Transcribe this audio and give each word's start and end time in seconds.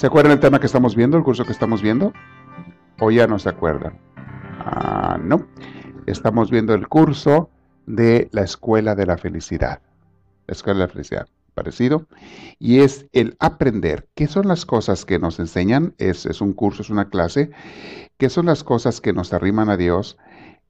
¿Se 0.00 0.06
acuerdan 0.06 0.32
el 0.32 0.40
tema 0.40 0.58
que 0.58 0.64
estamos 0.64 0.96
viendo, 0.96 1.18
el 1.18 1.22
curso 1.22 1.44
que 1.44 1.52
estamos 1.52 1.82
viendo? 1.82 2.14
¿O 3.00 3.10
ya 3.10 3.26
no 3.26 3.38
se 3.38 3.50
acuerdan? 3.50 4.00
Ah, 4.16 5.18
no. 5.22 5.46
Estamos 6.06 6.50
viendo 6.50 6.72
el 6.72 6.88
curso 6.88 7.50
de 7.84 8.30
la 8.32 8.40
Escuela 8.40 8.94
de 8.94 9.04
la 9.04 9.18
Felicidad. 9.18 9.82
La 10.46 10.52
Escuela 10.52 10.78
de 10.78 10.86
la 10.86 10.90
Felicidad, 10.90 11.28
parecido. 11.52 12.06
Y 12.58 12.80
es 12.80 13.08
el 13.12 13.36
aprender. 13.40 14.08
¿Qué 14.14 14.26
son 14.26 14.48
las 14.48 14.64
cosas 14.64 15.04
que 15.04 15.18
nos 15.18 15.38
enseñan? 15.38 15.94
Es, 15.98 16.24
es 16.24 16.40
un 16.40 16.54
curso, 16.54 16.80
es 16.80 16.88
una 16.88 17.10
clase. 17.10 17.50
¿Qué 18.16 18.30
son 18.30 18.46
las 18.46 18.64
cosas 18.64 19.02
que 19.02 19.12
nos 19.12 19.34
arriman 19.34 19.68
a 19.68 19.76
Dios? 19.76 20.16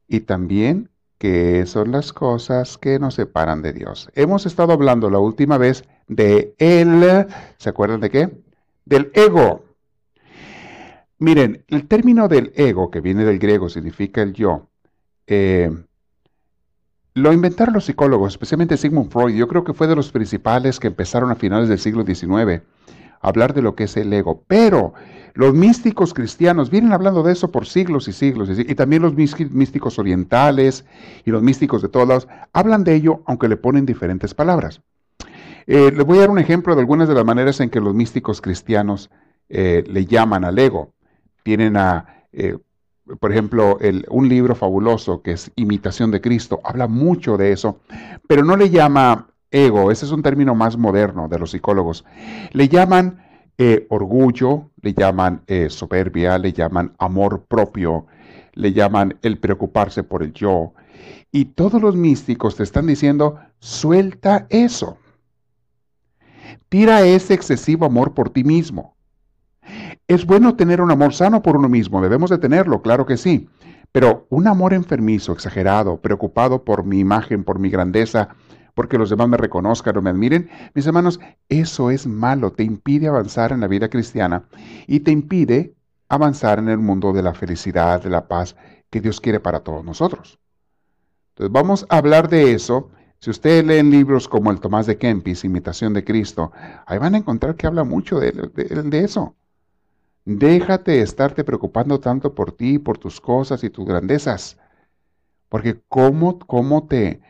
Y 0.09 0.23
también 0.23 0.91
qué 1.19 1.67
son 1.67 1.93
las 1.93 2.13
cosas 2.13 2.79
que 2.79 2.99
nos 2.99 3.15
separan 3.15 3.63
de 3.63 3.75
Dios. 3.75 4.11
Hemos 4.17 4.45
estado 4.45 4.73
hablando 4.73 5.09
la 5.09 5.21
última 5.21 5.57
vez 5.57 5.85
de 6.09 6.53
él. 6.59 7.29
¿Se 7.59 7.69
acuerdan 7.69 8.01
de 8.01 8.11
qué? 8.11 8.50
Del 8.91 9.11
ego. 9.15 9.65
Miren, 11.19 11.65
el 11.69 11.87
término 11.87 12.29
del 12.29 12.53
ego, 12.57 12.91
que 12.91 13.01
viene 13.01 13.25
del 13.25 13.39
griego, 13.39 13.69
significa 13.69 14.21
el 14.21 14.33
yo, 14.33 14.69
eh, 15.27 15.71
lo 17.15 17.33
inventaron 17.33 17.75
los 17.75 17.85
psicólogos, 17.85 18.33
especialmente 18.33 18.77
Sigmund 18.77 19.11
Freud. 19.11 19.35
Yo 19.35 19.47
creo 19.47 19.65
que 19.65 19.75
fue 19.75 19.87
de 19.87 19.95
los 19.95 20.11
principales 20.11 20.81
que 20.81 20.89
empezaron 20.89 21.31
a 21.31 21.37
finales 21.37 21.69
del 21.69 21.79
siglo 21.79 22.05
XIX 22.05 22.63
a 23.21 23.29
hablar 23.29 23.55
de 23.55 23.63
lo 23.63 23.75
que 23.75 23.85
es 23.85 23.97
el 23.97 24.13
ego. 24.13 24.45
Pero 24.49 24.95
los 25.35 25.55
místicos 25.55 26.13
cristianos 26.13 26.71
vienen 26.71 26.93
hablando 26.93 27.23
de 27.23 27.33
eso 27.33 27.53
por 27.53 27.67
siglos 27.67 28.09
y 28.09 28.13
siglos. 28.13 28.49
Y 28.59 28.75
también 28.75 29.03
los 29.03 29.15
místicos 29.15 29.99
orientales 29.99 30.85
y 31.25 31.31
los 31.31 31.43
místicos 31.43 31.83
de 31.83 31.89
todos 31.89 32.09
lados 32.09 32.29
hablan 32.53 32.83
de 32.83 32.95
ello, 32.95 33.23
aunque 33.27 33.49
le 33.49 33.57
ponen 33.57 33.87
diferentes 33.87 34.35
palabras. 34.35 34.81
Eh, 35.67 35.93
les 35.95 36.05
voy 36.05 36.19
a 36.19 36.23
dar 36.23 36.31
un 36.31 36.39
ejemplo 36.39 36.75
de 36.75 36.81
algunas 36.81 37.09
de 37.09 37.15
las 37.15 37.25
maneras 37.25 37.61
en 37.61 37.71
que 37.71 37.81
los 37.81 37.95
místicos 37.95 38.41
cristianos 38.41 39.11
eh, 39.49 39.85
le 39.87 40.07
llaman 40.07 40.45
al 40.45 40.59
ego. 40.59 40.93
Tienen 41.43 41.77
a, 41.77 42.27
eh, 42.33 42.59
por 43.19 43.33
ejemplo, 43.33 43.79
un 44.09 44.29
libro 44.29 44.55
fabuloso 44.55 45.23
que 45.23 45.33
es 45.33 45.51
Imitación 45.57 46.11
de 46.11 46.21
Cristo, 46.21 46.61
habla 46.65 46.87
mucho 46.87 47.37
de 47.37 47.53
eso, 47.53 47.81
pero 48.29 48.45
no 48.45 48.57
le 48.57 48.71
llama 48.71 49.29
ego, 49.51 49.91
ese 49.91 50.05
es 50.05 50.13
un 50.13 50.23
término 50.23 50.55
más 50.55 50.77
moderno 50.77 51.29
de 51.29 51.39
los 51.39 51.51
psicólogos. 51.51 52.05
Le 52.53 52.69
llaman 52.69 53.25
orgullo, 53.89 54.71
le 54.81 54.95
llaman 54.95 55.43
soberbia, 55.69 56.39
le 56.39 56.53
llaman 56.53 56.95
amor 56.99 57.45
propio, 57.47 58.07
le 58.55 58.73
llaman 58.73 59.19
el 59.23 59.39
preocuparse 59.39 60.03
por 60.03 60.23
el 60.23 60.33
yo. 60.33 60.73
Y 61.33 61.47
todos 61.47 61.81
los 61.81 61.97
místicos 61.97 62.57
te 62.57 62.63
están 62.63 62.87
diciendo, 62.87 63.39
suelta 63.59 64.47
eso. 64.51 64.99
Tira 66.71 67.03
ese 67.03 67.35
excesivo 67.35 67.85
amor 67.85 68.15
por 68.15 68.31
ti 68.31 68.45
mismo. 68.45 68.95
Es 70.07 70.25
bueno 70.25 70.55
tener 70.55 70.81
un 70.81 70.93
amor 70.93 71.13
sano 71.13 71.43
por 71.43 71.57
uno 71.57 71.69
mismo, 71.69 72.01
debemos 72.01 72.31
de 72.31 72.39
tenerlo, 72.39 72.81
claro 72.81 73.07
que 73.07 73.17
sí, 73.17 73.49
pero 73.91 74.29
un 74.31 74.47
amor 74.47 74.73
enfermizo, 74.73 75.33
exagerado, 75.33 76.01
preocupado 76.01 76.65
por 76.65 76.85
mi 76.85 77.01
imagen, 77.01 77.43
por 77.43 77.59
mi 77.59 77.71
grandeza, 77.71 78.29
porque 78.75 78.99
los 78.99 79.11
demás 79.11 79.29
me 79.29 79.37
reconozcan 79.37 79.97
o 79.97 80.03
me 80.03 80.11
admiren, 80.11 80.49
mis 80.73 80.87
hermanos, 80.87 81.19
eso 81.49 81.91
es 81.91 82.07
malo, 82.07 82.53
te 82.53 82.63
impide 82.63 83.09
avanzar 83.09 83.51
en 83.51 83.61
la 83.61 83.67
vida 83.67 83.89
cristiana 83.89 84.45
y 84.87 85.01
te 85.01 85.11
impide 85.11 85.75
avanzar 86.09 86.61
en 86.61 86.69
el 86.69 86.79
mundo 86.79 87.13
de 87.13 87.25
la 87.25 87.35
felicidad, 87.35 88.01
de 88.01 88.11
la 88.11 88.29
paz 88.29 88.55
que 88.91 89.01
Dios 89.01 89.21
quiere 89.21 89.41
para 89.41 89.61
todos 89.61 89.85
nosotros. 89.85 90.39
Entonces 91.31 91.53
vamos 91.53 91.85
a 91.89 91.97
hablar 91.97 92.29
de 92.29 92.53
eso 92.53 92.91
si 93.21 93.29
ustedes 93.29 93.65
leen 93.65 93.91
libros 93.91 94.27
como 94.29 94.51
el 94.51 94.61
Tomás 94.61 94.87
de 94.87 94.97
Kempis, 94.97 95.45
Imitación 95.45 95.93
de 95.93 96.05
Cristo, 96.05 96.53
ahí 96.87 96.99
van 96.99 97.15
a 97.15 97.19
encontrar 97.19 97.55
que 97.55 97.67
habla 97.67 97.85
mucho 97.85 98.19
de, 98.19 98.33
eso. 98.93 99.37
Déjate 100.25 101.03
estarte 101.03 101.45
preocupando 101.45 102.01
tanto 102.01 102.35
por 102.35 102.53
ti, 102.53 102.79
por 102.79 102.97
tus 102.97 103.21
cosas 103.21 103.63
y 103.63 103.69
tus 103.69 103.87
grandezas. 103.87 104.57
Porque 105.51 105.83
cómo, 105.89 106.39
cómo 106.39 106.87
te, 106.87 107.21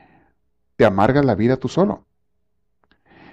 te 0.76 0.84
amargas 0.84 1.24
la 1.24 1.34
vida 1.34 1.56
tú 1.56 1.66
solo. 1.66 2.06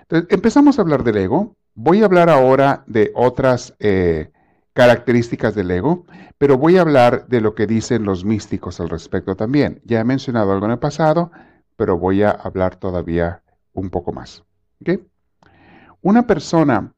Entonces, 0.02 0.28
empezamos 0.32 0.80
a 0.80 0.82
hablar 0.82 1.04
del 1.04 1.18
ego. 1.18 1.56
Voy 1.76 2.02
a 2.02 2.06
hablar 2.06 2.30
ahora 2.30 2.84
de 2.88 3.12
otras 3.14 3.76
eh, 3.78 4.32
características 4.74 5.54
del 5.54 5.70
ego, 5.70 6.08
pero 6.40 6.58
voy 6.58 6.78
a 6.78 6.82
hablar 6.82 7.28
de 7.28 7.40
lo 7.40 7.54
que 7.54 7.68
dicen 7.68 8.04
los 8.04 8.26
místicos 8.26 8.80
al 8.80 8.90
respecto 8.90 9.36
también. 9.36 9.80
Ya 9.84 10.00
he 10.00 10.04
mencionado 10.04 10.54
algo 10.54 10.66
en 10.66 10.72
el 10.72 10.80
pasado, 10.80 11.32
pero 11.78 11.98
voy 11.98 12.24
a 12.24 12.32
hablar 12.32 12.76
todavía 12.76 13.42
un 13.74 13.90
poco 13.90 14.12
más. 14.12 14.44
Una 16.02 16.28
persona 16.28 16.94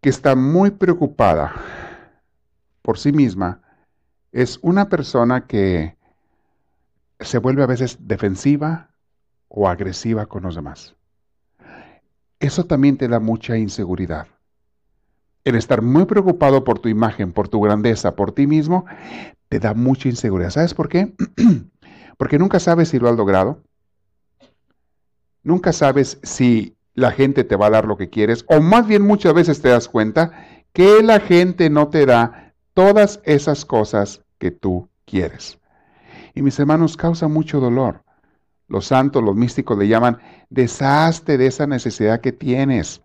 que 0.00 0.08
está 0.08 0.34
muy 0.34 0.70
preocupada 0.70 1.52
por 2.80 2.98
sí 2.98 3.12
misma 3.12 3.60
es 4.32 4.58
una 4.62 4.88
persona 4.88 5.46
que 5.46 5.96
se 7.20 7.38
vuelve 7.38 7.62
a 7.62 7.66
veces 7.66 7.98
defensiva 8.00 8.90
o 9.48 9.68
agresiva 9.68 10.26
con 10.26 10.44
los 10.44 10.54
demás. 10.54 10.94
Eso 12.38 12.64
también 12.64 12.98
te 12.98 13.08
da 13.08 13.18
mucha 13.18 13.56
inseguridad. 13.56 14.28
El 15.44 15.56
estar 15.56 15.80
muy 15.80 16.04
preocupado 16.04 16.64
por 16.64 16.78
tu 16.78 16.88
imagen, 16.88 17.32
por 17.32 17.48
tu 17.48 17.60
grandeza, 17.60 18.14
por 18.14 18.32
ti 18.32 18.46
mismo, 18.46 18.84
te 19.48 19.58
da 19.58 19.74
mucha 19.74 20.08
inseguridad. 20.08 20.50
¿Sabes 20.50 20.74
por 20.74 20.88
qué? 20.88 21.14
Porque 22.16 22.38
nunca 22.38 22.60
sabes 22.60 22.88
si 22.88 22.98
lo 22.98 23.08
has 23.08 23.16
logrado. 23.16 23.62
Nunca 25.42 25.72
sabes 25.72 26.18
si 26.22 26.76
la 26.94 27.12
gente 27.12 27.44
te 27.44 27.56
va 27.56 27.66
a 27.66 27.70
dar 27.70 27.86
lo 27.86 27.96
que 27.96 28.10
quieres. 28.10 28.44
O 28.48 28.60
más 28.60 28.86
bien 28.86 29.02
muchas 29.02 29.34
veces 29.34 29.60
te 29.60 29.68
das 29.68 29.88
cuenta 29.88 30.32
que 30.72 31.02
la 31.02 31.20
gente 31.20 31.70
no 31.70 31.88
te 31.88 32.06
da 32.06 32.54
todas 32.74 33.20
esas 33.24 33.64
cosas 33.64 34.22
que 34.38 34.50
tú 34.50 34.88
quieres. 35.04 35.58
Y 36.34 36.42
mis 36.42 36.58
hermanos, 36.58 36.96
causa 36.96 37.28
mucho 37.28 37.60
dolor. 37.60 38.02
Los 38.68 38.86
santos, 38.86 39.22
los 39.22 39.36
místicos 39.36 39.78
le 39.78 39.88
llaman 39.88 40.18
deshazte 40.50 41.38
de 41.38 41.46
esa 41.46 41.66
necesidad 41.66 42.20
que 42.20 42.32
tienes. 42.32 43.02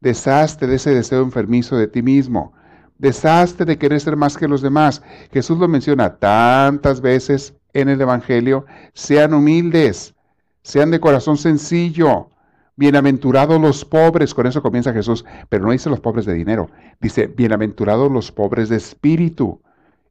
Deshazte 0.00 0.66
de 0.66 0.76
ese 0.76 0.94
deseo 0.94 1.22
enfermizo 1.22 1.76
de 1.76 1.88
ti 1.88 2.02
mismo. 2.02 2.52
Deshazte 2.98 3.64
de 3.64 3.78
querer 3.78 4.00
ser 4.00 4.16
más 4.16 4.36
que 4.36 4.46
los 4.46 4.60
demás. 4.60 5.02
Jesús 5.32 5.58
lo 5.58 5.68
menciona 5.68 6.18
tantas 6.18 7.00
veces 7.00 7.54
en 7.74 7.88
el 7.88 8.00
Evangelio, 8.00 8.66
sean 8.92 9.34
humildes, 9.34 10.14
sean 10.62 10.90
de 10.90 11.00
corazón 11.00 11.36
sencillo, 11.36 12.30
bienaventurados 12.76 13.60
los 13.60 13.84
pobres, 13.84 14.34
con 14.34 14.46
eso 14.46 14.62
comienza 14.62 14.92
Jesús, 14.92 15.24
pero 15.48 15.64
no 15.64 15.72
dice 15.72 15.90
los 15.90 16.00
pobres 16.00 16.24
de 16.24 16.34
dinero, 16.34 16.70
dice 17.00 17.26
bienaventurados 17.26 18.10
los 18.10 18.32
pobres 18.32 18.68
de 18.68 18.76
espíritu. 18.76 19.60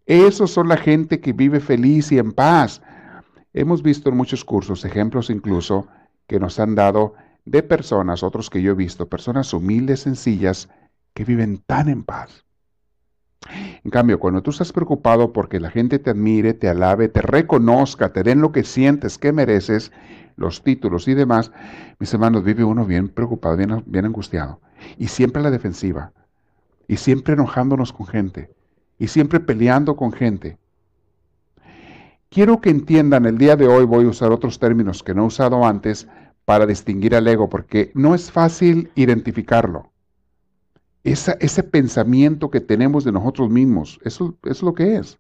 Esos 0.06 0.52
son 0.52 0.68
la 0.68 0.78
gente 0.78 1.20
que 1.20 1.34
vive 1.34 1.60
feliz 1.60 2.12
y 2.12 2.18
en 2.18 2.32
paz. 2.32 2.82
Hemos 3.54 3.84
visto 3.84 4.10
en 4.10 4.18
muchos 4.18 4.44
cursos 4.46 4.86
ejemplos 4.86 5.30
incluso 5.30 5.88
que 6.28 6.40
nos 6.40 6.60
han 6.60 6.76
dado 6.76 7.16
de 7.46 7.64
personas, 7.64 8.24
otros 8.24 8.50
que 8.50 8.62
yo 8.62 8.72
he 8.72 8.76
visto, 8.76 9.10
personas 9.10 9.54
humildes, 9.54 10.02
sencillas, 10.02 10.70
que 11.14 11.26
viven 11.26 11.58
tan 11.66 11.90
en 11.90 12.04
paz. 12.04 12.46
En 13.84 13.92
cambio, 13.92 14.20
cuando 14.20 14.42
tú 14.42 14.52
estás 14.52 14.72
preocupado 14.72 15.34
porque 15.34 15.60
la 15.60 15.70
gente 15.70 16.00
te 16.00 16.10
admire, 16.10 16.54
te 16.54 16.70
alabe, 16.70 17.10
te 17.10 17.22
reconozca, 17.22 18.14
te 18.14 18.24
den 18.24 18.42
lo 18.42 18.52
que 18.52 18.64
sientes 18.64 19.18
que 19.18 19.32
mereces, 19.32 19.92
los 20.36 20.64
títulos 20.64 21.08
y 21.08 21.14
demás, 21.14 21.52
mis 22.00 22.14
hermanos, 22.14 22.44
vive 22.44 22.64
uno 22.64 22.86
bien 22.86 23.10
preocupado, 23.10 23.58
bien, 23.58 24.06
angustiado. 24.06 24.62
Y 24.98 25.08
siempre 25.08 25.42
a 25.42 25.44
la 25.44 25.52
defensiva. 25.52 26.14
Y 26.88 26.98
siempre 26.98 27.34
enojándonos 27.34 27.92
con 27.92 28.08
gente. 28.08 28.50
Y 28.98 29.08
siempre 29.08 29.40
peleando 29.40 29.96
con 29.96 30.12
gente. 30.12 30.58
Quiero 32.30 32.62
que 32.62 32.70
entiendan, 32.70 33.26
el 33.26 33.38
día 33.38 33.56
de 33.56 33.68
hoy 33.68 33.86
voy 33.86 34.06
a 34.06 34.10
usar 34.10 34.32
otros 34.32 34.60
términos 34.60 35.04
que 35.04 35.14
no 35.14 35.24
he 35.24 35.28
usado 35.28 35.66
antes 35.66 36.08
para 36.46 36.66
distinguir 36.66 37.16
al 37.16 37.28
ego, 37.28 37.50
porque 37.50 37.92
no 37.96 38.16
es 38.16 38.32
fácil 38.32 38.92
identificarlo 38.96 39.92
ese 41.04 41.64
pensamiento 41.64 42.50
que 42.50 42.60
tenemos 42.60 43.04
de 43.04 43.12
nosotros 43.12 43.50
mismos, 43.50 44.00
eso, 44.04 44.36
es 44.44 44.62
lo 44.62 44.74
que 44.74 44.98
es. 44.98 45.18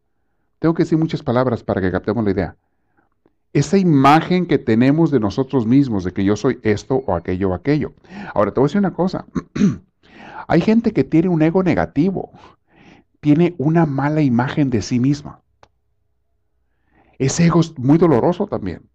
Tengo 0.60 0.74
que 0.74 0.84
decir 0.84 0.98
muchas 0.98 1.24
palabras 1.24 1.64
para 1.64 1.82
que 1.82 1.92
captemos 1.92 2.24
la 2.26 2.32
idea. 2.32 2.56
Esa 3.54 3.78
imagen 3.78 4.46
que 4.46 4.58
tenemos 4.58 5.10
de 5.10 5.20
nosotros 5.20 5.66
mismos, 5.66 6.04
de 6.04 6.12
que 6.12 6.24
yo 6.24 6.36
soy 6.36 6.60
esto 6.64 7.04
o 7.08 7.16
aquello 7.16 7.50
o 7.50 7.54
aquello. 7.54 7.94
Ahora, 8.34 8.52
te 8.52 8.60
voy 8.60 8.66
a 8.66 8.70
decir 8.70 8.80
una 8.80 8.94
cosa. 8.94 9.26
Hay 10.48 10.62
gente 10.62 10.92
que 10.92 11.04
tiene 11.04 11.30
un 11.30 11.42
ego 11.42 11.64
negativo 11.64 12.32
tiene 13.20 13.56
una 13.58 13.86
mala 13.86 14.22
imagen 14.22 14.70
de 14.70 14.82
sí 14.82 15.00
misma. 15.00 15.42
Ese 17.18 17.46
ego 17.46 17.60
es 17.60 17.78
muy 17.78 17.98
doloroso 17.98 18.48
también. 18.48 18.88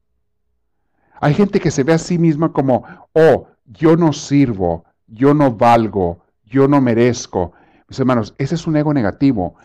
Hay 1.20 1.34
gente 1.34 1.60
que 1.60 1.70
se 1.70 1.84
ve 1.84 1.92
a 1.92 1.98
sí 1.98 2.18
misma 2.18 2.52
como, 2.52 2.84
oh, 3.12 3.48
yo 3.64 3.96
no 3.96 4.12
sirvo, 4.12 4.84
yo 5.06 5.34
no 5.34 5.52
valgo, 5.52 6.23
yo 6.54 6.68
no 6.68 6.80
merezco. 6.80 7.52
Mis 7.88 7.98
hermanos, 7.98 8.34
ese 8.38 8.54
es 8.54 8.66
un 8.68 8.76
ego 8.76 8.94
negativo 8.94 9.56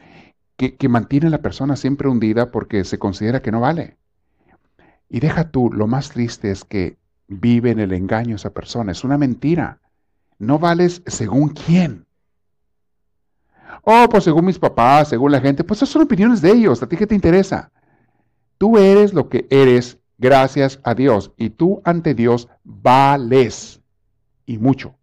que, 0.58 0.90
mantiene 0.90 1.28
a 1.28 1.30
la 1.30 1.42
persona 1.42 1.76
siempre 1.76 2.10
hundida 2.10 2.52
porque 2.52 2.84
se 2.84 2.98
considera 2.98 3.42
que 3.42 3.52
no 3.52 3.62
vale. 3.62 3.98
Y 5.08 5.20
deja 5.20 5.52
tú, 5.52 5.72
lo 5.72 5.88
más 5.88 6.10
triste 6.10 6.52
es 6.52 6.66
que 6.66 6.98
vive 7.28 7.72
en 7.72 7.80
el 7.80 7.94
engaño 7.94 8.36
esa 8.36 8.50
persona, 8.50 8.92
es 8.92 9.04
una 9.04 9.18
mentira. 9.18 9.80
No 10.40 10.58
vales 10.58 11.04
según 11.06 11.50
quién. 11.50 12.06
Oh, 13.84 14.08
pues 14.10 14.24
según 14.24 14.46
mis 14.46 14.60
papás, 14.60 15.10
según 15.10 15.32
la 15.32 15.40
gente, 15.40 15.64
pues 15.64 15.78
esas 15.78 15.90
son 15.90 16.02
opiniones 16.02 16.42
de 16.42 16.52
ellos, 16.52 16.82
¿a 16.82 16.88
ti 16.88 16.98
qué 16.98 17.08
te 17.08 17.16
interesa? 17.16 17.72
Tú 18.58 18.78
eres 18.78 19.14
lo 19.14 19.30
que 19.30 19.48
eres 19.50 20.00
gracias 20.18 20.80
a 20.84 20.96
Dios 20.96 21.32
y 21.38 21.52
tú 21.52 21.82
ante 21.86 22.14
Dios 22.14 22.50
vales 22.64 23.82
y 24.46 24.58
mucho. 24.58 24.99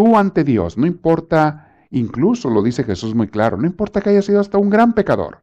Tú 0.00 0.16
ante 0.16 0.44
Dios, 0.44 0.78
no 0.78 0.86
importa, 0.86 1.74
incluso 1.90 2.48
lo 2.48 2.62
dice 2.62 2.84
Jesús 2.84 3.14
muy 3.14 3.28
claro, 3.28 3.58
no 3.58 3.66
importa 3.66 4.00
que 4.00 4.08
hayas 4.08 4.24
sido 4.24 4.40
hasta 4.40 4.56
un 4.56 4.70
gran 4.70 4.94
pecador. 4.94 5.42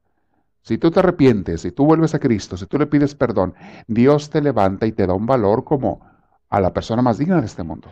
Si 0.63 0.79
tú 0.79 0.89
te 0.89 0.97
arrepientes, 0.97 1.61
si 1.61 1.71
tú 1.71 1.85
vuelves 1.85 2.15
a 2.15 2.19
Cristo, 2.19 2.57
si 2.57 2.65
tú 2.65 2.79
le 2.79 2.87
pides 2.87 3.13
perdón, 3.13 3.53
Dios 3.85 4.31
te 4.31 4.41
levanta 4.41 4.87
y 4.87 4.93
te 4.93 5.05
da 5.05 5.13
un 5.13 5.27
valor 5.27 5.63
como 5.63 6.01
a 6.49 6.59
la 6.59 6.73
persona 6.73 7.03
más 7.03 7.19
digna 7.19 7.39
de 7.39 7.45
este 7.45 7.61
mundo. 7.61 7.89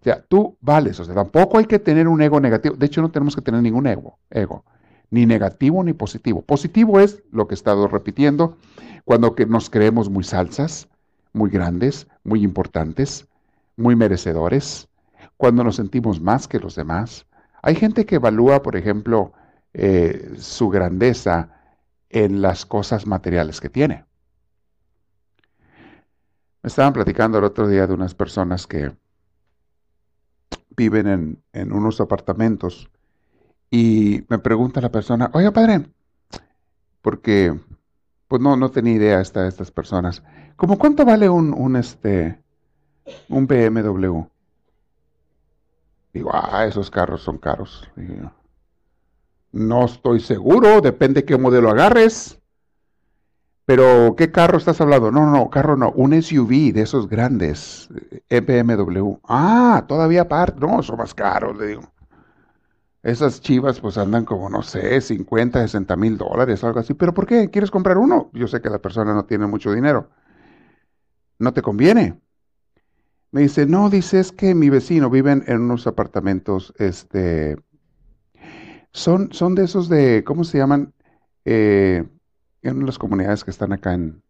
O 0.00 0.04
sea, 0.04 0.24
tú 0.28 0.56
vales, 0.60 1.00
o 1.00 1.04
sea, 1.04 1.12
tampoco 1.16 1.58
hay 1.58 1.64
que 1.64 1.80
tener 1.80 2.06
un 2.06 2.22
ego 2.22 2.38
negativo. 2.38 2.76
De 2.76 2.86
hecho, 2.86 3.02
no 3.02 3.10
tenemos 3.10 3.34
que 3.34 3.42
tener 3.42 3.62
ningún 3.62 3.88
ego, 3.88 4.20
ego, 4.30 4.64
ni 5.10 5.26
negativo 5.26 5.82
ni 5.82 5.92
positivo. 5.92 6.42
Positivo 6.42 7.00
es 7.00 7.20
lo 7.32 7.48
que 7.48 7.54
he 7.54 7.56
estado 7.56 7.88
repitiendo, 7.88 8.58
cuando 9.04 9.34
nos 9.48 9.70
creemos 9.70 10.08
muy 10.08 10.22
salsas, 10.22 10.86
muy 11.32 11.50
grandes, 11.50 12.06
muy 12.22 12.44
importantes, 12.44 13.26
muy 13.76 13.96
merecedores, 13.96 14.88
cuando 15.36 15.64
nos 15.64 15.76
sentimos 15.76 16.20
más 16.20 16.48
que 16.48 16.60
los 16.60 16.74
demás. 16.74 17.26
Hay 17.62 17.74
gente 17.74 18.06
que 18.06 18.16
evalúa, 18.16 18.62
por 18.62 18.76
ejemplo, 18.76 19.32
eh, 19.72 20.34
su 20.38 20.68
grandeza 20.68 21.50
en 22.08 22.42
las 22.42 22.64
cosas 22.64 23.06
materiales 23.06 23.60
que 23.60 23.68
tiene. 23.68 24.04
Me 26.62 26.68
estaban 26.68 26.92
platicando 26.92 27.38
el 27.38 27.44
otro 27.44 27.68
día 27.68 27.86
de 27.86 27.94
unas 27.94 28.14
personas 28.14 28.66
que 28.66 28.92
viven 30.76 31.06
en, 31.06 31.42
en 31.52 31.72
unos 31.72 32.00
apartamentos 32.00 32.90
y 33.70 34.24
me 34.28 34.38
pregunta 34.38 34.80
la 34.80 34.90
persona, 34.90 35.30
oye 35.34 35.50
padre, 35.50 35.86
porque 37.02 37.58
pues 38.28 38.40
no, 38.40 38.56
no 38.56 38.70
tenía 38.70 38.94
idea 38.94 39.20
esta, 39.20 39.46
estas 39.46 39.70
personas, 39.70 40.22
¿cómo 40.56 40.78
cuánto 40.78 41.04
vale 41.04 41.28
un, 41.28 41.52
un, 41.52 41.76
este, 41.76 42.40
un 43.28 43.46
BMW? 43.46 44.26
Digo, 46.12 46.30
ah, 46.32 46.64
esos 46.66 46.90
carros 46.90 47.22
son 47.22 47.38
caros. 47.38 47.88
No 49.52 49.84
estoy 49.84 50.20
seguro, 50.20 50.80
depende 50.80 51.24
qué 51.24 51.36
modelo 51.36 51.70
agarres. 51.70 52.38
Pero, 53.66 54.14
¿qué 54.16 54.30
carro 54.30 54.58
estás 54.58 54.80
hablando? 54.80 55.10
No, 55.10 55.30
no, 55.30 55.48
carro 55.48 55.76
no, 55.76 55.90
un 55.92 56.12
SUV 56.12 56.72
de 56.72 56.82
esos 56.82 57.08
grandes, 57.08 57.88
eh, 58.28 58.40
BMW. 58.40 59.18
Ah, 59.24 59.84
todavía 59.88 60.22
aparte, 60.22 60.60
no, 60.60 60.82
son 60.82 60.98
más 60.98 61.14
caros, 61.14 61.56
le 61.56 61.68
digo. 61.68 61.82
Esas 63.04 63.40
chivas 63.40 63.80
pues 63.80 63.98
andan 63.98 64.24
como, 64.24 64.48
no 64.48 64.62
sé, 64.62 65.00
50, 65.00 65.60
60 65.60 65.94
mil 65.96 66.16
dólares, 66.18 66.64
algo 66.64 66.80
así. 66.80 66.94
¿Pero 66.94 67.12
por 67.14 67.26
qué? 67.26 67.50
¿Quieres 67.50 67.70
comprar 67.70 67.98
uno? 67.98 68.30
Yo 68.32 68.48
sé 68.48 68.60
que 68.60 68.70
la 68.70 68.80
persona 68.80 69.14
no 69.14 69.26
tiene 69.26 69.46
mucho 69.46 69.72
dinero. 69.72 70.08
No 71.38 71.52
te 71.52 71.62
conviene. 71.62 72.20
Me 73.34 73.40
dice, 73.40 73.66
no, 73.66 73.90
dice, 73.90 74.20
es 74.20 74.30
que 74.30 74.54
mi 74.54 74.70
vecino 74.70 75.10
vive 75.10 75.32
en 75.32 75.60
unos 75.60 75.88
apartamentos, 75.88 76.72
este, 76.78 77.56
son, 78.92 79.32
son 79.32 79.56
de 79.56 79.64
esos 79.64 79.88
de, 79.88 80.22
¿cómo 80.22 80.44
se 80.44 80.58
llaman? 80.58 80.94
Eh, 81.44 82.04
en 82.62 82.86
las 82.86 82.96
comunidades 82.96 83.42
que 83.42 83.50
están 83.50 83.72
acá 83.72 83.92
en, 83.92 84.22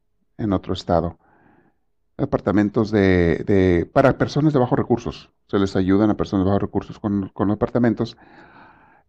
otro 0.55 0.73
estado. 0.73 1.19
Apartamentos 2.17 2.91
de, 2.91 3.87
para 3.93 4.17
personas 4.17 4.55
de 4.55 4.59
bajos 4.59 4.79
recursos. 4.79 5.31
Se 5.49 5.59
les 5.59 5.77
ayudan 5.77 6.09
a 6.09 6.17
personas 6.17 6.47
de 6.47 6.49
bajos 6.49 6.63
recursos 6.63 6.99
con, 6.99 7.29
con 7.35 7.51
apartamentos. 7.51 8.17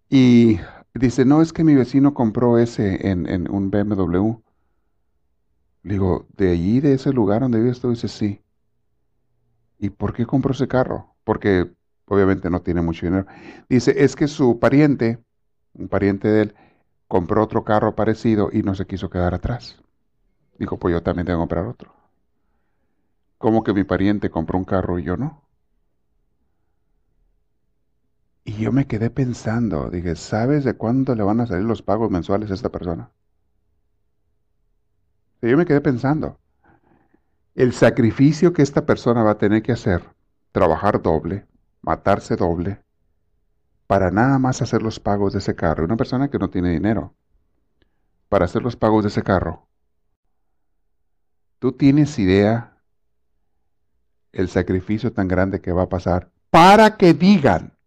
Y 0.09 0.59
dice, 0.93 1.23
no, 1.23 1.41
es 1.41 1.53
que 1.53 1.63
mi 1.63 1.73
vecino 1.73 2.13
compró 2.13 2.57
ese 2.57 3.09
en, 3.09 3.29
en 3.29 3.49
un 3.49 3.71
BMW. 3.71 4.41
Digo, 5.83 6.27
¿de 6.35 6.51
allí, 6.51 6.81
de 6.81 6.95
ese 6.95 7.13
lugar 7.13 7.43
donde 7.43 7.61
vives 7.61 7.79
tú? 7.79 7.91
Dice, 7.91 8.09
sí. 8.09 8.41
¿Y 9.79 9.89
por 9.89 10.13
qué 10.13 10.25
compró 10.25 10.53
ese 10.53 10.67
carro? 10.67 11.15
Porque 11.23 11.71
obviamente 12.05 12.49
no 12.49 12.61
tiene 12.61 12.81
mucho 12.81 13.05
dinero. 13.05 13.25
Dice, 13.69 14.03
es 14.03 14.15
que 14.15 14.27
su 14.27 14.59
pariente 14.59 15.19
un 15.77 15.87
pariente 15.87 16.27
de 16.27 16.41
él, 16.43 16.55
compró 17.07 17.43
otro 17.43 17.63
carro 17.63 17.95
parecido 17.95 18.49
y 18.51 18.63
no 18.63 18.75
se 18.75 18.87
quiso 18.87 19.09
quedar 19.09 19.33
atrás. 19.33 19.77
Dijo, 20.57 20.77
pues 20.77 20.93
yo 20.93 21.03
también 21.03 21.25
tengo 21.25 21.39
que 21.39 21.41
comprar 21.41 21.65
otro. 21.65 21.93
¿Cómo 23.37 23.63
que 23.63 23.73
mi 23.73 23.83
pariente 23.83 24.29
compró 24.29 24.57
un 24.57 24.65
carro 24.65 24.97
y 24.97 25.03
yo 25.03 25.17
no? 25.17 25.41
Y 28.45 28.53
yo 28.53 28.71
me 28.71 28.85
quedé 28.87 29.09
pensando, 29.09 29.89
dije, 29.89 30.15
¿sabes 30.15 30.63
de 30.63 30.75
cuándo 30.75 31.15
le 31.15 31.23
van 31.23 31.39
a 31.41 31.47
salir 31.47 31.65
los 31.65 31.81
pagos 31.81 32.11
mensuales 32.11 32.51
a 32.51 32.53
esta 32.53 32.69
persona? 32.69 33.11
Y 35.41 35.49
yo 35.49 35.57
me 35.57 35.65
quedé 35.65 35.81
pensando, 35.81 36.39
el 37.55 37.71
sacrificio 37.73 38.51
que 38.53 38.61
esta 38.61 38.85
persona 38.85 39.23
va 39.23 39.31
a 39.31 39.37
tener 39.37 39.63
que 39.63 39.71
hacer, 39.71 40.03
trabajar 40.51 41.01
doble, 41.01 41.47
matarse 41.81 42.35
doble, 42.35 42.83
para 43.87 44.11
nada 44.11 44.39
más 44.39 44.61
hacer 44.61 44.81
los 44.81 44.99
pagos 44.99 45.33
de 45.33 45.39
ese 45.39 45.55
carro. 45.55 45.85
Una 45.85 45.95
persona 45.95 46.29
que 46.29 46.37
no 46.37 46.49
tiene 46.49 46.71
dinero 46.71 47.15
para 48.27 48.45
hacer 48.45 48.61
los 48.61 48.75
pagos 48.75 49.03
de 49.03 49.09
ese 49.09 49.23
carro. 49.23 49.67
¿Tú 51.59 51.71
tienes 51.71 52.19
idea 52.19 52.77
el 54.33 54.49
sacrificio 54.49 55.13
tan 55.13 55.27
grande 55.27 55.61
que 55.61 55.71
va 55.71 55.83
a 55.83 55.89
pasar 55.89 56.31
para 56.49 56.97
que 56.97 57.13
digan 57.13 57.77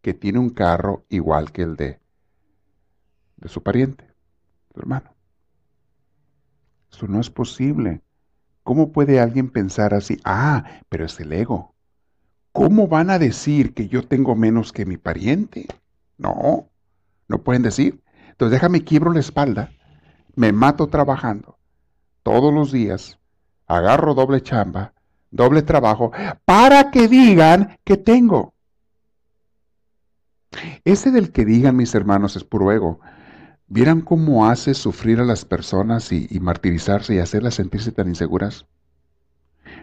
que 0.00 0.14
tiene 0.14 0.38
un 0.38 0.50
carro 0.50 1.04
igual 1.10 1.52
que 1.52 1.62
el 1.62 1.76
de, 1.76 2.00
de 3.36 3.48
su 3.48 3.62
pariente, 3.62 4.06
su 4.72 4.80
hermano? 4.80 5.14
Eso 6.90 7.06
no 7.06 7.20
es 7.20 7.28
posible. 7.28 8.00
¿Cómo 8.64 8.92
puede 8.92 9.20
alguien 9.20 9.50
pensar 9.50 9.94
así? 9.94 10.18
Ah, 10.24 10.64
pero 10.88 11.04
es 11.04 11.20
el 11.20 11.32
ego. 11.32 11.74
¿Cómo 12.50 12.88
van 12.88 13.10
a 13.10 13.18
decir 13.18 13.74
que 13.74 13.88
yo 13.88 14.06
tengo 14.06 14.34
menos 14.34 14.72
que 14.72 14.86
mi 14.86 14.96
pariente? 14.96 15.66
No, 16.18 16.70
no 17.28 17.38
pueden 17.42 17.62
decir. 17.62 18.02
Entonces 18.30 18.52
déjame 18.52 18.82
quiebro 18.82 19.12
la 19.12 19.20
espalda, 19.20 19.70
me 20.34 20.50
mato 20.52 20.88
trabajando 20.88 21.58
todos 22.22 22.52
los 22.52 22.72
días, 22.72 23.18
agarro 23.66 24.14
doble 24.14 24.42
chamba, 24.42 24.94
doble 25.30 25.62
trabajo, 25.62 26.10
para 26.44 26.90
que 26.90 27.06
digan 27.06 27.78
que 27.84 27.96
tengo. 27.96 28.54
Ese 30.84 31.10
del 31.10 31.32
que 31.32 31.44
digan 31.44 31.76
mis 31.76 31.94
hermanos 31.94 32.34
es 32.36 32.44
puro 32.44 32.72
ego. 32.72 33.00
¿Vieran 33.74 34.02
cómo 34.02 34.46
hace 34.46 34.72
sufrir 34.72 35.18
a 35.18 35.24
las 35.24 35.44
personas 35.44 36.12
y, 36.12 36.28
martirizarse 36.38 37.16
y 37.16 37.18
hacerlas 37.18 37.56
sentirse 37.56 37.90
tan 37.90 38.06
inseguras? 38.06 38.66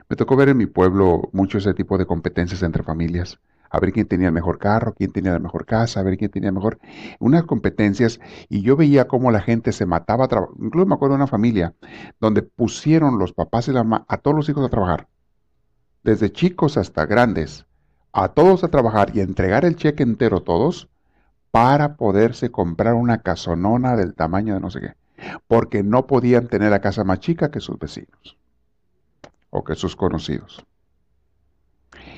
Me 0.07 0.15
tocó 0.15 0.38
ver 0.38 0.48
en 0.48 0.55
mi 0.55 0.65
pueblo 0.65 1.29
mucho 1.33 1.57
ese 1.57 1.74
tipo 1.74 1.98
de 1.98 2.05
competencias 2.05 2.63
entre 2.63 2.83
familias. 2.83 3.41
A 3.69 3.81
ver 3.81 3.91
quién 3.91 4.07
tenía 4.07 4.27
el 4.27 4.33
mejor 4.33 4.60
carro, 4.60 4.93
quién 4.93 5.12
tenía 5.12 5.33
la 5.33 5.39
mejor 5.39 5.65
casa, 5.65 6.00
a 6.00 6.03
ver 6.03 6.17
quién 6.17 6.31
tenía 6.31 6.53
mejor. 6.53 6.79
Unas 7.19 7.43
competencias 7.43 8.21
y 8.48 8.62
yo 8.62 8.77
veía 8.77 9.10
cómo 9.10 9.29
la 9.29 9.41
gente 9.41 9.74
se 9.74 9.86
mataba. 9.86 10.29
Incluso 10.57 10.88
me 10.88 10.95
acuerdo 10.95 11.15
de 11.15 11.24
una 11.24 11.27
familia 11.27 11.74
donde 12.21 12.43
pusieron 12.43 13.19
los 13.19 13.33
papás 13.33 13.67
y 13.67 13.74
la 13.74 14.05
a 14.07 14.17
todos 14.19 14.38
los 14.38 14.48
hijos 14.48 14.65
a 14.65 14.69
trabajar. 14.69 15.10
Desde 16.01 16.31
chicos 16.31 16.77
hasta 16.77 17.05
grandes. 17.05 17.65
A 18.13 18.29
todos 18.29 18.63
a 18.63 18.69
trabajar 18.69 19.12
y 19.13 19.19
a 19.19 19.24
entregar 19.24 19.65
el 19.65 19.75
cheque 19.75 20.03
entero 20.03 20.43
todos 20.43 20.88
para 21.51 21.96
poderse 21.96 22.50
comprar 22.50 22.93
una 22.96 23.20
casonona 23.20 23.96
del 23.96 24.13
tamaño 24.13 24.53
de 24.53 24.60
no 24.62 24.72
sé 24.72 24.81
qué. 24.81 24.93
Porque 25.48 25.84
no 25.84 26.08
podían 26.08 26.48
tener 26.48 26.72
la 26.72 26.81
casa 26.81 27.03
más 27.03 27.20
chica 27.20 27.51
que 27.51 27.60
sus 27.60 27.77
vecinos 27.77 28.38
o 29.50 29.63
que 29.63 29.75
sus 29.75 29.96
conocidos. 29.96 30.65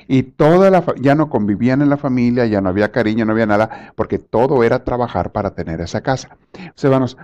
Y 0.06 0.22
toda 0.22 0.70
la 0.70 0.84
ya 1.00 1.14
no 1.14 1.28
convivían 1.28 1.82
en 1.82 1.90
la 1.90 1.96
familia, 1.96 2.46
ya 2.46 2.60
no 2.60 2.68
había 2.68 2.92
cariño, 2.92 3.24
no 3.24 3.32
había 3.32 3.46
nada, 3.46 3.92
porque 3.96 4.18
todo 4.18 4.62
era 4.62 4.84
trabajar 4.84 5.32
para 5.32 5.54
tener 5.54 5.80
esa 5.80 6.00
casa. 6.00 6.36
Hermanos, 6.80 7.16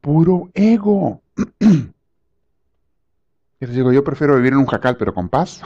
puro 0.00 0.50
ego. 0.54 1.20
Y 3.60 3.66
les 3.66 3.74
digo, 3.74 3.90
yo 3.92 4.04
prefiero 4.04 4.36
vivir 4.36 4.52
en 4.52 4.60
un 4.60 4.66
jacal, 4.66 4.96
pero 4.96 5.12
con 5.12 5.28
paz, 5.28 5.62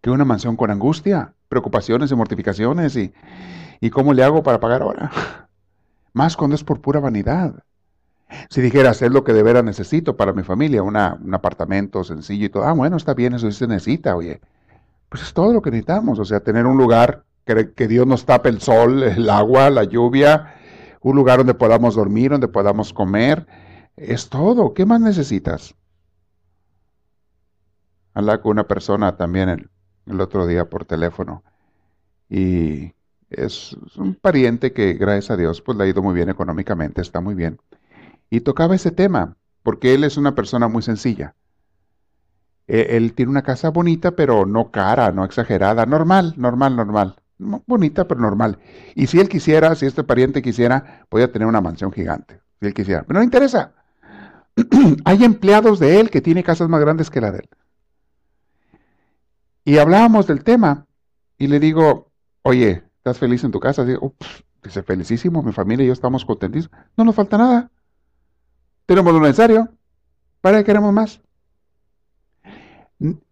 que 0.00 0.08
una 0.08 0.24
mansión 0.24 0.56
con 0.56 0.70
angustia, 0.70 1.34
preocupaciones 1.50 2.10
y 2.10 2.14
mortificaciones. 2.14 2.96
Y, 2.96 3.12
¿Y 3.80 3.90
cómo 3.90 4.12
le 4.12 4.24
hago 4.24 4.42
para 4.42 4.60
pagar 4.60 4.82
ahora? 4.82 5.10
Más 6.12 6.36
cuando 6.36 6.56
es 6.56 6.64
por 6.64 6.80
pura 6.80 7.00
vanidad. 7.00 7.54
Si 8.50 8.60
dijeras, 8.60 9.00
es 9.02 9.10
lo 9.10 9.24
que 9.24 9.32
de 9.32 9.42
veras 9.42 9.64
necesito 9.64 10.16
para 10.16 10.32
mi 10.32 10.42
familia, 10.42 10.82
un 10.82 10.96
apartamento 11.34 12.04
sencillo 12.04 12.46
y 12.46 12.48
todo, 12.50 12.64
ah, 12.64 12.72
bueno, 12.72 12.96
está 12.96 13.14
bien, 13.14 13.34
eso 13.34 13.50
sí 13.50 13.58
se 13.58 13.66
necesita, 13.66 14.16
oye. 14.16 14.40
Pues 15.08 15.22
es 15.22 15.32
todo 15.32 15.52
lo 15.52 15.62
que 15.62 15.70
necesitamos, 15.70 16.18
o 16.18 16.24
sea, 16.24 16.40
tener 16.40 16.66
un 16.66 16.76
lugar 16.76 17.24
que, 17.46 17.72
que 17.72 17.88
Dios 17.88 18.06
nos 18.06 18.26
tape 18.26 18.50
el 18.50 18.60
sol, 18.60 19.02
el 19.04 19.30
agua, 19.30 19.70
la 19.70 19.84
lluvia, 19.84 20.54
un 21.00 21.16
lugar 21.16 21.38
donde 21.38 21.54
podamos 21.54 21.94
dormir, 21.94 22.30
donde 22.30 22.48
podamos 22.48 22.92
comer, 22.92 23.46
es 23.96 24.28
todo. 24.28 24.74
¿Qué 24.74 24.84
más 24.84 25.00
necesitas? 25.00 25.74
Hablaba 28.12 28.42
con 28.42 28.52
una 28.52 28.68
persona 28.68 29.16
también 29.16 29.48
el, 29.48 29.70
el 30.06 30.20
otro 30.20 30.46
día 30.46 30.68
por 30.68 30.84
teléfono 30.84 31.42
y 32.28 32.92
es 33.30 33.76
un 33.96 34.14
pariente 34.14 34.72
que, 34.72 34.94
gracias 34.94 35.30
a 35.30 35.36
Dios, 35.36 35.60
pues 35.60 35.76
le 35.76 35.84
ha 35.84 35.88
ido 35.88 36.02
muy 36.02 36.14
bien 36.14 36.28
económicamente, 36.28 37.00
está 37.00 37.20
muy 37.20 37.34
bien. 37.34 37.58
Y 38.30 38.40
tocaba 38.40 38.74
ese 38.74 38.90
tema, 38.90 39.36
porque 39.62 39.94
él 39.94 40.04
es 40.04 40.16
una 40.16 40.34
persona 40.34 40.68
muy 40.68 40.82
sencilla. 40.82 41.34
E, 42.66 42.96
él 42.96 43.14
tiene 43.14 43.30
una 43.30 43.42
casa 43.42 43.70
bonita, 43.70 44.12
pero 44.12 44.46
no 44.46 44.70
cara, 44.70 45.12
no 45.12 45.24
exagerada, 45.24 45.86
normal, 45.86 46.34
normal, 46.36 46.76
normal. 46.76 47.16
Bonita, 47.38 48.08
pero 48.08 48.20
normal. 48.20 48.58
Y 48.94 49.06
si 49.06 49.20
él 49.20 49.28
quisiera, 49.28 49.74
si 49.74 49.86
este 49.86 50.04
pariente 50.04 50.42
quisiera, 50.42 51.06
podía 51.08 51.30
tener 51.30 51.46
una 51.46 51.60
mansión 51.60 51.92
gigante, 51.92 52.40
si 52.60 52.66
él 52.66 52.74
quisiera. 52.74 53.04
Pero 53.04 53.20
no 53.20 53.24
interesa. 53.24 53.72
Hay 55.04 55.22
empleados 55.22 55.78
de 55.78 56.00
él 56.00 56.10
que 56.10 56.20
tiene 56.20 56.42
casas 56.42 56.68
más 56.68 56.80
grandes 56.80 57.10
que 57.10 57.20
la 57.20 57.30
de 57.30 57.38
él. 57.40 57.48
Y 59.64 59.78
hablábamos 59.78 60.26
del 60.26 60.42
tema 60.42 60.86
y 61.36 61.46
le 61.46 61.60
digo, 61.60 62.10
oye, 62.42 62.87
¿estás 63.08 63.18
feliz 63.18 63.42
en 63.44 63.50
tu 63.50 63.58
casa? 63.58 63.84
dice, 63.84 64.82
felicísimo, 64.82 65.42
mi 65.42 65.52
familia 65.52 65.84
y 65.84 65.86
yo 65.86 65.92
estamos 65.92 66.24
contentísimos. 66.24 66.78
No 66.96 67.04
nos 67.04 67.14
falta 67.14 67.38
nada. 67.38 67.70
Tenemos 68.84 69.12
lo 69.14 69.20
necesario. 69.20 69.68
¿Para 70.42 70.58
qué 70.58 70.64
queremos 70.64 70.92
más? 70.92 71.20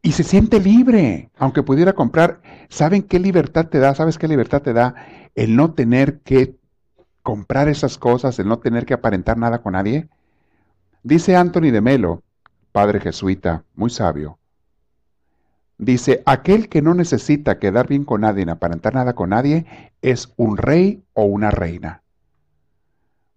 Y 0.01 0.13
se 0.13 0.23
siente 0.23 0.61
libre, 0.61 1.31
aunque 1.37 1.63
pudiera 1.63 1.93
comprar. 1.93 2.41
¿Saben 2.69 3.03
qué 3.03 3.19
libertad 3.19 3.67
te 3.67 3.79
da? 3.79 3.95
¿Sabes 3.95 4.17
qué 4.17 4.29
libertad 4.29 4.63
te 4.63 4.73
da? 4.73 4.95
El 5.35 5.57
no 5.57 5.75
tener 5.75 6.21
que 6.21 6.57
comprar 7.23 7.69
esas 7.69 7.99
cosas, 7.99 8.39
el 8.39 8.49
no 8.49 8.59
tener 8.61 8.87
que 8.87 8.95
aparentar 8.95 9.37
nada 9.37 9.61
con 9.61 9.75
nadie. 9.75 10.09
Dice 11.03 11.37
Anthony 11.37 11.71
de 11.71 11.81
Melo, 11.83 12.23
padre 12.73 13.01
jesuita, 13.01 13.65
muy 13.75 13.91
sabio. 13.91 14.39
Dice, 15.79 16.23
aquel 16.25 16.69
que 16.69 16.81
no 16.81 16.95
necesita 16.95 17.59
quedar 17.59 17.87
bien 17.87 18.05
con 18.05 18.23
nadie 18.23 18.47
ni 18.47 18.53
aparentar 18.53 18.95
nada 18.95 19.15
con 19.15 19.31
nadie 19.31 19.67
es 20.01 20.33
un 20.37 20.57
rey 20.57 21.05
o 21.13 21.25
una 21.25 21.51
reina. 21.51 22.03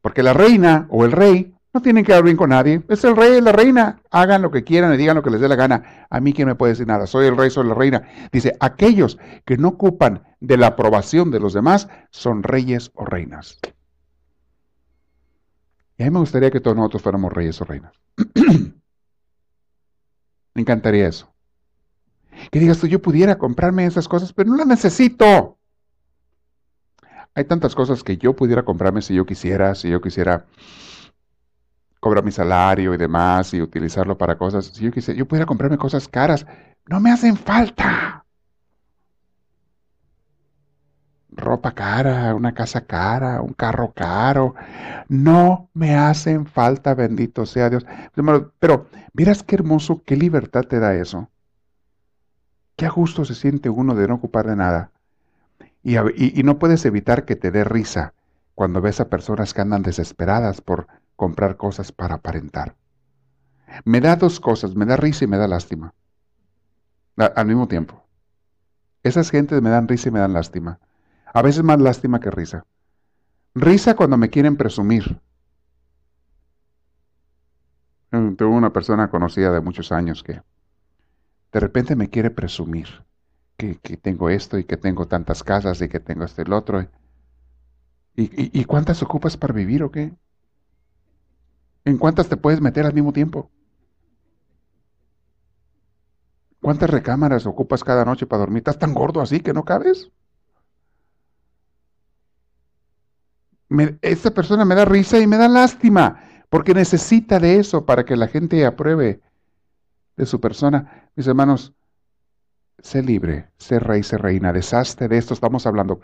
Porque 0.01 0.23
la 0.23 0.33
reina 0.33 0.87
o 0.89 1.03
el 1.03 1.11
rey 1.11 1.53
no 1.73 1.81
tienen 1.81 2.05
que 2.05 2.13
dar 2.13 2.23
bien 2.23 2.37
con 2.37 2.51
nadie. 2.51 2.81
Es 2.87 3.03
el 3.03 3.15
rey 3.15 3.37
y 3.37 3.41
la 3.41 3.51
reina. 3.51 4.01
Hagan 4.09 4.41
lo 4.41 4.51
que 4.51 4.63
quieran 4.63 4.93
y 4.93 4.97
digan 4.97 5.17
lo 5.17 5.23
que 5.23 5.29
les 5.29 5.41
dé 5.41 5.49
la 5.49 5.55
gana. 5.55 6.07
A 6.09 6.19
mí 6.21 6.33
quién 6.33 6.47
me 6.47 6.55
puede 6.55 6.71
decir 6.71 6.87
nada. 6.87 7.05
Soy 7.07 7.27
el 7.27 7.35
rey, 7.35 7.49
soy 7.49 7.67
la 7.67 7.75
reina. 7.75 8.03
Dice, 8.31 8.55
aquellos 8.59 9.19
que 9.45 9.57
no 9.57 9.67
ocupan 9.69 10.23
de 10.39 10.57
la 10.57 10.67
aprobación 10.67 11.31
de 11.31 11.41
los 11.41 11.53
demás 11.53 11.89
son 12.09 12.43
reyes 12.43 12.91
o 12.95 13.05
reinas. 13.05 13.59
Y 15.97 16.03
a 16.03 16.05
mí 16.05 16.11
me 16.11 16.19
gustaría 16.19 16.49
que 16.49 16.61
todos 16.61 16.77
nosotros 16.77 17.01
fuéramos 17.01 17.33
reyes 17.33 17.59
o 17.61 17.65
reinas. 17.65 17.93
me 20.53 20.61
encantaría 20.61 21.09
eso. 21.09 21.28
Que 22.51 22.59
digas 22.59 22.79
tú, 22.79 22.87
yo 22.87 23.01
pudiera 23.01 23.37
comprarme 23.37 23.85
esas 23.85 24.07
cosas, 24.07 24.33
pero 24.33 24.49
no 24.49 24.57
las 24.57 24.67
necesito. 24.67 25.57
Hay 27.35 27.45
tantas 27.45 27.75
cosas 27.75 28.03
que 28.03 28.17
yo 28.17 28.35
pudiera 28.35 28.63
comprarme 28.63 29.01
si 29.01 29.13
yo 29.13 29.25
quisiera, 29.25 29.75
si 29.75 29.89
yo 29.89 30.01
quisiera 30.01 30.45
cobrar 31.99 32.23
mi 32.23 32.31
salario 32.31 32.93
y 32.93 32.97
demás 32.97 33.53
y 33.53 33.61
utilizarlo 33.61 34.17
para 34.17 34.37
cosas. 34.37 34.65
Si 34.65 34.83
yo 34.83 34.91
quisiera, 34.91 35.17
yo 35.17 35.27
pudiera 35.27 35.45
comprarme 35.45 35.77
cosas 35.77 36.07
caras, 36.07 36.45
no 36.87 36.99
me 36.99 37.11
hacen 37.11 37.37
falta. 37.37 38.25
Ropa 41.31 41.71
cara, 41.73 42.35
una 42.35 42.53
casa 42.53 42.85
cara, 42.85 43.41
un 43.41 43.53
carro 43.53 43.93
caro. 43.93 44.55
No 45.07 45.69
me 45.73 45.95
hacen 45.95 46.45
falta, 46.45 46.95
bendito 46.95 47.45
sea 47.45 47.69
Dios. 47.69 47.85
Pero, 48.59 48.87
miras 49.13 49.43
qué 49.43 49.55
hermoso, 49.55 50.01
qué 50.05 50.15
libertad 50.17 50.63
te 50.63 50.79
da 50.79 50.95
eso. 50.95 51.29
Qué 52.79 52.85
a 52.85 52.89
gusto 52.91 53.25
se 53.25 53.35
siente 53.35 53.69
uno 53.69 53.93
de 53.93 54.07
no 54.07 54.15
ocupar 54.15 54.47
de 54.47 54.55
nada. 54.55 54.91
Y, 55.83 55.97
no 56.43 56.59
puedes 56.59 56.85
evitar 56.85 57.25
que 57.25 57.35
te 57.35 57.51
dé 57.51 57.65
risa 57.65 58.13
cuando 58.55 58.79
ves 58.79 59.01
a 59.01 59.09
personas 59.09 59.53
que 59.53 59.59
andan 59.59 59.83
desesperadas 59.83 60.61
por 60.61 60.87
comprar 61.17 61.57
cosas 61.57 61.91
para 61.91 62.15
aparentar. 62.15 62.77
Me 63.83 63.99
da 63.99 64.15
dos 64.15 64.39
cosas, 64.39 64.77
me 64.77 64.85
da 64.85 64.95
risa 64.95 65.25
y 65.25 65.27
me 65.27 65.37
da 65.37 65.49
lástima. 65.49 65.93
al 67.17 67.47
mismo 67.47 67.67
tiempo. 67.67 68.01
Esas 69.03 69.29
gentes 69.29 69.61
me 69.61 69.71
dan 69.71 69.89
risa 69.89 70.07
y 70.07 70.13
me 70.13 70.19
dan 70.19 70.31
lástima. 70.31 70.79
A 71.33 71.41
veces 71.41 71.63
más 71.63 71.81
lástima 71.81 72.21
que 72.21 72.31
risa. 72.31 72.65
Risa 73.55 73.97
cuando 73.97 74.15
me 74.15 74.29
quieren 74.29 74.55
presumir. 74.55 75.19
Mm, 78.11 78.35
tengo 78.35 78.51
una 78.51 78.71
persona 78.71 79.09
conocida 79.09 79.51
de 79.51 79.59
muchos 79.59 79.91
años 79.91 80.23
que 80.23 80.41
de 81.51 81.59
repente 81.59 81.95
me 81.95 82.09
quiere 82.09 82.29
presumir 82.29 82.87
que, 83.57 83.75
tengo 83.97 84.29
esto 84.29 84.57
y 84.57 84.63
que 84.63 84.77
tengo 84.77 85.07
tantas 85.07 85.43
casas 85.43 85.81
y 85.81 85.89
que 85.89 85.99
tengo 85.99 86.23
este 86.23 86.43
el 86.43 86.53
otro. 86.53 86.81
¿Y, 88.15 88.59
y 88.59 88.65
cuántas 88.65 89.01
ocupas 89.03 89.37
para 89.37 89.53
vivir 89.53 89.83
o 89.83 89.91
qué? 89.91 90.13
¿En 91.85 91.97
cuántas 91.97 92.29
te 92.29 92.37
puedes 92.37 92.61
meter 92.61 92.85
al 92.85 92.93
mismo 92.93 93.11
tiempo? 93.11 93.49
¿Cuántas 96.61 96.89
recámaras 96.89 97.45
ocupas 97.45 97.83
cada 97.83 98.05
noche 98.05 98.27
para 98.27 98.41
dormir? 98.41 98.59
¿Estás 98.59 98.79
tan 98.79 98.93
gordo 98.93 99.21
así 99.21 99.39
que 99.39 99.53
no 99.53 99.63
cabes? 99.63 100.11
esta 104.01 104.31
persona 104.31 104.65
me 104.65 104.73
da 104.73 104.83
risa 104.83 105.19
y 105.19 105.27
me 105.27 105.37
da 105.37 105.47
lástima, 105.47 106.23
porque 106.49 106.73
necesita 106.73 107.39
de 107.39 107.59
eso 107.59 107.85
para 107.85 108.03
que 108.03 108.15
la 108.15 108.27
gente 108.27 108.65
apruebe 108.65 109.21
de 110.19 110.25
su 110.25 110.41
persona. 110.41 111.09
Mis 111.15 111.25
hermanos, 111.27 111.73
sé 112.79 113.01
libre, 113.01 113.47
sé 113.57 113.79
rey, 113.79 114.03
sé 114.03 114.17
reina, 114.17 114.51
deshazte 114.51 115.07
de 115.07 115.17
esto, 115.17 115.33
estamos 115.33 115.65
hablando. 115.65 116.01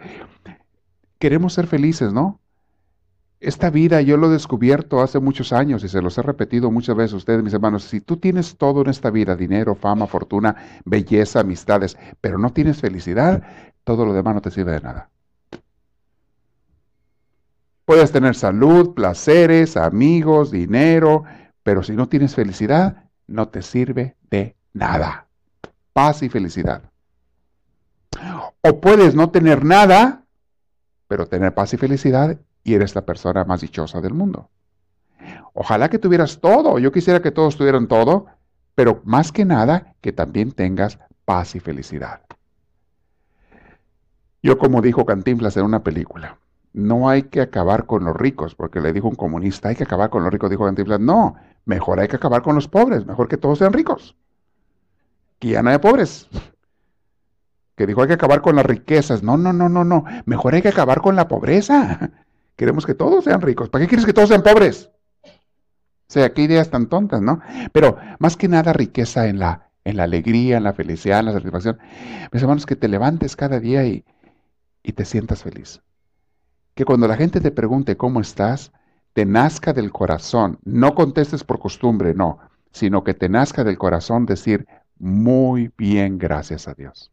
Queremos 1.20 1.54
ser 1.54 1.68
felices, 1.68 2.14
¿no? 2.14 2.40
Esta 3.42 3.70
vida 3.70 4.02
yo 4.02 4.16
lo 4.16 4.28
he 4.28 4.32
descubierto 4.34 5.02
hace 5.02 5.20
muchos 5.20 5.52
años 5.52 5.84
y 5.84 5.90
se 5.90 6.02
los 6.02 6.18
he 6.18 6.22
repetido 6.22 6.72
muchas 6.72 6.96
veces 6.96 7.14
a 7.14 7.18
ustedes, 7.18 7.44
mis 7.44 7.54
hermanos. 7.54 7.84
Si 7.84 8.00
tú 8.00 8.16
tienes 8.16 8.56
todo 8.58 8.82
en 8.82 8.90
esta 8.90 9.12
vida, 9.12 9.36
dinero, 9.36 9.76
fama, 9.76 10.08
fortuna, 10.08 10.56
belleza, 10.86 11.42
amistades, 11.42 11.98
pero 12.22 12.38
no 12.38 12.54
tienes 12.54 12.80
felicidad, 12.80 13.44
todo 13.84 14.06
lo 14.06 14.14
demás 14.14 14.36
no 14.36 14.42
te 14.42 14.52
sirve 14.52 14.72
de 14.72 14.82
nada. 14.82 15.10
Puedes 17.84 18.14
tener 18.14 18.34
salud, 18.36 18.94
placeres, 18.94 19.76
amigos, 19.76 20.52
dinero, 20.52 21.26
pero 21.64 21.84
si 21.84 21.94
no 21.94 22.08
tienes 22.08 22.34
felicidad, 22.34 23.05
no 23.28 23.48
te 23.50 23.62
sirve 23.62 24.16
de 24.30 24.56
nada. 24.74 25.28
Paz 25.94 26.24
y 26.24 26.30
felicidad. 26.30 26.84
O 28.62 28.80
puedes 28.80 29.16
no 29.16 29.30
tener 29.30 29.64
nada, 29.64 30.24
pero 31.08 31.28
tener 31.28 31.54
paz 31.54 31.74
y 31.74 31.78
felicidad 31.78 32.38
y 32.64 32.74
eres 32.74 32.96
la 32.96 33.06
persona 33.06 33.44
más 33.44 33.62
dichosa 33.62 34.02
del 34.02 34.14
mundo. 34.14 34.50
Ojalá 35.54 35.90
que 35.90 36.00
tuvieras 36.00 36.40
todo. 36.40 36.80
Yo 36.80 36.92
quisiera 36.92 37.22
que 37.22 37.32
todos 37.32 37.58
tuvieran 37.58 37.88
todo, 37.88 38.26
pero 38.74 39.02
más 39.06 39.32
que 39.32 39.46
nada 39.46 39.96
que 40.02 40.12
también 40.12 40.52
tengas 40.52 41.00
paz 41.24 41.56
y 41.56 41.60
felicidad. 41.60 42.22
Yo 44.44 44.58
como 44.58 44.82
dijo 44.82 45.06
Cantinflas 45.06 45.58
en 45.58 45.66
una 45.66 45.84
película, 45.84 46.38
no 46.76 47.08
hay 47.08 47.24
que 47.24 47.40
acabar 47.40 47.86
con 47.86 48.04
los 48.04 48.16
ricos, 48.16 48.54
porque 48.54 48.82
le 48.82 48.92
dijo 48.92 49.08
un 49.08 49.16
comunista, 49.16 49.70
hay 49.70 49.76
que 49.76 49.86
acabar 49.86 50.10
con 50.10 50.24
los 50.24 50.32
ricos, 50.32 50.50
dijo 50.50 50.66
Cantinflas, 50.66 51.00
no, 51.00 51.36
mejor 51.64 52.02
hay 52.02 52.10
que 52.10 52.18
acabar 52.18 52.42
con 52.42 52.54
los 52.54 52.68
pobres, 52.68 53.06
mejor 53.06 53.30
que 53.30 53.38
todos 53.38 53.60
sean 53.60 53.72
ricos. 53.72 54.18
Que 55.40 55.50
ya 55.50 55.64
no 55.64 55.70
hay 55.70 55.78
pobres. 55.78 56.28
Que 57.78 57.88
dijo 57.88 58.02
hay 58.02 58.10
que 58.10 58.16
acabar 58.16 58.42
con 58.42 58.58
las 58.58 58.66
riquezas, 58.66 59.24
no, 59.24 59.38
no, 59.38 59.54
no, 59.54 59.70
no, 59.70 59.86
no, 59.86 60.04
mejor 60.26 60.54
hay 60.54 60.62
que 60.62 60.68
acabar 60.68 61.00
con 61.00 61.16
la 61.16 61.30
pobreza. 61.30 62.12
Queremos 62.58 62.86
que 62.86 62.94
todos 62.94 63.24
sean 63.24 63.42
ricos. 63.42 63.70
¿Para 63.70 63.84
qué 63.84 63.88
quieres 63.88 64.06
que 64.06 64.14
todos 64.14 64.28
sean 64.28 64.44
pobres? 64.44 64.92
O 65.24 65.30
sea, 66.08 66.34
qué 66.34 66.42
ideas 66.42 66.70
tan 66.70 66.88
tontas, 66.88 67.22
¿no? 67.22 67.40
Pero 67.72 67.98
más 68.20 68.36
que 68.36 68.50
nada 68.50 68.74
riqueza 68.74 69.28
en 69.28 69.40
la, 69.40 69.70
en 69.86 69.96
la 69.96 70.04
alegría, 70.04 70.58
en 70.58 70.64
la 70.64 70.74
felicidad, 70.74 71.20
en 71.20 71.28
la 71.28 71.34
satisfacción. 71.34 71.80
Mis 72.34 72.42
hermanos, 72.42 72.66
que 72.66 72.76
te 72.76 72.90
levantes 72.90 73.36
cada 73.38 73.62
día 73.62 73.86
y, 73.86 74.04
y 74.84 74.92
te 74.92 75.06
sientas 75.06 75.42
feliz. 75.42 75.82
Que 76.76 76.86
cuando 76.86 77.08
la 77.08 77.16
gente 77.16 77.40
te 77.40 77.52
pregunte 77.52 77.96
cómo 77.96 78.20
estás, 78.20 78.72
te 79.14 79.26
nazca 79.26 79.72
del 79.72 79.92
corazón. 79.92 80.60
No 80.66 80.94
contestes 80.94 81.44
por 81.46 81.58
costumbre, 81.58 82.14
no, 82.14 82.40
sino 82.72 83.04
que 83.06 83.14
te 83.14 83.30
nazca 83.30 83.64
del 83.64 83.78
corazón 83.78 84.26
decir, 84.26 84.68
muy 85.00 85.72
bien, 85.78 86.18
gracias 86.18 86.68
a 86.68 86.74
Dios. 86.74 87.12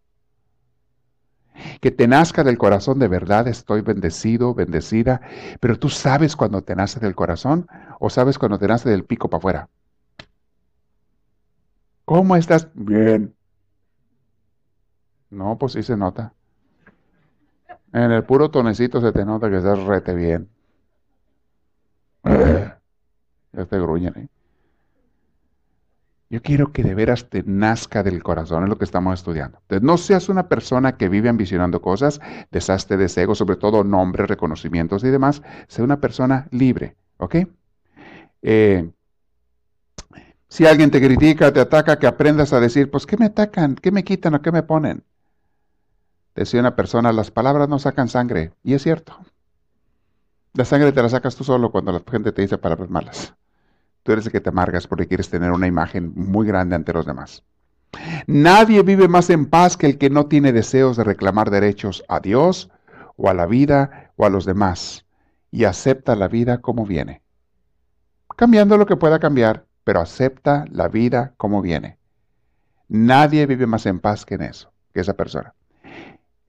Que 1.81 1.93
te 1.93 2.09
nazca 2.09 2.43
del 2.43 2.59
corazón 2.59 2.99
de 2.99 3.07
verdad, 3.07 3.47
estoy 3.47 3.83
bendecido, 3.83 4.53
bendecida, 4.53 5.21
pero 5.61 5.79
tú 5.79 5.89
sabes 5.91 6.35
cuando 6.35 6.63
te 6.63 6.75
nace 6.75 6.99
del 6.99 7.15
corazón 7.15 7.69
o 8.01 8.11
sabes 8.11 8.39
cuando 8.39 8.59
te 8.59 8.67
nace 8.67 8.91
del 8.91 9.05
pico 9.05 9.31
para 9.31 9.39
afuera. 9.39 9.69
¿Cómo 12.05 12.35
estás? 12.35 12.69
Bien. 12.75 13.33
No, 15.31 15.57
pues 15.57 15.73
sí 15.73 15.83
se 15.83 15.97
nota. 15.97 16.35
En 17.93 18.11
el 18.11 18.25
puro 18.25 18.51
tonecito 18.51 19.01
se 19.01 19.13
te 19.13 19.25
nota 19.25 19.51
que 19.51 19.59
estás 19.59 19.83
rete 19.83 20.15
bien. 20.15 20.49
Ya 23.55 23.67
te 23.67 23.79
gruñen. 23.79 24.15
¿eh? 24.17 24.29
Yo 26.31 26.41
quiero 26.41 26.73
que 26.73 26.83
de 26.83 26.95
veras 26.95 27.29
te 27.29 27.43
nazca 27.45 28.03
del 28.03 28.23
corazón, 28.23 28.63
es 28.63 28.71
lo 28.71 28.79
que 28.79 28.87
estamos 28.87 29.13
estudiando. 29.21 29.59
Entonces, 29.61 29.87
no 29.87 29.99
seas 29.99 30.31
una 30.31 30.49
persona 30.49 30.97
que 30.97 31.11
vive 31.11 31.29
ambicionando 31.29 31.83
cosas, 31.83 32.23
desastre 32.51 32.97
de 32.97 33.13
ego, 33.15 33.35
sobre 33.35 33.57
todo 33.57 33.85
nombres, 33.85 34.29
reconocimientos 34.29 35.05
y 35.05 35.11
demás. 35.11 35.43
Sea 35.69 35.85
una 35.85 36.01
persona 36.01 36.49
libre, 36.51 36.97
¿ok? 37.19 37.37
Eh, 38.41 38.91
si 40.49 40.65
alguien 40.65 40.91
te 40.91 41.03
critica, 41.03 41.53
te 41.53 41.61
ataca, 41.61 41.99
que 41.99 42.07
aprendas 42.07 42.55
a 42.55 42.61
decir, 42.61 42.91
pues, 42.91 43.05
¿qué 43.05 43.19
me 43.19 43.27
atacan? 43.27 43.75
¿Qué 43.75 43.93
me 43.93 44.03
quitan 44.03 44.35
o 44.35 44.41
qué 44.41 44.51
me 44.51 44.63
ponen? 44.63 45.05
Decía 46.35 46.61
una 46.61 46.77
persona, 46.77 47.13
las 47.13 47.31
palabras 47.31 47.69
no 47.69 47.79
sacan 47.79 48.09
sangre. 48.09 48.53
Y 48.63 48.75
es 48.75 48.83
cierto. 48.83 49.17
La 50.55 50.65
sangre 50.65 50.93
te 50.93 51.03
la 51.03 51.09
sacas 51.09 51.37
tú 51.37 51.45
solo 51.45 51.71
cuando 51.71 51.93
la 51.93 52.03
gente 52.11 52.33
te 52.33 52.43
dice 52.43 52.59
palabras 52.59 52.91
malas. 52.91 53.35
Tú 54.03 54.13
eres 54.13 54.27
el 54.27 54.33
que 54.33 54.41
te 54.41 54.51
amargas 54.51 54.87
porque 54.87 55.07
quieres 55.07 55.31
tener 55.31 55.51
una 55.51 55.67
imagen 55.67 56.13
muy 56.15 56.47
grande 56.47 56.75
ante 56.75 56.93
los 56.93 57.07
demás. 57.07 57.43
Nadie 58.27 58.83
vive 58.83 59.09
más 59.09 59.31
en 59.31 59.47
paz 59.47 59.77
que 59.77 59.87
el 59.87 59.99
que 59.99 60.11
no 60.11 60.27
tiene 60.27 60.53
deseos 60.53 60.97
de 60.97 61.05
reclamar 61.05 61.51
derechos 61.51 62.05
a 62.09 62.21
Dios 62.21 62.71
o 63.17 63.29
a 63.29 63.35
la 63.35 63.47
vida 63.47 64.13
o 64.17 64.25
a 64.27 64.31
los 64.31 64.45
demás 64.45 65.05
y 65.51 65.65
acepta 65.65 66.17
la 66.17 66.29
vida 66.29 66.59
como 66.59 66.87
viene. 66.87 67.23
Cambiando 68.37 68.79
lo 68.79 68.87
que 68.87 68.97
pueda 68.97 69.19
cambiar, 69.19 69.67
pero 69.85 70.01
acepta 70.01 70.65
la 70.71 70.89
vida 70.89 71.35
como 71.37 71.61
viene. 71.61 71.99
Nadie 72.89 73.47
vive 73.47 73.67
más 73.67 73.87
en 73.87 74.01
paz 74.01 74.25
que 74.25 74.35
en 74.35 74.43
eso, 74.43 74.73
que 74.93 75.01
esa 75.01 75.15
persona. 75.15 75.55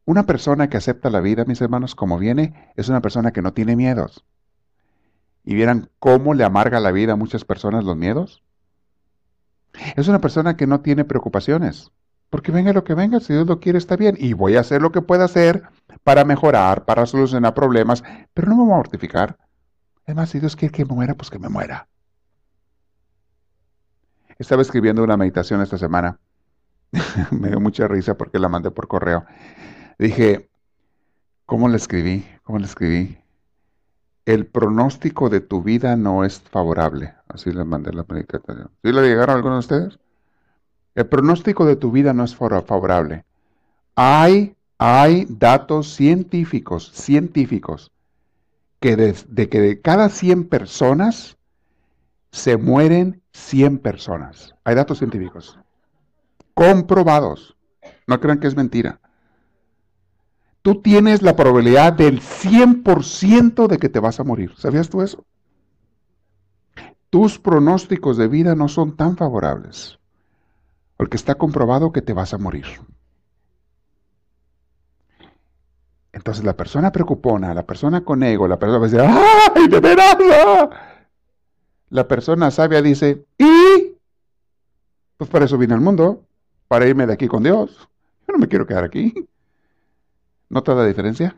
Una 0.05 0.25
persona 0.25 0.69
que 0.69 0.77
acepta 0.77 1.09
la 1.09 1.21
vida, 1.21 1.45
mis 1.45 1.61
hermanos, 1.61 1.95
como 1.95 2.17
viene, 2.17 2.71
es 2.75 2.89
una 2.89 3.01
persona 3.01 3.31
que 3.31 3.41
no 3.41 3.53
tiene 3.53 3.75
miedos. 3.75 4.25
¿Y 5.45 5.55
vieran 5.55 5.89
cómo 5.99 6.33
le 6.33 6.43
amarga 6.43 6.79
la 6.79 6.91
vida 6.91 7.13
a 7.13 7.17
muchas 7.17 7.45
personas 7.45 7.83
los 7.83 7.95
miedos? 7.95 8.43
Es 9.95 10.07
una 10.07 10.19
persona 10.19 10.55
que 10.55 10.67
no 10.67 10.81
tiene 10.81 11.05
preocupaciones. 11.05 11.91
Porque 12.29 12.51
venga 12.51 12.73
lo 12.73 12.83
que 12.83 12.95
venga, 12.95 13.19
si 13.19 13.33
Dios 13.33 13.45
lo 13.45 13.59
quiere 13.59 13.77
está 13.77 13.95
bien. 13.95 14.15
Y 14.19 14.33
voy 14.33 14.55
a 14.55 14.61
hacer 14.61 14.81
lo 14.81 14.91
que 14.91 15.01
pueda 15.01 15.25
hacer 15.25 15.63
para 16.03 16.25
mejorar, 16.25 16.85
para 16.85 17.05
solucionar 17.05 17.53
problemas, 17.53 18.03
pero 18.33 18.49
no 18.49 18.55
me 18.55 18.63
voy 18.63 18.73
a 18.73 18.77
mortificar. 18.77 19.37
Además, 20.05 20.29
si 20.29 20.39
Dios 20.39 20.55
quiere 20.55 20.73
que 20.73 20.85
muera, 20.85 21.15
pues 21.15 21.29
que 21.29 21.39
me 21.39 21.47
muera. 21.47 21.87
Estaba 24.37 24.61
escribiendo 24.61 25.03
una 25.03 25.15
meditación 25.15 25.61
esta 25.61 25.77
semana. 25.77 26.19
me 27.31 27.49
dio 27.49 27.59
mucha 27.59 27.87
risa 27.87 28.17
porque 28.17 28.39
la 28.39 28.49
mandé 28.49 28.71
por 28.71 28.87
correo. 28.87 29.25
Dije, 29.99 30.49
¿cómo 31.45 31.69
le 31.69 31.77
escribí? 31.77 32.25
¿Cómo 32.43 32.59
le 32.59 32.65
escribí? 32.65 33.17
El 34.25 34.45
pronóstico 34.45 35.29
de 35.29 35.41
tu 35.41 35.61
vida 35.61 35.95
no 35.95 36.23
es 36.23 36.41
favorable. 36.41 37.13
Así 37.27 37.51
le 37.51 37.63
mandé 37.63 37.91
la 37.93 38.05
meditación. 38.07 38.71
¿Sí 38.83 38.91
le 38.91 39.01
llegaron 39.01 39.31
a 39.31 39.37
algunos 39.37 39.67
de 39.67 39.75
ustedes? 39.75 39.99
El 40.95 41.07
pronóstico 41.07 41.65
de 41.65 41.75
tu 41.75 41.91
vida 41.91 42.13
no 42.13 42.23
es 42.23 42.35
favorable. 42.35 43.25
Hay, 43.95 44.55
hay 44.77 45.25
datos 45.29 45.93
científicos, 45.93 46.91
científicos, 46.93 47.91
que 48.79 48.95
de, 48.95 49.15
de 49.27 49.49
que 49.49 49.59
de 49.59 49.81
cada 49.81 50.09
100 50.09 50.49
personas 50.49 51.37
se 52.31 52.57
mueren 52.57 53.21
100 53.33 53.79
personas. 53.79 54.55
Hay 54.63 54.75
datos 54.75 54.99
científicos. 54.99 55.59
Comprobados. 56.53 57.57
No 58.07 58.19
crean 58.19 58.39
que 58.39 58.47
es 58.47 58.55
mentira 58.55 58.99
tú 60.63 60.81
tienes 60.81 61.21
la 61.21 61.35
probabilidad 61.35 61.93
del 61.93 62.21
100% 62.21 63.67
de 63.67 63.77
que 63.77 63.89
te 63.89 63.99
vas 63.99 64.19
a 64.19 64.23
morir. 64.23 64.53
¿Sabías 64.57 64.89
tú 64.89 65.03
eso? 65.03 65.25
Tus 67.11 67.37
pronósticos 67.37 68.17
de 68.17 68.27
vida 68.27 68.55
no 68.55 68.67
son 68.69 68.95
tan 68.95 69.17
favorables, 69.17 69.99
porque 70.97 71.17
está 71.17 71.35
comprobado 71.35 71.91
que 71.91 72.01
te 72.01 72.13
vas 72.13 72.33
a 72.33 72.39
morir. 72.39 72.65
Entonces 76.13 76.43
la 76.43 76.55
persona 76.55 76.91
preocupona, 76.91 77.53
la 77.53 77.65
persona 77.65 78.03
con 78.03 78.23
ego, 78.23 78.47
la 78.47 78.57
persona 78.57 78.79
decir, 78.79 79.01
¡ay, 79.01 79.67
de 79.67 79.79
veras! 79.79 80.17
La 81.89 82.07
persona 82.07 82.49
sabia 82.51 82.81
dice, 82.81 83.25
¿y? 83.37 83.97
Pues 85.17 85.29
para 85.29 85.45
eso 85.45 85.57
vine 85.57 85.73
al 85.73 85.81
mundo, 85.81 86.23
para 86.67 86.87
irme 86.87 87.05
de 87.05 87.13
aquí 87.13 87.27
con 87.27 87.43
Dios. 87.43 87.77
Yo 88.27 88.31
no 88.31 88.39
me 88.39 88.47
quiero 88.47 88.65
quedar 88.65 88.85
aquí. 88.85 89.13
¿Nota 90.49 90.75
la 90.75 90.85
diferencia? 90.85 91.35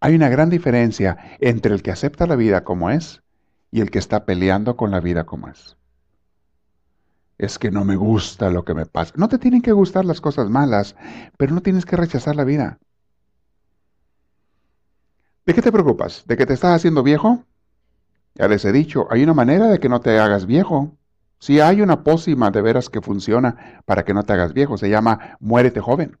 Hay 0.00 0.16
una 0.16 0.28
gran 0.28 0.50
diferencia 0.50 1.36
entre 1.40 1.72
el 1.74 1.82
que 1.82 1.92
acepta 1.92 2.26
la 2.26 2.34
vida 2.34 2.64
como 2.64 2.90
es 2.90 3.22
y 3.70 3.80
el 3.80 3.90
que 3.90 4.00
está 4.00 4.24
peleando 4.24 4.76
con 4.76 4.90
la 4.90 4.98
vida 4.98 5.24
como 5.24 5.48
es. 5.48 5.76
Es 7.38 7.58
que 7.58 7.70
no 7.70 7.84
me 7.84 7.94
gusta 7.94 8.50
lo 8.50 8.64
que 8.64 8.74
me 8.74 8.86
pasa. 8.86 9.14
No 9.16 9.28
te 9.28 9.38
tienen 9.38 9.62
que 9.62 9.70
gustar 9.70 10.04
las 10.04 10.20
cosas 10.20 10.50
malas, 10.50 10.96
pero 11.36 11.54
no 11.54 11.60
tienes 11.60 11.86
que 11.86 11.96
rechazar 11.96 12.34
la 12.34 12.44
vida. 12.44 12.78
¿De 15.46 15.54
qué 15.54 15.62
te 15.62 15.70
preocupas? 15.70 16.24
¿De 16.26 16.36
que 16.36 16.46
te 16.46 16.54
estás 16.54 16.74
haciendo 16.74 17.02
viejo? 17.02 17.44
Ya 18.34 18.48
les 18.48 18.64
he 18.64 18.72
dicho, 18.72 19.06
hay 19.10 19.22
una 19.22 19.34
manera 19.34 19.68
de 19.68 19.78
que 19.78 19.88
no 19.88 20.00
te 20.00 20.18
hagas 20.18 20.46
viejo. 20.46 20.96
Si 21.38 21.60
hay 21.60 21.80
una 21.80 22.02
pócima 22.02 22.50
de 22.50 22.62
veras 22.62 22.88
que 22.88 23.00
funciona 23.00 23.82
para 23.84 24.04
que 24.04 24.14
no 24.14 24.24
te 24.24 24.32
hagas 24.32 24.52
viejo, 24.52 24.78
se 24.78 24.88
llama 24.88 25.36
muérete 25.40 25.80
joven 25.80 26.18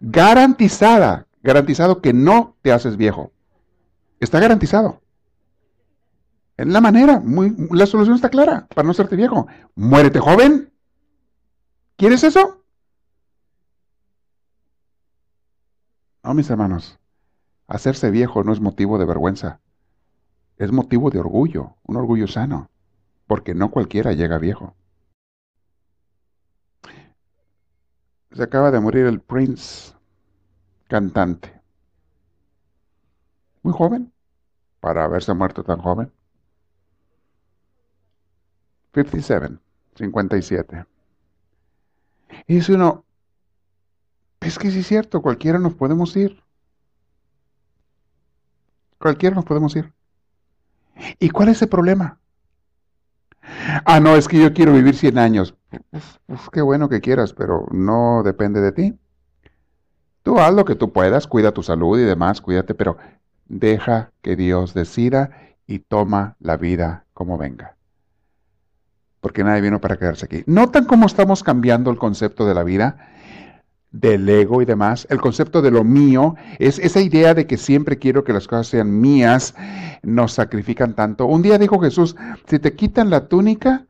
garantizada, 0.00 1.26
garantizado 1.42 2.00
que 2.00 2.12
no 2.12 2.56
te 2.62 2.72
haces 2.72 2.96
viejo. 2.96 3.32
Está 4.20 4.40
garantizado. 4.40 5.00
En 6.56 6.72
la 6.72 6.80
manera, 6.80 7.20
muy, 7.20 7.54
la 7.70 7.86
solución 7.86 8.16
está 8.16 8.30
clara 8.30 8.66
para 8.74 8.86
no 8.86 8.92
hacerte 8.92 9.16
viejo. 9.16 9.46
Muérete 9.74 10.20
joven. 10.20 10.72
¿Quieres 11.96 12.24
eso? 12.24 12.64
No, 16.24 16.34
mis 16.34 16.48
hermanos. 16.48 16.98
Hacerse 17.68 18.10
viejo 18.10 18.42
no 18.42 18.52
es 18.52 18.60
motivo 18.60 18.98
de 18.98 19.04
vergüenza. 19.04 19.60
Es 20.56 20.72
motivo 20.72 21.10
de 21.10 21.18
orgullo, 21.18 21.76
un 21.82 21.96
orgullo 21.96 22.26
sano, 22.26 22.70
porque 23.26 23.54
no 23.54 23.70
cualquiera 23.70 24.12
llega 24.12 24.38
viejo. 24.38 24.74
Se 28.36 28.42
acaba 28.42 28.70
de 28.70 28.80
morir 28.80 29.06
el 29.06 29.18
Prince, 29.18 29.94
cantante. 30.88 31.58
Muy 33.62 33.72
joven, 33.72 34.12
para 34.78 35.04
haberse 35.04 35.32
muerto 35.32 35.64
tan 35.64 35.80
joven. 35.80 36.12
57, 38.92 39.58
57. 39.94 40.84
Y 42.46 42.56
dice 42.56 42.74
uno, 42.74 43.06
es 44.40 44.58
que 44.58 44.70
sí 44.70 44.80
es 44.80 44.86
cierto, 44.86 45.22
cualquiera 45.22 45.58
nos 45.58 45.72
podemos 45.72 46.14
ir. 46.14 46.42
Cualquiera 48.98 49.34
nos 49.34 49.46
podemos 49.46 49.74
ir. 49.76 49.94
¿Y 51.18 51.30
cuál 51.30 51.48
es 51.48 51.62
el 51.62 51.70
problema? 51.70 52.20
Ah, 53.84 54.00
no, 54.00 54.16
es 54.16 54.28
que 54.28 54.38
yo 54.38 54.52
quiero 54.52 54.72
vivir 54.72 54.96
100 54.96 55.18
años. 55.18 55.54
Pues, 55.90 56.20
pues, 56.26 56.40
qué 56.52 56.62
bueno 56.62 56.88
que 56.88 57.00
quieras, 57.00 57.32
pero 57.32 57.66
no 57.70 58.22
depende 58.24 58.60
de 58.60 58.72
ti. 58.72 58.98
Tú 60.22 60.38
haz 60.38 60.52
lo 60.52 60.64
que 60.64 60.74
tú 60.74 60.92
puedas, 60.92 61.26
cuida 61.26 61.52
tu 61.52 61.62
salud 61.62 61.98
y 61.98 62.04
demás, 62.04 62.40
cuídate, 62.40 62.74
pero 62.74 62.96
deja 63.46 64.10
que 64.22 64.36
Dios 64.36 64.74
decida 64.74 65.30
y 65.66 65.80
toma 65.80 66.36
la 66.40 66.56
vida 66.56 67.04
como 67.14 67.38
venga. 67.38 67.76
Porque 69.20 69.44
nadie 69.44 69.60
vino 69.60 69.80
para 69.80 69.96
quedarse 69.96 70.26
aquí. 70.26 70.42
¿Notan 70.46 70.84
cómo 70.84 71.06
estamos 71.06 71.42
cambiando 71.42 71.90
el 71.90 71.98
concepto 71.98 72.46
de 72.46 72.54
la 72.54 72.64
vida? 72.64 72.96
Del 73.90 74.28
ego 74.28 74.60
y 74.60 74.64
demás, 74.64 75.06
el 75.10 75.20
concepto 75.20 75.62
de 75.62 75.70
lo 75.70 75.84
mío, 75.84 76.34
es 76.58 76.78
esa 76.78 77.00
idea 77.00 77.34
de 77.34 77.46
que 77.46 77.56
siempre 77.56 77.98
quiero 77.98 78.24
que 78.24 78.32
las 78.32 78.46
cosas 78.46 78.66
sean 78.68 79.00
mías, 79.00 79.54
nos 80.02 80.32
sacrifican 80.32 80.94
tanto. 80.94 81.26
Un 81.26 81.42
día 81.42 81.58
dijo 81.58 81.78
Jesús, 81.78 82.16
si 82.46 82.58
te 82.58 82.74
quitan 82.74 83.10
la 83.10 83.28
túnica, 83.28 83.86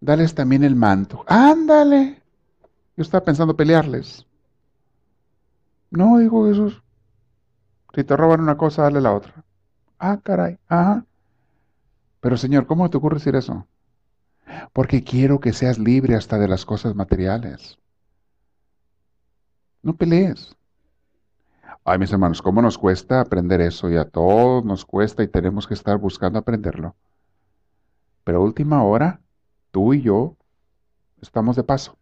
dales 0.00 0.34
también 0.34 0.64
el 0.64 0.76
manto. 0.76 1.24
Ándale. 1.26 2.22
Yo 2.96 3.02
estaba 3.02 3.24
pensando 3.24 3.56
pelearles. 3.56 4.26
No, 5.90 6.18
dijo 6.18 6.46
Jesús. 6.46 6.82
Si 7.94 8.04
te 8.04 8.16
roban 8.16 8.40
una 8.40 8.56
cosa, 8.56 8.82
dale 8.82 9.00
la 9.00 9.12
otra. 9.12 9.44
Ah, 9.98 10.18
caray. 10.22 10.58
Ajá. 10.68 11.04
Pero 12.20 12.36
Señor, 12.36 12.66
¿cómo 12.66 12.88
te 12.88 12.96
ocurre 12.96 13.16
decir 13.16 13.36
eso? 13.36 13.66
Porque 14.72 15.04
quiero 15.04 15.40
que 15.40 15.52
seas 15.52 15.78
libre 15.78 16.14
hasta 16.14 16.38
de 16.38 16.48
las 16.48 16.64
cosas 16.64 16.94
materiales. 16.94 17.78
No 19.82 19.94
pelees. 19.94 20.54
Ay, 21.84 21.98
mis 21.98 22.12
hermanos, 22.12 22.40
¿cómo 22.40 22.62
nos 22.62 22.78
cuesta 22.78 23.20
aprender 23.20 23.60
eso? 23.60 23.90
Y 23.90 23.96
a 23.96 24.04
todos 24.04 24.64
nos 24.64 24.84
cuesta 24.84 25.24
y 25.24 25.28
tenemos 25.28 25.66
que 25.66 25.74
estar 25.74 25.98
buscando 25.98 26.38
aprenderlo. 26.38 26.94
Pero 28.22 28.38
a 28.38 28.42
última 28.42 28.84
hora, 28.84 29.20
tú 29.72 29.92
y 29.92 30.02
yo 30.02 30.36
estamos 31.20 31.56
de 31.56 31.64
paso. 31.64 31.96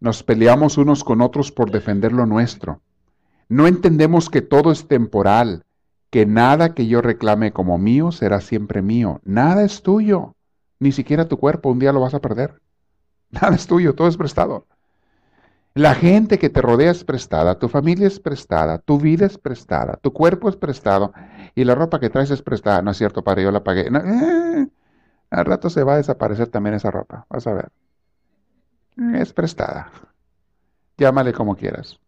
Nos 0.00 0.22
peleamos 0.22 0.76
unos 0.76 1.02
con 1.02 1.22
otros 1.22 1.50
por 1.50 1.70
defender 1.70 2.12
lo 2.12 2.26
nuestro. 2.26 2.82
No 3.48 3.66
entendemos 3.66 4.28
que 4.28 4.42
todo 4.42 4.70
es 4.70 4.86
temporal, 4.86 5.64
que 6.10 6.26
nada 6.26 6.74
que 6.74 6.86
yo 6.86 7.00
reclame 7.00 7.52
como 7.52 7.78
mío 7.78 8.12
será 8.12 8.42
siempre 8.42 8.82
mío. 8.82 9.22
Nada 9.24 9.64
es 9.64 9.82
tuyo, 9.82 10.34
ni 10.78 10.92
siquiera 10.92 11.28
tu 11.28 11.38
cuerpo, 11.38 11.70
un 11.70 11.78
día 11.78 11.92
lo 11.92 12.00
vas 12.00 12.12
a 12.12 12.20
perder. 12.20 12.60
Nada 13.30 13.54
es 13.56 13.66
tuyo, 13.66 13.94
todo 13.94 14.08
es 14.08 14.16
prestado. 14.18 14.66
La 15.74 15.96
gente 15.96 16.38
que 16.38 16.50
te 16.50 16.62
rodea 16.62 16.92
es 16.92 17.02
prestada, 17.02 17.58
tu 17.58 17.68
familia 17.68 18.06
es 18.06 18.20
prestada, 18.20 18.78
tu 18.78 18.96
vida 19.00 19.26
es 19.26 19.38
prestada, 19.38 19.96
tu 19.96 20.12
cuerpo 20.12 20.48
es 20.48 20.54
prestado 20.54 21.12
y 21.56 21.64
la 21.64 21.74
ropa 21.74 21.98
que 21.98 22.10
traes 22.10 22.30
es 22.30 22.42
prestada. 22.42 22.80
No 22.80 22.92
es 22.92 22.96
cierto, 22.96 23.24
padre, 23.24 23.42
yo 23.42 23.50
la 23.50 23.64
pagué. 23.64 23.88
Eh, 23.88 24.68
al 25.30 25.44
rato 25.44 25.68
se 25.70 25.82
va 25.82 25.94
a 25.94 25.96
desaparecer 25.96 26.46
también 26.46 26.76
esa 26.76 26.92
ropa, 26.92 27.26
vas 27.28 27.46
a 27.48 27.54
ver. 27.54 27.72
Es 29.16 29.32
prestada. 29.32 29.90
Llámale 30.96 31.32
como 31.32 31.56
quieras. 31.56 31.98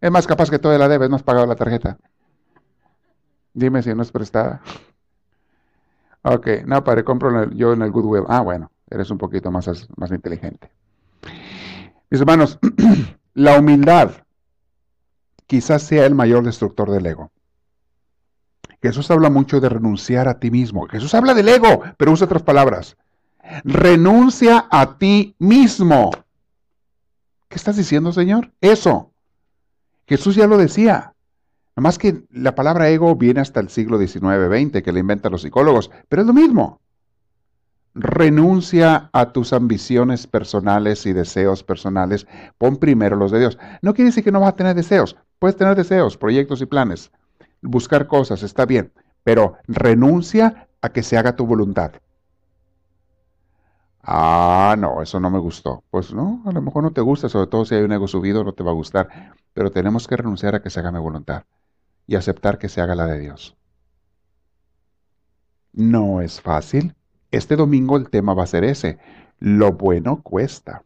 Es 0.00 0.10
más 0.12 0.26
capaz 0.28 0.48
que 0.48 0.60
todavía 0.60 0.86
la 0.86 0.88
debes, 0.88 1.10
no 1.10 1.16
has 1.16 1.24
pagado 1.24 1.46
la 1.46 1.56
tarjeta. 1.56 1.98
Dime 3.52 3.82
si 3.82 3.92
no 3.94 4.02
es 4.02 4.12
prestada. 4.12 4.60
Ok, 6.22 6.46
no, 6.66 6.84
padre, 6.84 7.02
compro 7.02 7.50
yo 7.50 7.72
en 7.72 7.82
el 7.82 7.90
Goodwill. 7.90 8.26
Ah, 8.28 8.42
bueno, 8.42 8.70
eres 8.88 9.10
un 9.10 9.18
poquito 9.18 9.50
más, 9.50 9.88
más 9.96 10.10
inteligente. 10.12 10.70
Hermanos, 12.20 12.58
la 13.34 13.58
humildad 13.58 14.10
quizás 15.46 15.82
sea 15.82 16.06
el 16.06 16.14
mayor 16.14 16.44
destructor 16.44 16.90
del 16.90 17.06
ego. 17.06 17.30
Jesús 18.82 19.10
habla 19.10 19.30
mucho 19.30 19.60
de 19.60 19.68
renunciar 19.68 20.28
a 20.28 20.38
ti 20.38 20.50
mismo. 20.50 20.86
Jesús 20.88 21.14
habla 21.14 21.32
del 21.32 21.48
ego, 21.48 21.82
pero 21.96 22.12
usa 22.12 22.26
otras 22.26 22.42
palabras. 22.42 22.96
Renuncia 23.64 24.66
a 24.70 24.98
ti 24.98 25.34
mismo. 25.38 26.10
¿Qué 27.48 27.56
estás 27.56 27.76
diciendo, 27.76 28.12
Señor? 28.12 28.52
Eso. 28.60 29.12
Jesús 30.06 30.34
ya 30.34 30.46
lo 30.46 30.58
decía. 30.58 31.14
Nada 31.76 31.82
más 31.82 31.98
que 31.98 32.24
la 32.30 32.54
palabra 32.54 32.88
ego 32.90 33.16
viene 33.16 33.40
hasta 33.40 33.60
el 33.60 33.68
siglo 33.68 33.98
XIX-XX, 33.98 34.82
que 34.82 34.92
la 34.92 34.98
inventan 34.98 35.32
los 35.32 35.42
psicólogos, 35.42 35.90
pero 36.08 36.22
es 36.22 36.26
lo 36.26 36.34
mismo. 36.34 36.80
Renuncia 37.94 39.08
a 39.12 39.32
tus 39.32 39.52
ambiciones 39.52 40.26
personales 40.26 41.06
y 41.06 41.12
deseos 41.12 41.62
personales. 41.62 42.26
Pon 42.58 42.76
primero 42.76 43.16
los 43.16 43.30
de 43.30 43.38
Dios. 43.38 43.58
No 43.82 43.94
quiere 43.94 44.08
decir 44.08 44.24
que 44.24 44.32
no 44.32 44.40
vas 44.40 44.50
a 44.50 44.56
tener 44.56 44.74
deseos. 44.74 45.16
Puedes 45.38 45.56
tener 45.56 45.76
deseos, 45.76 46.16
proyectos 46.16 46.60
y 46.60 46.66
planes. 46.66 47.12
Buscar 47.62 48.08
cosas, 48.08 48.42
está 48.42 48.66
bien. 48.66 48.92
Pero 49.22 49.56
renuncia 49.68 50.68
a 50.82 50.88
que 50.88 51.02
se 51.02 51.16
haga 51.16 51.36
tu 51.36 51.46
voluntad. 51.46 51.92
Ah, 54.02 54.76
no, 54.78 55.00
eso 55.00 55.18
no 55.20 55.30
me 55.30 55.38
gustó. 55.38 55.82
Pues 55.90 56.12
no, 56.12 56.42
a 56.44 56.52
lo 56.52 56.60
mejor 56.60 56.82
no 56.82 56.90
te 56.90 57.00
gusta, 57.00 57.28
sobre 57.28 57.46
todo 57.46 57.64
si 57.64 57.74
hay 57.74 57.82
un 57.82 57.92
ego 57.92 58.06
subido, 58.06 58.44
no 58.44 58.52
te 58.52 58.62
va 58.62 58.72
a 58.72 58.74
gustar. 58.74 59.34
Pero 59.54 59.70
tenemos 59.70 60.06
que 60.06 60.16
renunciar 60.16 60.54
a 60.54 60.62
que 60.62 60.68
se 60.70 60.80
haga 60.80 60.92
mi 60.92 60.98
voluntad 60.98 61.44
y 62.06 62.16
aceptar 62.16 62.58
que 62.58 62.68
se 62.68 62.80
haga 62.80 62.94
la 62.94 63.06
de 63.06 63.20
Dios. 63.20 63.56
No 65.72 66.20
es 66.20 66.40
fácil, 66.40 66.94
este 67.36 67.56
domingo 67.56 67.96
el 67.96 68.10
tema 68.10 68.34
va 68.34 68.44
a 68.44 68.48
ser 68.48 68.64
ese. 68.64 68.98
Lo 69.38 69.72
bueno 69.72 70.22
cuesta. 70.22 70.82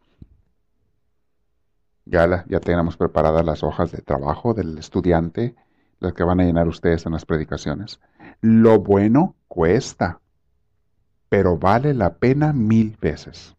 Ya, 2.05 2.45
ya 2.49 2.61
tenemos 2.61 2.97
preparadas 2.97 3.45
las 3.45 3.63
hojas 3.63 3.93
de 3.93 4.03
trabajo 4.03 4.55
del 4.55 4.79
estudiante, 4.79 5.55
las 6.01 6.15
que 6.15 6.25
van 6.25 6.41
a 6.41 6.45
llenar 6.45 6.69
ustedes 6.69 7.05
en 7.07 7.13
las 7.13 7.27
predicaciones. 7.27 8.01
Lo 8.41 8.79
bueno 8.81 9.35
cuesta, 9.47 10.21
pero 11.29 11.59
vale 11.59 11.93
la 11.93 12.15
pena 12.15 12.53
mil 12.53 12.97
veces. 13.01 13.55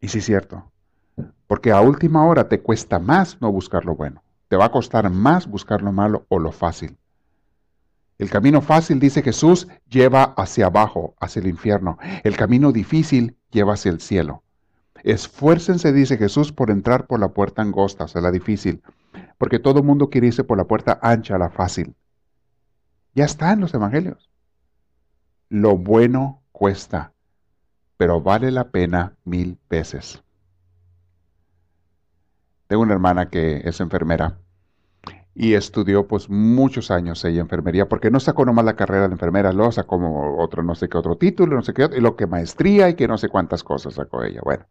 Y 0.00 0.08
sí 0.08 0.18
es 0.18 0.26
cierto, 0.26 0.70
porque 1.46 1.70
a 1.70 1.80
última 1.80 2.26
hora 2.26 2.48
te 2.48 2.60
cuesta 2.60 2.98
más 2.98 3.40
no 3.40 3.52
buscar 3.52 3.84
lo 3.84 3.94
bueno, 3.94 4.22
te 4.48 4.56
va 4.56 4.66
a 4.66 4.72
costar 4.72 5.08
más 5.10 5.46
buscar 5.46 5.80
lo 5.80 5.92
malo 5.92 6.26
o 6.28 6.38
lo 6.38 6.50
fácil. 6.50 6.98
El 8.22 8.30
camino 8.30 8.62
fácil, 8.62 9.00
dice 9.00 9.20
Jesús, 9.20 9.66
lleva 9.90 10.22
hacia 10.36 10.66
abajo, 10.66 11.16
hacia 11.18 11.40
el 11.40 11.48
infierno. 11.48 11.98
El 12.22 12.36
camino 12.36 12.70
difícil 12.70 13.36
lleva 13.50 13.74
hacia 13.74 13.90
el 13.90 14.00
cielo. 14.00 14.44
Esfuércense, 15.02 15.92
dice 15.92 16.16
Jesús, 16.16 16.52
por 16.52 16.70
entrar 16.70 17.08
por 17.08 17.18
la 17.18 17.32
puerta 17.32 17.62
angosta, 17.62 18.04
o 18.04 18.20
la 18.20 18.30
difícil, 18.30 18.80
porque 19.38 19.58
todo 19.58 19.80
el 19.80 19.86
mundo 19.86 20.08
quiere 20.08 20.28
irse 20.28 20.44
por 20.44 20.56
la 20.56 20.68
puerta 20.68 21.00
ancha, 21.02 21.36
la 21.36 21.50
fácil. 21.50 21.96
Ya 23.12 23.24
está 23.24 23.50
en 23.50 23.58
los 23.58 23.74
evangelios. 23.74 24.30
Lo 25.48 25.76
bueno 25.76 26.44
cuesta, 26.52 27.14
pero 27.96 28.20
vale 28.20 28.52
la 28.52 28.70
pena 28.70 29.16
mil 29.24 29.58
veces. 29.68 30.22
Tengo 32.68 32.84
una 32.84 32.94
hermana 32.94 33.30
que 33.30 33.62
es 33.64 33.80
enfermera 33.80 34.38
y 35.34 35.54
estudió 35.54 36.06
pues 36.06 36.28
muchos 36.28 36.90
años 36.90 37.24
ella 37.24 37.40
enfermería, 37.40 37.88
porque 37.88 38.10
no 38.10 38.20
sacó 38.20 38.44
nomás 38.44 38.64
la 38.64 38.76
carrera 38.76 39.08
de 39.08 39.14
enfermera, 39.14 39.52
lo 39.52 39.72
sacó 39.72 39.96
como 39.96 40.38
otro, 40.42 40.62
no 40.62 40.74
sé 40.74 40.88
qué 40.88 40.98
otro 40.98 41.16
título, 41.16 41.56
no 41.56 41.62
sé 41.62 41.72
qué 41.72 41.84
otro, 41.84 41.98
y 41.98 42.02
lo 42.02 42.16
que 42.16 42.26
maestría 42.26 42.88
y 42.88 42.94
que 42.94 43.08
no 43.08 43.16
sé 43.18 43.28
cuántas 43.28 43.64
cosas 43.64 43.94
sacó 43.94 44.22
ella. 44.22 44.40
Bueno, 44.44 44.66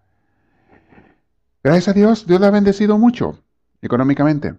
gracias 1.64 1.88
a 1.90 1.94
Dios, 1.94 2.28
Dios 2.28 2.40
la 2.40 2.48
ha 2.48 2.52
bendecido 2.52 2.98
mucho 2.98 3.40
económicamente. 3.82 4.56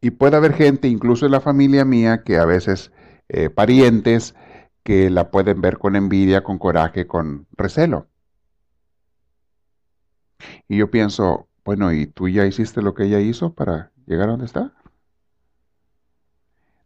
Y 0.00 0.10
puede 0.12 0.36
haber 0.36 0.54
gente, 0.54 0.88
incluso 0.88 1.26
en 1.26 1.32
la 1.32 1.40
familia 1.40 1.84
mía, 1.84 2.22
que 2.22 2.38
a 2.38 2.46
veces 2.46 2.90
eh, 3.28 3.50
parientes, 3.50 4.34
que 4.82 5.10
la 5.10 5.30
pueden 5.30 5.60
ver 5.60 5.78
con 5.78 5.94
envidia, 5.94 6.42
con 6.42 6.58
coraje, 6.58 7.06
con 7.06 7.46
recelo. 7.52 8.06
Y 10.68 10.78
yo 10.78 10.90
pienso, 10.90 11.48
bueno, 11.64 11.92
¿y 11.92 12.06
tú 12.06 12.28
ya 12.28 12.46
hiciste 12.46 12.80
lo 12.80 12.94
que 12.94 13.04
ella 13.04 13.20
hizo 13.20 13.52
para 13.52 13.92
llegar 14.06 14.28
a 14.28 14.32
donde 14.32 14.46
está? 14.46 14.72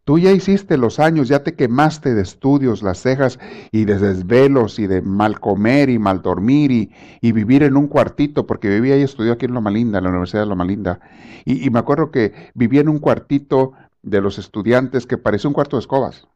Tú 0.05 0.19
ya 0.19 0.31
hiciste 0.31 0.77
los 0.77 0.99
años, 0.99 1.27
ya 1.27 1.41
te 1.41 1.55
quemaste 1.55 2.13
de 2.13 2.21
estudios, 2.21 2.83
las 2.83 2.99
cejas 3.01 3.39
y 3.71 3.85
de 3.85 3.97
desvelos 3.97 4.77
y 4.77 4.85
de 4.85 5.01
mal 5.01 5.39
comer 5.39 5.89
y 5.89 5.97
mal 5.97 6.21
dormir 6.21 6.71
y, 6.71 7.31
vivir 7.31 7.63
en 7.63 7.75
un 7.75 7.87
cuartito, 7.87 8.45
porque 8.45 8.69
vivía 8.69 8.97
y 8.97 9.01
estudió 9.01 9.33
aquí 9.33 9.47
en 9.47 9.55
Loma 9.55 9.71
Linda, 9.71 9.97
en 9.97 10.03
la 10.03 10.11
Universidad 10.11 10.43
de 10.43 10.49
Loma 10.49 10.63
Linda. 10.63 10.99
Y, 11.43 11.65
y 11.65 11.71
me 11.71 11.79
acuerdo 11.79 12.11
que 12.11 12.51
vivía 12.53 12.81
en 12.81 12.89
un 12.89 12.99
cuartito 12.99 13.73
de 14.03 14.21
los 14.21 14.37
estudiantes 14.37 15.07
que 15.07 15.17
parecía 15.17 15.47
un 15.47 15.55
cuarto 15.55 15.75
de 15.75 15.81
escobas. 15.81 16.27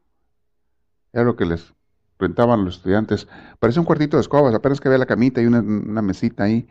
Era 1.12 1.22
lo 1.22 1.36
que 1.36 1.46
les 1.46 1.72
rentaban 2.18 2.64
los 2.64 2.78
estudiantes. 2.78 3.28
Parecía 3.60 3.82
un 3.82 3.86
cuartito 3.86 4.16
de 4.16 4.22
escobas, 4.22 4.52
apenas 4.52 4.80
que 4.80 4.88
había 4.88 4.98
la 4.98 5.06
camita 5.06 5.40
y 5.40 5.46
una, 5.46 5.62
mesita 6.02 6.42
ahí. 6.42 6.68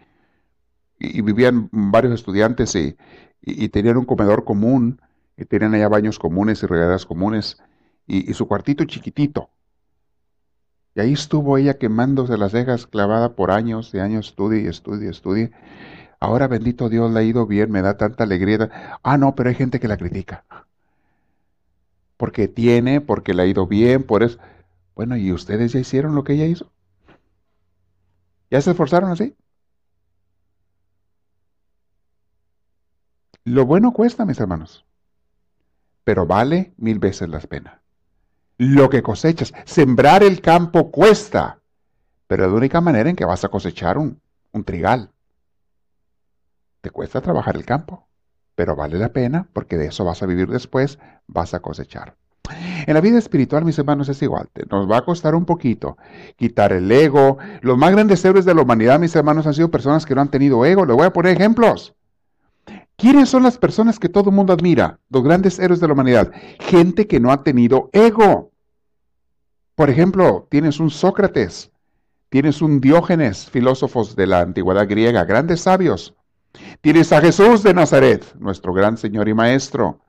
Y, 1.00 1.22
vivían 1.22 1.70
varios 1.72 2.14
estudiantes 2.14 2.76
y, 2.76 2.98
y 3.42 3.70
tenían 3.70 3.96
un 3.96 4.06
comedor 4.06 4.44
común 4.44 5.00
y 5.40 5.46
tenían 5.46 5.74
allá 5.74 5.88
baños 5.88 6.20
comunes 6.20 6.62
y 6.62 6.66
regaderas 6.66 7.06
comunes 7.06 7.58
y, 8.06 8.34
su 8.34 8.48
cuartito 8.48 8.84
chiquitito. 8.84 9.50
Y 10.96 11.00
ahí 11.00 11.14
estuvo 11.14 11.58
ella 11.58 11.78
quemándose 11.78 12.38
las 12.38 12.52
cejas 12.52 12.88
clavada 12.88 13.36
por 13.36 13.52
años 13.52 13.94
y 13.94 14.00
años, 14.00 14.28
estudie 14.30 14.64
y 14.64 14.68
estudie 14.68 15.10
estudie. 15.10 15.52
Ahora, 16.20 16.48
bendito 16.48 16.90
Dios, 16.90 17.12
le 17.12 17.20
ha 17.20 17.24
ido 17.24 17.46
bien, 17.46 17.72
me 17.72 17.82
da 17.82 17.96
tanta 17.96 18.26
alegría. 18.26 19.00
Ah, 19.04 19.18
no, 19.18 19.36
pero 19.36 19.50
hay 19.50 19.56
gente 19.56 19.80
que 19.80 19.88
la 19.88 19.98
critica. 19.98 20.44
Porque 22.18 22.50
tiene, 22.50 23.00
porque 23.00 23.34
le 23.34 23.44
ha 23.44 23.46
ido 23.46 23.66
bien, 23.66 24.04
por 24.04 24.24
eso. 24.24 24.40
Bueno, 24.96 25.16
¿y 25.16 25.32
ustedes 25.32 25.72
ya 25.72 25.80
hicieron 25.80 26.16
lo 26.16 26.26
que 26.26 26.34
ella 26.34 26.48
hizo? 26.48 26.70
¿Ya 28.52 28.60
se 28.60 28.72
esforzaron 28.72 29.12
así? 29.12 29.36
Lo 33.46 33.66
bueno 33.66 33.94
cuesta, 33.94 34.26
mis 34.26 34.40
hermanos 34.40 34.86
pero 36.10 36.26
vale 36.26 36.74
mil 36.78 36.98
veces 36.98 37.30
la 37.30 37.40
pena. 37.40 37.84
Lo 38.58 38.90
que 38.90 39.04
cosechas, 39.04 39.54
sembrar 39.66 40.24
el 40.24 40.42
campo 40.42 40.90
cuesta, 40.90 41.60
pero 42.26 42.46
es 42.46 42.52
la 42.52 42.58
única 42.58 42.82
manera 42.82 43.12
en 43.12 43.16
que 43.16 43.26
vas 43.26 43.44
a 43.44 43.50
cosechar 43.50 44.00
un, 44.00 44.20
un 44.52 44.64
trigal. 44.64 45.12
Te 46.82 46.90
cuesta 46.90 47.22
trabajar 47.22 47.56
el 47.56 47.64
campo, 47.64 48.08
pero 48.56 48.76
vale 48.76 48.98
la 48.98 49.10
pena 49.10 49.48
porque 49.54 49.78
de 49.78 49.86
eso 49.86 50.04
vas 50.04 50.24
a 50.24 50.26
vivir 50.26 50.48
después, 50.48 50.98
vas 51.28 51.54
a 51.54 51.60
cosechar. 51.60 52.16
En 52.88 52.96
la 52.96 53.02
vida 53.02 53.20
espiritual, 53.20 53.64
mis 53.64 53.78
hermanos, 53.78 54.10
es 54.10 54.20
igual. 54.24 54.50
Nos 54.72 54.90
va 54.90 54.98
a 54.98 55.06
costar 55.06 55.36
un 55.36 55.46
poquito 55.46 56.00
quitar 56.38 56.74
el 56.74 56.92
ego. 56.92 57.38
Los 57.62 57.78
más 57.78 57.92
grandes 57.92 58.26
héroes 58.26 58.46
de 58.46 58.56
la 58.56 58.64
humanidad, 58.64 59.00
mis 59.00 59.16
hermanos, 59.16 59.46
han 59.46 59.54
sido 59.54 59.70
personas 59.70 60.08
que 60.08 60.16
no 60.16 60.22
han 60.22 60.32
tenido 60.32 60.66
ego. 60.66 60.88
Les 60.88 60.96
voy 60.96 61.06
a 61.06 61.14
poner 61.14 61.38
ejemplos. 61.38 61.94
¿Quiénes 63.00 63.30
son 63.30 63.44
las 63.44 63.58
personas 63.58 63.98
que 63.98 64.10
todo 64.10 64.30
el 64.30 64.36
mundo 64.36 64.52
admira? 64.52 65.00
Los 65.10 65.24
grandes 65.24 65.58
héroes 65.58 65.80
de 65.80 65.88
la 65.88 65.94
humanidad. 65.94 66.34
Gente 66.60 67.08
que 67.08 67.22
no 67.22 67.32
ha 67.32 67.44
tenido 67.44 67.90
ego. 67.94 68.52
Por 69.76 69.90
ejemplo, 69.90 70.48
tienes 70.52 70.82
un 70.82 70.90
Sócrates, 70.90 71.72
tienes 72.28 72.62
un 72.62 72.82
Diógenes, 72.82 73.50
filósofos 73.50 74.18
de 74.18 74.28
la 74.28 74.42
antigüedad 74.42 74.86
griega, 74.86 75.24
grandes 75.24 75.62
sabios. 75.62 76.14
Tienes 76.82 77.14
a 77.14 77.22
Jesús 77.22 77.64
de 77.64 77.74
Nazaret, 77.74 78.26
nuestro 78.38 78.74
gran 78.74 78.98
Señor 78.98 79.30
y 79.30 79.34
Maestro. 79.34 80.02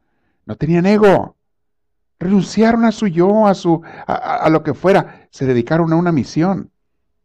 No 0.45 0.57
tenían 0.57 0.87
ego. 0.87 1.37
Renunciaron 2.19 2.85
a 2.85 2.91
su 2.91 3.07
yo, 3.07 3.47
a, 3.47 3.55
su, 3.55 3.83
a, 4.07 4.49
lo 4.51 4.65
que 4.65 4.75
fuera. 4.75 5.29
Se 5.31 5.47
dedicaron 5.47 5.93
a 5.93 5.97
una 5.97 6.11
misión. 6.11 6.70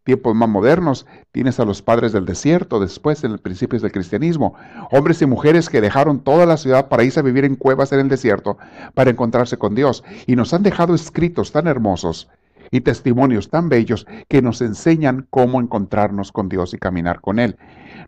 Tiempos 0.06 0.36
más 0.36 0.48
modernos, 0.48 1.08
tienes 1.32 1.60
a 1.60 1.66
los 1.66 1.82
padres 1.82 2.14
del 2.14 2.28
desierto, 2.28 2.80
después 2.80 3.24
en 3.24 3.32
el 3.32 3.40
principio 3.40 3.80
del 3.80 3.92
cristianismo. 3.92 4.54
Hombres 4.92 5.20
y 5.24 5.26
mujeres 5.26 5.68
que 5.68 5.82
dejaron 5.82 6.20
toda 6.20 6.46
la 6.46 6.58
ciudad 6.58 6.90
para 6.90 7.04
irse 7.04 7.20
a 7.20 7.24
vivir 7.24 7.44
en 7.44 7.56
cuevas 7.56 7.92
en 7.92 8.02
el 8.02 8.08
desierto 8.08 8.60
para 8.94 9.10
encontrarse 9.10 9.58
con 9.58 9.74
Dios. 9.74 10.04
Y 10.28 10.36
nos 10.36 10.54
han 10.54 10.62
dejado 10.62 10.94
escritos 10.94 11.52
tan 11.52 11.66
hermosos 11.66 12.30
y 12.70 12.82
testimonios 12.82 13.50
tan 13.50 13.68
bellos 13.68 14.06
que 14.28 14.44
nos 14.44 14.62
enseñan 14.62 15.26
cómo 15.32 15.60
encontrarnos 15.60 16.32
con 16.32 16.50
Dios 16.50 16.76
y 16.76 16.78
caminar 16.78 17.20
con 17.20 17.40
Él. 17.40 17.58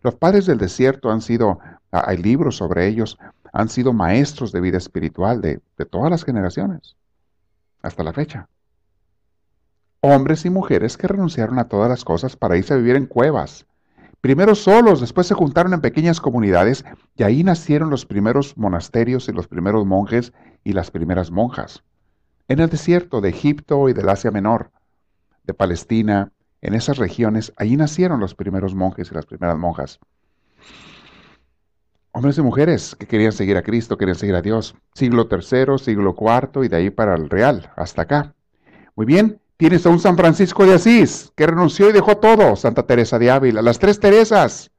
Los 0.02 0.14
padres 0.14 0.46
del 0.46 0.58
desierto 0.58 1.10
han 1.10 1.20
sido, 1.20 1.58
ah, 1.90 2.04
hay 2.06 2.18
libros 2.18 2.58
sobre 2.58 2.86
ellos, 2.86 3.18
han 3.52 3.68
sido 3.68 3.92
maestros 3.92 4.52
de 4.52 4.60
vida 4.60 4.78
espiritual 4.78 5.40
de, 5.40 5.60
de 5.76 5.84
todas 5.84 6.12
las 6.12 6.24
generaciones, 6.24 6.94
hasta 7.82 8.04
la 8.04 8.12
fecha. 8.12 8.48
Hombres 10.00 10.44
y 10.44 10.50
mujeres 10.50 10.96
que 10.96 11.08
renunciaron 11.08 11.58
a 11.58 11.68
todas 11.68 11.88
las 11.88 12.04
cosas 12.04 12.36
para 12.36 12.56
irse 12.56 12.74
a 12.74 12.76
vivir 12.76 12.96
en 12.96 13.06
cuevas. 13.06 13.66
Primero 14.20 14.54
solos, 14.54 15.00
después 15.00 15.26
se 15.26 15.34
juntaron 15.34 15.74
en 15.74 15.80
pequeñas 15.80 16.20
comunidades 16.20 16.84
y 17.16 17.22
ahí 17.22 17.44
nacieron 17.44 17.90
los 17.90 18.06
primeros 18.06 18.56
monasterios 18.56 19.28
y 19.28 19.32
los 19.32 19.48
primeros 19.48 19.86
monjes 19.86 20.32
y 20.64 20.72
las 20.72 20.90
primeras 20.90 21.30
monjas 21.30 21.82
en 22.48 22.60
el 22.60 22.70
desierto 22.70 23.20
de 23.20 23.28
Egipto 23.28 23.88
y 23.88 23.92
del 23.92 24.08
Asia 24.08 24.30
Menor, 24.30 24.72
de 25.44 25.54
Palestina, 25.54 26.32
en 26.62 26.74
esas 26.74 26.96
regiones, 26.96 27.52
allí 27.56 27.76
nacieron 27.76 28.20
los 28.20 28.34
primeros 28.34 28.74
monjes 28.74 29.10
y 29.10 29.14
las 29.14 29.26
primeras 29.26 29.56
monjas. 29.58 30.00
Hombres 32.12 32.38
y 32.38 32.42
mujeres 32.42 32.96
que 32.96 33.06
querían 33.06 33.32
seguir 33.32 33.56
a 33.58 33.62
Cristo, 33.62 33.96
querían 33.96 34.16
seguir 34.16 34.34
a 34.34 34.42
Dios. 34.42 34.74
Siglo 34.94 35.28
III, 35.30 35.78
siglo 35.78 36.16
IV 36.18 36.64
y 36.64 36.68
de 36.68 36.76
ahí 36.76 36.90
para 36.90 37.14
el 37.14 37.30
Real, 37.30 37.70
hasta 37.76 38.02
acá. 38.02 38.34
Muy 38.96 39.06
bien, 39.06 39.40
tienes 39.58 39.84
a 39.84 39.90
un 39.90 39.98
San 39.98 40.16
Francisco 40.16 40.64
de 40.64 40.74
Asís 40.74 41.32
que 41.36 41.46
renunció 41.46 41.90
y 41.90 41.92
dejó 41.92 42.16
todo. 42.16 42.56
Santa 42.56 42.84
Teresa 42.84 43.18
de 43.18 43.30
Ávila, 43.30 43.60
las 43.60 43.78
tres 43.78 44.00
Teresas, 44.00 44.70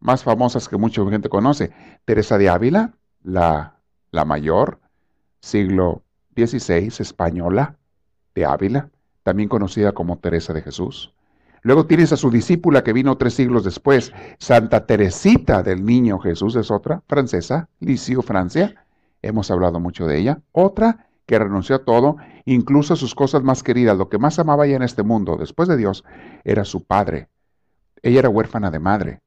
más 0.00 0.24
famosas 0.24 0.68
que 0.68 0.76
mucha 0.76 1.08
gente 1.08 1.28
conoce. 1.28 1.70
Teresa 2.04 2.38
de 2.38 2.48
Ávila, 2.48 2.94
la, 3.22 3.76
la 4.10 4.24
mayor, 4.24 4.80
siglo 5.40 6.02
16, 6.34 7.00
española, 7.00 7.76
de 8.34 8.46
Ávila, 8.46 8.88
también 9.22 9.48
conocida 9.48 9.92
como 9.92 10.18
Teresa 10.18 10.52
de 10.54 10.62
Jesús. 10.62 11.12
Luego 11.62 11.84
tienes 11.84 12.10
a 12.12 12.16
su 12.16 12.30
discípula 12.30 12.82
que 12.82 12.94
vino 12.94 13.18
tres 13.18 13.34
siglos 13.34 13.64
después, 13.64 14.14
Santa 14.38 14.86
Teresita 14.86 15.62
del 15.62 15.84
Niño 15.84 16.18
Jesús, 16.18 16.56
es 16.56 16.70
otra, 16.70 17.02
francesa, 17.06 17.68
Lisieux, 17.80 18.24
Francia. 18.24 18.86
Hemos 19.20 19.50
hablado 19.50 19.78
mucho 19.80 20.06
de 20.06 20.18
ella. 20.18 20.40
Otra 20.52 21.09
que 21.30 21.38
renunció 21.38 21.76
a 21.76 21.84
todo, 21.84 22.16
incluso 22.44 22.94
a 22.94 22.96
sus 22.96 23.14
cosas 23.14 23.42
más 23.42 23.62
queridas, 23.62 23.96
lo 23.96 24.08
que 24.08 24.18
más 24.18 24.38
amaba 24.40 24.66
ella 24.66 24.76
en 24.76 24.82
este 24.82 25.04
mundo, 25.04 25.36
después 25.38 25.68
de 25.68 25.76
Dios, 25.76 26.04
era 26.42 26.64
su 26.64 26.84
padre. 26.84 27.28
Ella 28.02 28.18
era 28.18 28.28
huérfana 28.28 28.70
de 28.70 28.80
madre. 28.80 29.20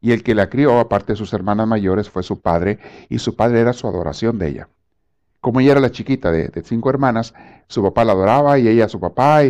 Y 0.00 0.12
el 0.12 0.22
que 0.22 0.34
la 0.34 0.50
crió, 0.50 0.78
aparte 0.78 1.14
de 1.14 1.16
sus 1.16 1.32
hermanas 1.32 1.66
mayores, 1.66 2.10
fue 2.10 2.22
su 2.22 2.40
padre, 2.40 2.78
y 3.08 3.18
su 3.18 3.34
padre 3.34 3.60
era 3.60 3.72
su 3.72 3.88
adoración 3.88 4.38
de 4.38 4.48
ella 4.48 4.68
como 5.40 5.60
ella 5.60 5.72
era 5.72 5.80
la 5.80 5.90
chiquita 5.90 6.32
de, 6.32 6.50
cinco 6.64 6.90
hermanas, 6.90 7.34
su 7.68 7.82
papá 7.82 8.04
la 8.04 8.12
adoraba 8.12 8.58
y 8.58 8.68
ella 8.68 8.86
a 8.86 8.88
su 8.88 9.00
papá, 9.00 9.42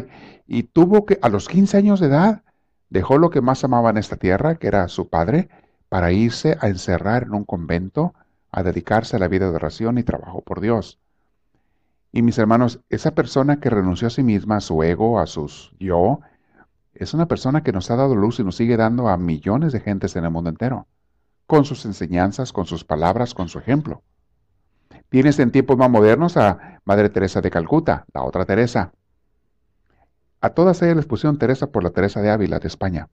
y, 0.46 0.62
tuvo 0.62 1.06
que, 1.06 1.18
a 1.22 1.28
los 1.28 1.48
15 1.48 1.76
años 1.76 2.00
de 2.00 2.06
edad, 2.06 2.42
dejó 2.90 3.18
lo 3.18 3.30
que 3.30 3.40
más 3.40 3.64
amaba 3.64 3.90
en 3.90 3.98
esta 3.98 4.16
tierra, 4.16 4.56
que 4.56 4.66
era 4.66 4.88
su 4.88 5.08
padre, 5.08 5.48
para 5.88 6.12
irse 6.12 6.56
a 6.60 6.68
encerrar 6.68 7.24
en 7.24 7.34
un 7.34 7.44
convento, 7.44 8.14
a 8.50 8.62
dedicarse 8.62 9.16
a 9.16 9.18
la 9.18 9.28
vida 9.28 9.48
de 9.48 9.56
oración 9.56 9.98
y 9.98 10.02
trabajo 10.02 10.42
por 10.42 10.60
Dios. 10.60 10.98
Y 12.12 12.22
mis 12.22 12.38
hermanos, 12.38 12.80
esa 12.88 13.12
persona 13.12 13.60
que 13.60 13.70
renunció 13.70 14.08
a 14.08 14.10
sí 14.10 14.22
misma, 14.22 14.56
a 14.56 14.60
su 14.60 14.82
ego, 14.82 15.20
a 15.20 15.26
sus 15.26 15.74
yo, 15.78 16.20
es 16.94 17.14
una 17.14 17.26
persona 17.26 17.62
que 17.62 17.72
nos 17.72 17.90
ha 17.90 17.96
dado 17.96 18.16
luz 18.16 18.40
y 18.40 18.44
nos 18.44 18.56
sigue 18.56 18.76
dando 18.76 19.08
a 19.08 19.16
millones 19.16 19.72
de 19.72 19.80
gentes 19.80 20.16
en 20.16 20.24
el 20.24 20.30
mundo 20.30 20.50
entero, 20.50 20.86
con 21.46 21.64
sus 21.64 21.84
enseñanzas, 21.84 22.52
con 22.52 22.66
sus 22.66 22.84
palabras, 22.84 23.34
con 23.34 23.48
su 23.48 23.58
ejemplo. 23.58 24.02
Tienes 25.08 25.38
en 25.38 25.52
tiempos 25.52 25.76
más 25.76 25.90
modernos 25.90 26.36
a 26.36 26.80
Madre 26.84 27.08
Teresa 27.08 27.40
de 27.40 27.50
Calcuta, 27.50 28.04
la 28.12 28.22
otra 28.24 28.44
Teresa. 28.44 28.92
A 30.40 30.50
todas 30.50 30.82
ellas 30.82 30.96
les 30.96 31.06
pusieron 31.06 31.38
Teresa 31.38 31.68
por 31.68 31.82
la 31.82 31.90
Teresa 31.90 32.20
de 32.20 32.30
Ávila 32.30 32.58
de 32.58 32.68
España. 32.68 33.08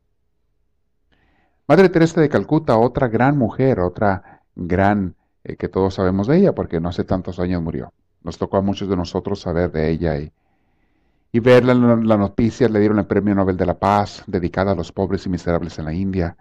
Madre 1.68 1.90
Teresa 1.90 2.22
de 2.22 2.30
Calcuta, 2.30 2.78
otra 2.78 3.08
gran 3.08 3.38
mujer, 3.38 3.80
otra 3.80 4.42
gran 4.56 5.16
eh, 5.44 5.56
que 5.56 5.68
todos 5.68 5.96
sabemos 5.96 6.28
de 6.28 6.38
ella, 6.38 6.54
porque 6.54 6.80
no 6.80 6.90
hace 6.90 7.04
tantos 7.04 7.40
años 7.40 7.62
murió. 7.62 7.94
Nos 8.26 8.38
tocó 8.38 8.58
a 8.58 8.62
muchos 8.62 8.90
de 8.90 8.98
nosotros 8.98 9.40
saber 9.40 9.72
de 9.72 9.90
ella 9.90 10.18
y, 10.18 10.30
y 11.32 11.40
verla 11.40 11.72
en 11.72 12.06
la 12.06 12.18
noticia, 12.18 12.68
le 12.68 12.80
dieron 12.80 13.00
el 13.00 13.06
Premio 13.06 13.34
Nobel 13.34 13.56
de 13.56 13.66
la 13.66 13.80
Paz, 13.80 14.24
dedicada 14.28 14.74
a 14.74 14.76
los 14.76 14.92
pobres 14.92 15.26
y 15.26 15.30
miserables 15.30 15.80
en 15.80 15.86
la 15.86 15.94
India. 15.94 16.36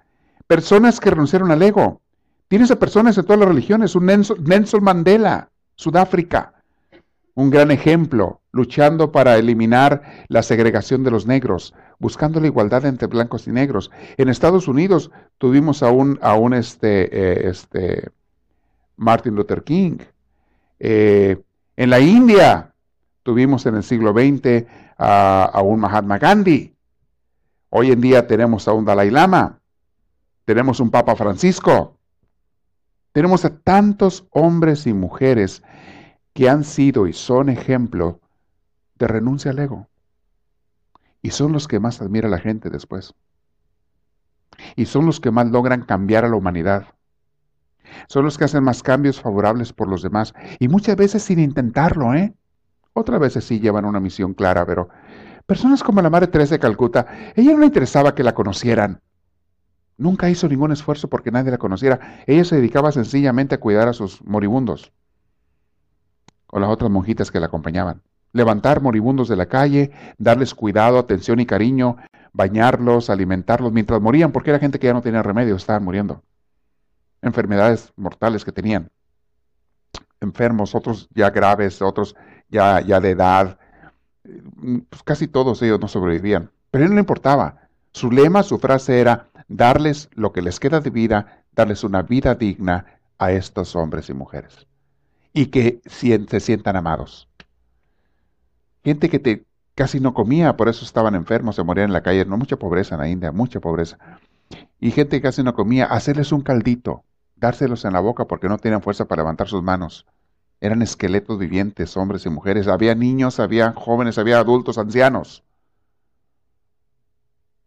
Personas 0.49 0.99
que 0.99 1.11
renunciaron 1.11 1.53
al 1.53 1.63
ego, 1.63 2.01
Tienes 2.49 2.71
a 2.71 2.79
personas 2.79 3.17
de 3.17 3.23
todas 3.23 3.41
las 3.41 3.49
religiones, 3.49 3.97
un 3.97 4.07
Nelson, 4.07 4.85
Mandela, 4.85 5.51
Sudáfrica, 5.77 6.55
un 7.35 7.51
gran 7.51 7.71
ejemplo, 7.71 8.43
luchando 8.53 9.11
para 9.11 9.37
eliminar 9.37 10.27
la 10.29 10.43
segregación 10.43 11.03
de 11.03 11.11
los 11.11 11.27
negros, 11.27 11.75
buscando 11.99 12.41
la 12.41 12.47
igualdad 12.47 12.85
entre 12.85 13.09
blancos 13.09 13.49
y 13.49 13.51
negros. 13.51 13.91
En 14.19 14.29
Estados 14.29 14.69
Unidos 14.69 15.11
tuvimos 15.39 15.83
a 15.83 15.91
un, 15.91 16.19
a 16.23 16.35
un 16.35 16.55
este, 16.55 17.09
eh, 17.11 17.49
este, 17.49 18.11
Martin 18.97 19.35
Luther 19.35 19.65
King. 19.65 19.99
Eh, 20.79 21.39
en 21.77 21.91
la 21.91 22.01
India 22.01 22.73
tuvimos 23.23 23.67
en 23.67 23.77
el 23.77 23.83
siglo 23.83 24.13
XX 24.13 24.67
a, 24.99 25.61
un 25.65 25.81
Mahatma 25.81 26.19
Gandhi. 26.19 26.75
Hoy 27.71 27.91
en 27.91 28.01
día 28.01 28.27
tenemos 28.27 28.69
a 28.69 28.73
un 28.73 28.85
Dalai 28.85 29.11
Lama. 29.11 29.59
Tenemos 30.45 30.79
un 30.81 30.91
Papa 30.91 31.17
Francisco. 31.17 31.97
Tenemos 33.13 33.45
a 33.45 33.57
tantos 33.57 34.27
hombres 34.31 34.87
y 34.87 34.93
mujeres 34.93 35.63
que 36.33 36.49
han 36.49 36.65
sido 36.65 37.07
y 37.07 37.13
son 37.13 37.49
ejemplo 37.49 38.21
de 38.97 39.07
renuncia 39.09 39.51
al 39.51 39.59
ego. 39.59 39.89
Y 41.23 41.31
son 41.31 41.53
los 41.53 41.67
que 41.67 41.81
más 41.81 42.01
admira 42.01 42.29
la 42.29 42.39
gente 42.39 42.71
después. 42.71 43.15
Y 44.77 44.87
son 44.87 45.07
los 45.07 45.21
que 45.21 45.31
más 45.31 45.51
logran 45.51 45.83
cambiar 45.83 46.25
a 46.25 46.29
la 46.29 46.37
humanidad. 46.37 46.95
Son 48.09 48.25
los 48.25 48.39
que 48.39 48.45
hacen 48.45 48.65
más 48.65 48.83
cambios 48.83 49.21
favorables 49.21 49.73
por 49.73 49.89
los 49.89 50.03
demás. 50.03 50.35
Y 50.59 50.69
muchas 50.69 50.97
veces 50.97 51.23
sin 51.23 51.39
intentarlo, 51.39 52.15
¿eh? 52.15 52.35
Otras 52.93 53.21
veces 53.21 53.45
sí 53.45 53.61
llevan 53.61 53.85
una 53.85 54.01
misión 54.01 54.35
clara, 54.35 54.65
pero 54.65 54.89
personas 55.47 55.83
como 55.83 56.01
la 56.01 56.11
Madre 56.11 56.29
Teresa 56.29 56.55
de 56.55 56.61
Calcuta, 56.61 57.07
ella 57.35 57.53
no 57.53 57.59
le 57.59 57.67
interesaba 57.67 58.15
que 58.15 58.23
la 58.23 58.35
conocieran. 58.35 59.01
Nunca 59.97 60.31
hizo 60.31 60.49
ningún 60.49 60.73
esfuerzo 60.73 61.09
porque 61.09 61.31
nadie 61.31 61.51
la 61.51 61.59
conociera. 61.59 62.23
Ella 62.27 62.45
se 62.45 62.57
dedicaba 62.57 62.93
sencillamente 62.93 63.55
a 63.55 63.61
cuidar 63.61 63.89
a 63.89 63.93
sus 63.93 64.23
moribundos 64.25 64.93
o 66.55 66.61
las 66.61 66.71
otras 66.71 66.91
monjitas 66.91 67.31
que 67.31 67.41
la 67.41 67.47
acompañaban. 67.47 68.03
Levantar 68.33 68.81
moribundos 68.81 69.29
de 69.29 69.37
la 69.37 69.47
calle, 69.47 69.91
darles 70.19 70.55
cuidado, 70.55 70.99
atención 70.99 71.41
y 71.41 71.47
cariño, 71.47 71.97
bañarlos, 72.33 73.11
alimentarlos 73.11 73.73
mientras 73.73 74.01
morían, 74.01 74.33
porque 74.33 74.51
era 74.51 74.59
gente 74.59 74.79
que 74.79 74.87
ya 74.89 74.93
no 74.93 75.03
tenía 75.03 75.23
remedio, 75.23 75.57
estaban 75.57 75.85
muriendo. 75.85 76.23
Enfermedades 77.25 77.93
mortales 77.97 78.45
que 78.45 78.53
tenían. 78.53 78.91
Enfermos, 80.21 80.75
otros 80.75 81.09
ya 81.15 81.31
graves, 81.31 81.81
otros 81.81 82.15
ya, 82.51 82.81
ya 82.81 83.01
de 83.01 83.11
edad. 83.11 83.59
Pues 84.23 85.03
casi 85.03 85.27
todos 85.27 85.61
ellos 85.63 85.81
no 85.81 85.89
sobrevivían. 85.89 86.51
Pero 86.71 86.83
a 86.83 86.85
él 86.85 86.91
no 86.91 86.97
le 86.97 87.01
importaba. 87.01 87.69
Su 87.93 88.11
lema, 88.11 88.43
su 88.43 88.59
frase 88.59 89.01
era, 89.01 89.29
darles 89.49 90.11
lo 90.15 90.33
que 90.33 90.43
les 90.43 90.61
queda 90.61 90.81
de 90.81 90.91
vida, 90.91 91.45
darles 91.53 91.83
una 91.83 92.03
vida 92.03 92.35
digna 92.35 93.01
a 93.19 93.33
estos 93.33 93.75
hombres 93.75 94.11
y 94.11 94.15
mujeres. 94.15 94.67
Y 95.33 95.47
que 95.47 95.81
se 95.87 96.41
sientan 96.41 96.77
amados. 96.77 97.29
Gente 98.85 99.09
que 99.09 99.19
te, 99.19 99.47
casi 99.75 99.99
no 99.99 100.13
comía, 100.13 100.57
por 100.57 100.69
eso 100.69 100.85
estaban 100.85 101.15
enfermos, 101.15 101.57
se 101.57 101.63
morían 101.63 101.87
en 101.87 101.95
la 101.95 102.03
calle, 102.03 102.25
no 102.27 102.37
mucha 102.37 102.57
pobreza 102.57 102.97
en 102.97 103.01
la 103.01 103.09
India, 103.09 103.33
mucha 103.33 103.61
pobreza. 103.61 103.99
Y 104.79 104.91
gente 104.91 105.17
que 105.17 105.23
casi 105.23 105.43
no 105.43 105.55
comía, 105.55 105.87
hacerles 105.87 106.33
un 106.33 106.43
caldito, 106.43 107.05
dárselos 107.45 107.85
en 107.85 107.93
la 107.93 108.01
boca 108.01 108.25
porque 108.27 108.49
no 108.49 108.59
tenían 108.59 108.83
fuerza 108.83 109.05
para 109.07 109.23
levantar 109.23 109.49
sus 109.49 109.63
manos. 109.63 110.07
Eran 110.61 110.83
esqueletos 110.83 111.39
vivientes, 111.39 111.97
hombres 111.97 112.27
y 112.27 112.31
mujeres. 112.31 112.69
Había 112.69 112.95
niños, 112.95 113.39
había 113.41 113.73
jóvenes, 113.73 114.19
había 114.19 114.39
adultos, 114.39 114.79
ancianos 114.79 115.45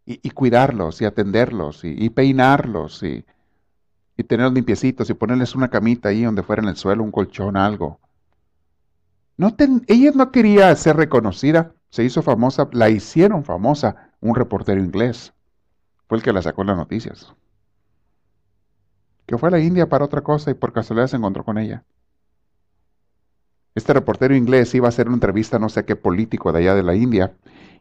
y, 0.08 0.30
cuidarlos 0.30 1.02
y 1.02 1.04
atenderlos 1.04 1.84
y, 1.84 2.08
peinarlos 2.08 3.02
y, 3.02 3.26
y 4.16 4.24
tenerlos 4.24 4.54
limpiecitos 4.54 5.10
y 5.10 5.14
ponerles 5.14 5.54
una 5.54 5.68
camita 5.68 6.08
ahí 6.08 6.22
donde 6.22 6.42
fuera 6.42 6.62
en 6.62 6.68
el 6.68 6.76
suelo, 6.76 7.04
un 7.04 7.12
colchón, 7.12 7.58
algo. 7.58 8.00
No 9.36 9.54
ella 9.86 10.12
no 10.14 10.32
quería 10.32 10.74
ser 10.76 10.96
reconocida, 10.96 11.74
se 11.90 12.04
hizo 12.04 12.22
famosa, 12.22 12.68
la 12.72 12.88
hicieron 12.88 13.44
famosa 13.44 14.10
un 14.20 14.34
reportero 14.34 14.82
inglés. 14.82 15.34
Fue 16.08 16.16
el 16.16 16.24
que 16.24 16.32
la 16.32 16.40
sacó 16.40 16.62
en 16.62 16.68
las 16.68 16.78
noticias. 16.78 17.34
Que 19.28 19.36
fue 19.36 19.50
a 19.50 19.52
la 19.52 19.60
India 19.60 19.90
para 19.90 20.06
otra 20.06 20.22
cosa 20.22 20.50
y 20.50 20.54
por 20.54 20.72
casualidad 20.72 21.06
se 21.06 21.16
encontró 21.16 21.44
con 21.44 21.58
ella. 21.58 21.84
Este 23.74 23.92
reportero 23.92 24.34
inglés 24.34 24.74
iba 24.74 24.86
a 24.86 24.88
hacer 24.88 25.06
una 25.06 25.16
entrevista 25.16 25.58
no 25.58 25.68
sé 25.68 25.84
qué 25.84 25.96
político 25.96 26.50
de 26.50 26.60
allá 26.60 26.74
de 26.74 26.82
la 26.82 26.94
India 26.94 27.34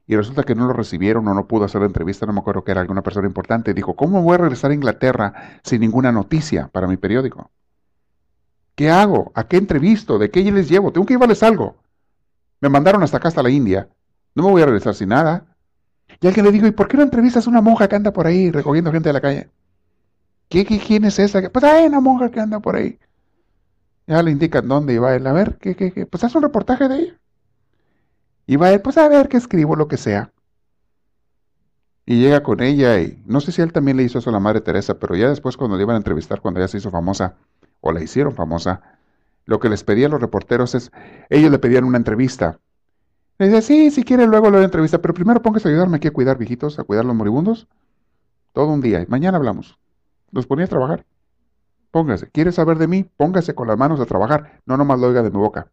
y 0.05 0.17
resulta 0.17 0.43
que 0.43 0.55
no 0.55 0.67
lo 0.67 0.73
recibieron 0.73 1.25
o 1.25 1.33
no 1.33 1.47
pudo 1.47 1.63
hacer 1.63 1.79
la 1.79 1.87
entrevista, 1.87 2.25
no 2.25 2.33
me 2.33 2.41
acuerdo 2.41 2.65
que 2.65 2.71
era 2.71 2.81
alguna 2.81 3.01
persona 3.01 3.27
importante. 3.27 3.73
Dijo, 3.73 3.95
¿cómo 3.95 4.21
voy 4.21 4.35
a 4.35 4.39
regresar 4.39 4.71
a 4.71 4.73
Inglaterra 4.73 5.59
sin 5.63 5.79
ninguna 5.79 6.11
noticia 6.11 6.67
para 6.67 6.85
mi 6.85 6.97
periódico? 6.97 7.49
¿Qué 8.75 8.89
hago? 8.89 9.31
¿A 9.33 9.47
qué 9.47 9.55
entrevisto? 9.55 10.19
¿De 10.19 10.29
qué 10.29 10.43
les 10.51 10.67
llevo? 10.67 10.91
Tengo 10.91 11.05
que 11.05 11.13
llevarles 11.13 11.43
algo. 11.43 11.77
Me 12.59 12.67
mandaron 12.67 13.03
hasta 13.03 13.17
acá, 13.17 13.29
hasta 13.29 13.41
la 13.41 13.49
India. 13.49 13.87
No 14.35 14.43
me 14.43 14.51
voy 14.51 14.61
a 14.61 14.65
regresar 14.65 14.93
sin 14.95 15.09
nada. 15.09 15.45
Y 16.19 16.27
alguien 16.27 16.45
le 16.45 16.51
dijo, 16.51 16.67
¿y 16.67 16.71
por 16.71 16.89
qué 16.89 16.97
no 16.97 17.03
entrevistas 17.03 17.47
a 17.47 17.49
una 17.49 17.61
monja 17.61 17.87
que 17.87 17.95
anda 17.95 18.11
por 18.11 18.27
ahí 18.27 18.51
recogiendo 18.51 18.91
gente 18.91 19.07
de 19.07 19.13
la 19.13 19.21
calle? 19.21 19.49
¿Qué, 20.49 20.65
quién 20.65 21.03
es 21.05 21.19
esa? 21.19 21.49
Pues 21.49 21.65
hay 21.65 21.85
una 21.85 21.99
monja 21.99 22.31
que 22.31 22.39
anda 22.39 22.59
por 22.59 22.75
ahí. 22.75 22.99
Ya 24.07 24.23
le 24.23 24.31
indican 24.31 24.67
dónde 24.67 24.93
iba 24.93 25.13
él. 25.15 25.27
A 25.27 25.33
ver, 25.33 25.57
¿qué, 25.57 25.75
qué, 25.75 25.91
qué? 25.91 26.05
Pues 26.05 26.23
haz 26.23 26.35
un 26.35 26.43
reportaje 26.43 26.87
de 26.87 26.95
ella. 26.99 27.19
Y 28.45 28.55
va 28.55 28.71
él, 28.71 28.81
pues 28.81 28.97
a 28.97 29.09
ver 29.09 29.27
qué 29.27 29.37
escribo, 29.37 29.75
lo 29.75 29.89
que 29.89 29.97
sea. 29.97 30.31
Y 32.05 32.21
llega 32.21 32.41
con 32.41 32.61
ella 32.61 33.01
y 33.01 33.21
no 33.25 33.41
sé 33.41 33.51
si 33.51 33.61
él 33.61 33.73
también 33.73 33.97
le 33.97 34.03
hizo 34.03 34.19
eso 34.19 34.29
a 34.29 34.33
la 34.33 34.39
Madre 34.39 34.61
Teresa, 34.61 34.97
pero 34.97 35.15
ya 35.15 35.27
después 35.27 35.57
cuando 35.57 35.75
le 35.75 35.83
iban 35.83 35.95
a 35.95 35.97
entrevistar, 35.97 36.39
cuando 36.39 36.61
ella 36.61 36.69
se 36.69 36.77
hizo 36.77 36.89
famosa, 36.89 37.35
o 37.81 37.91
la 37.91 38.01
hicieron 38.01 38.33
famosa, 38.33 38.81
lo 39.45 39.59
que 39.59 39.67
les 39.67 39.83
pedían 39.83 40.11
los 40.11 40.21
reporteros 40.21 40.73
es, 40.73 40.89
ellos 41.29 41.51
le 41.51 41.59
pedían 41.59 41.83
una 41.83 41.97
entrevista. 41.97 42.59
Le 43.39 43.47
dice, 43.47 43.61
sí, 43.61 43.91
si 43.91 44.03
quiere 44.03 44.25
luego 44.25 44.49
lo 44.49 44.59
de 44.59 44.65
entrevista, 44.65 45.01
pero 45.01 45.13
primero 45.13 45.41
póngase 45.41 45.67
a 45.67 45.71
ayudarme 45.71 45.97
aquí 45.97 46.07
a 46.07 46.13
cuidar 46.13 46.37
viejitos, 46.37 46.79
a 46.79 46.85
cuidar 46.85 47.03
los 47.03 47.15
moribundos. 47.15 47.67
Todo 48.53 48.67
un 48.67 48.79
día. 48.81 49.01
Y 49.01 49.05
mañana 49.07 49.37
hablamos. 49.37 49.77
Los 50.31 50.47
ponía 50.47 50.65
a 50.65 50.69
trabajar. 50.69 51.05
Póngase. 51.91 52.29
¿Quiere 52.29 52.51
saber 52.51 52.77
de 52.77 52.87
mí? 52.87 53.03
Póngase 53.03 53.55
con 53.55 53.67
las 53.67 53.77
manos 53.77 53.99
a 53.99 54.05
trabajar. 54.05 54.61
No 54.65 54.77
nomás 54.77 54.99
lo 54.99 55.07
oiga 55.07 55.23
de 55.23 55.31
mi 55.31 55.37
boca. 55.37 55.71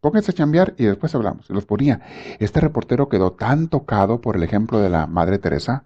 Pónganse 0.00 0.32
a 0.32 0.34
chambear 0.34 0.74
y 0.78 0.84
después 0.84 1.14
hablamos. 1.14 1.48
Y 1.48 1.52
los 1.52 1.64
ponía. 1.64 2.00
Este 2.40 2.60
reportero 2.60 3.08
quedó 3.08 3.32
tan 3.32 3.68
tocado 3.68 4.20
por 4.20 4.34
el 4.36 4.42
ejemplo 4.42 4.80
de 4.80 4.90
la 4.90 5.06
Madre 5.06 5.38
Teresa, 5.38 5.84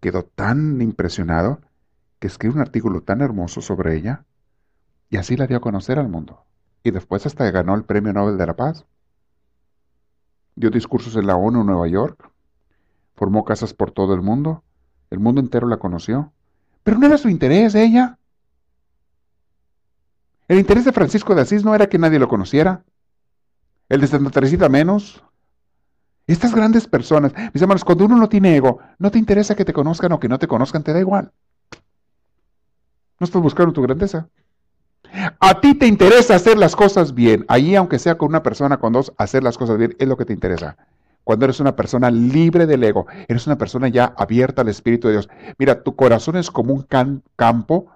quedó 0.00 0.24
tan 0.24 0.80
impresionado, 0.80 1.60
que 2.18 2.26
escribe 2.26 2.54
un 2.54 2.62
artículo 2.62 3.02
tan 3.02 3.20
hermoso 3.20 3.60
sobre 3.60 3.96
ella, 3.96 4.24
y 5.10 5.18
así 5.18 5.36
la 5.36 5.46
dio 5.46 5.58
a 5.58 5.60
conocer 5.60 5.98
al 5.98 6.08
mundo. 6.08 6.44
Y 6.82 6.90
después 6.90 7.26
hasta 7.26 7.50
ganó 7.50 7.74
el 7.74 7.84
Premio 7.84 8.14
Nobel 8.14 8.38
de 8.38 8.46
la 8.46 8.56
Paz. 8.56 8.86
Dio 10.54 10.70
discursos 10.70 11.16
en 11.16 11.26
la 11.26 11.36
ONU 11.36 11.60
en 11.60 11.66
Nueva 11.66 11.86
York, 11.86 12.30
formó 13.14 13.44
casas 13.44 13.74
por 13.74 13.90
todo 13.90 14.14
el 14.14 14.22
mundo, 14.22 14.62
el 15.10 15.18
mundo 15.18 15.40
entero 15.40 15.66
la 15.66 15.78
conoció. 15.78 16.32
Pero 16.82 16.98
no 16.98 17.06
era 17.06 17.18
su 17.18 17.28
interés 17.28 17.74
ella. 17.74 18.18
El 20.48 20.58
interés 20.58 20.84
de 20.84 20.92
Francisco 20.92 21.34
de 21.34 21.42
Asís 21.42 21.64
no 21.64 21.74
era 21.74 21.88
que 21.88 21.98
nadie 21.98 22.18
lo 22.18 22.28
conociera. 22.28 22.82
El 23.88 24.00
de 24.00 24.06
Santa 24.06 24.30
Teresita 24.30 24.68
menos. 24.68 25.22
Estas 26.26 26.54
grandes 26.54 26.86
personas, 26.86 27.32
mis 27.52 27.60
hermanos, 27.60 27.84
cuando 27.84 28.04
uno 28.04 28.16
no 28.16 28.28
tiene 28.28 28.54
ego, 28.56 28.78
no 28.98 29.10
te 29.10 29.18
interesa 29.18 29.56
que 29.56 29.64
te 29.64 29.72
conozcan 29.72 30.12
o 30.12 30.20
que 30.20 30.28
no 30.28 30.38
te 30.38 30.46
conozcan, 30.46 30.84
te 30.84 30.92
da 30.92 31.00
igual. 31.00 31.32
No 33.18 33.24
estás 33.24 33.42
buscando 33.42 33.72
tu 33.72 33.82
grandeza. 33.82 34.28
A 35.40 35.60
ti 35.60 35.74
te 35.74 35.86
interesa 35.86 36.36
hacer 36.36 36.56
las 36.56 36.76
cosas 36.76 37.14
bien. 37.14 37.44
Allí, 37.48 37.74
aunque 37.74 37.98
sea 37.98 38.16
con 38.16 38.28
una 38.28 38.42
persona, 38.42 38.78
con 38.78 38.92
dos, 38.92 39.12
hacer 39.18 39.42
las 39.42 39.58
cosas 39.58 39.76
bien 39.76 39.96
es 39.98 40.06
lo 40.06 40.16
que 40.16 40.24
te 40.24 40.32
interesa. 40.32 40.76
Cuando 41.30 41.44
eres 41.44 41.60
una 41.60 41.76
persona 41.76 42.10
libre 42.10 42.66
del 42.66 42.82
ego, 42.82 43.06
eres 43.28 43.46
una 43.46 43.56
persona 43.56 43.86
ya 43.86 44.14
abierta 44.16 44.62
al 44.62 44.68
Espíritu 44.68 45.06
de 45.06 45.12
Dios. 45.12 45.28
Mira, 45.58 45.84
tu 45.84 45.94
corazón 45.94 46.34
es 46.34 46.50
como 46.50 46.74
un 46.74 46.84
campo 47.36 47.86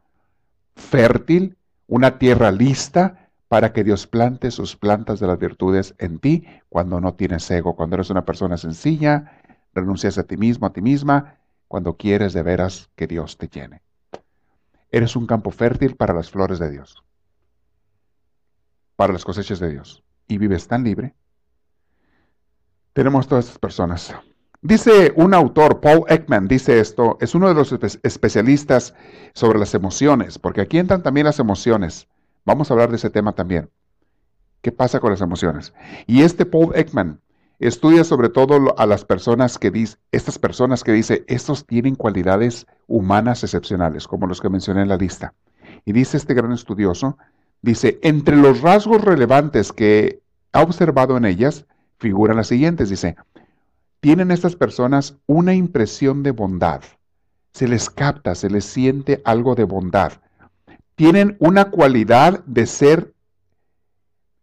fértil 0.77 1.57
una 1.89 2.21
tierra 2.21 2.53
lista 2.53 3.29
para 3.49 3.73
que 3.73 3.83
Dios 3.83 4.07
plante 4.07 4.53
sus 4.53 4.77
plantas 4.77 5.19
de 5.19 5.27
las 5.27 5.37
virtudes 5.41 5.97
en 5.99 6.21
ti 6.21 6.47
cuando 6.69 7.01
no 7.01 7.15
tienes 7.15 7.51
ego, 7.51 7.75
cuando 7.75 7.97
eres 7.97 8.09
una 8.09 8.25
persona 8.25 8.57
sencilla, 8.57 9.41
renuncias 9.75 10.17
a 10.17 10.23
ti 10.23 10.37
mismo, 10.37 10.69
a 10.69 10.73
ti 10.73 10.81
misma, 10.81 11.39
cuando 11.67 11.97
quieres 11.97 12.35
de 12.35 12.45
veras 12.45 12.89
que 12.95 13.09
Dios 13.09 13.37
te 13.37 13.49
llene. 13.49 13.83
Eres 14.93 15.17
un 15.17 15.27
campo 15.27 15.51
fértil 15.51 15.97
para 15.97 16.15
las 16.15 16.31
flores 16.31 16.61
de 16.61 16.71
Dios, 16.71 17.03
para 18.95 19.13
las 19.13 19.25
cosechas 19.25 19.59
de 19.59 19.73
Dios, 19.73 20.05
y 20.29 20.39
vives 20.39 20.69
tan 20.69 20.85
libre. 20.85 21.17
Tenemos 22.95 23.27
todas 23.27 23.47
estas 23.47 23.59
personas. 23.59 24.15
Dice 24.63 25.13
un 25.17 25.35
autor, 25.35 25.81
Paul 25.81 26.05
Ekman, 26.09 26.47
dice 26.47 26.79
esto, 26.79 27.19
es 27.21 27.35
uno 27.35 27.49
de 27.49 27.55
los 27.55 27.73
especialistas 28.03 28.95
sobre 29.35 29.59
las 29.59 29.75
emociones, 29.75 30.39
porque 30.39 30.63
aquí 30.63 30.79
entran 30.79 31.03
también 31.03 31.27
las 31.27 31.41
emociones. 31.41 32.07
Vamos 32.47 32.71
a 32.71 32.75
hablar 32.75 32.91
de 32.91 32.97
ese 32.97 33.11
tema 33.11 33.33
también. 33.33 33.69
¿Qué 34.63 34.71
pasa 34.71 35.01
con 35.01 35.11
las 35.11 35.21
emociones? 35.21 35.75
Y 36.07 36.23
este 36.23 36.47
Paul 36.47 36.71
Ekman 36.77 37.21
estudia 37.59 38.05
sobre 38.05 38.29
todo 38.29 38.79
a 38.79 38.87
las 38.87 39.05
personas 39.05 39.59
que 39.59 39.73
dice, 39.73 39.99
estas 40.13 40.39
personas 40.39 40.85
que 40.85 40.93
dice, 40.93 41.25
estos 41.27 41.67
tienen 41.67 41.97
cualidades 41.97 42.67
humanas 42.87 43.43
excepcionales, 43.43 44.07
como 44.07 44.29
los 44.29 44.41
que 44.41 44.49
mencioné 44.49 44.83
en 44.83 44.89
la 44.89 44.97
lista. 44.97 45.35
Y 45.85 45.93
dice 45.93 46.17
este 46.17 46.33
gran 46.33 46.53
estudioso, 46.53 47.19
dice, 47.61 47.99
entre 48.03 48.37
los 48.37 48.61
rasgos 48.61 49.03
relevantes 49.03 49.73
que 49.73 50.21
ha 50.53 50.63
observado 50.63 51.17
en 51.17 51.25
ellas, 51.25 51.67
figuran 51.99 52.37
las 52.37 52.49
siguientes, 52.49 52.91
dice, 52.91 53.17
tienen 54.01 54.31
estas 54.31 54.57
personas 54.57 55.17
una 55.27 55.55
impresión 55.55 56.23
de 56.23 56.31
bondad. 56.31 56.83
Se 57.53 57.67
les 57.69 57.89
capta, 57.89 58.35
se 58.35 58.51
les 58.51 58.65
siente 58.65 59.23
algo 59.25 59.55
de 59.55 59.65
bondad. 59.65 60.13
Tienen 60.95 61.37
una 61.39 61.71
cualidad 61.71 62.45
de 62.45 62.67
ser, 62.67 63.15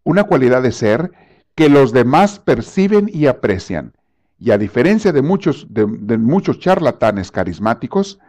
una 0.04 0.24
cualidad 0.24 0.64
de 0.64 0.72
ser 0.72 1.12
que 1.56 1.70
los 1.70 1.94
demás 1.94 2.40
perciben 2.40 3.10
y 3.14 3.28
aprecian. 3.28 3.94
Y 4.40 4.50
a 4.50 4.58
diferencia 4.58 5.12
de 5.12 5.22
muchos, 5.22 5.68
de, 5.70 5.86
muchos 5.86 6.58
charlatanes 6.58 7.30
carismáticos, 7.30 8.20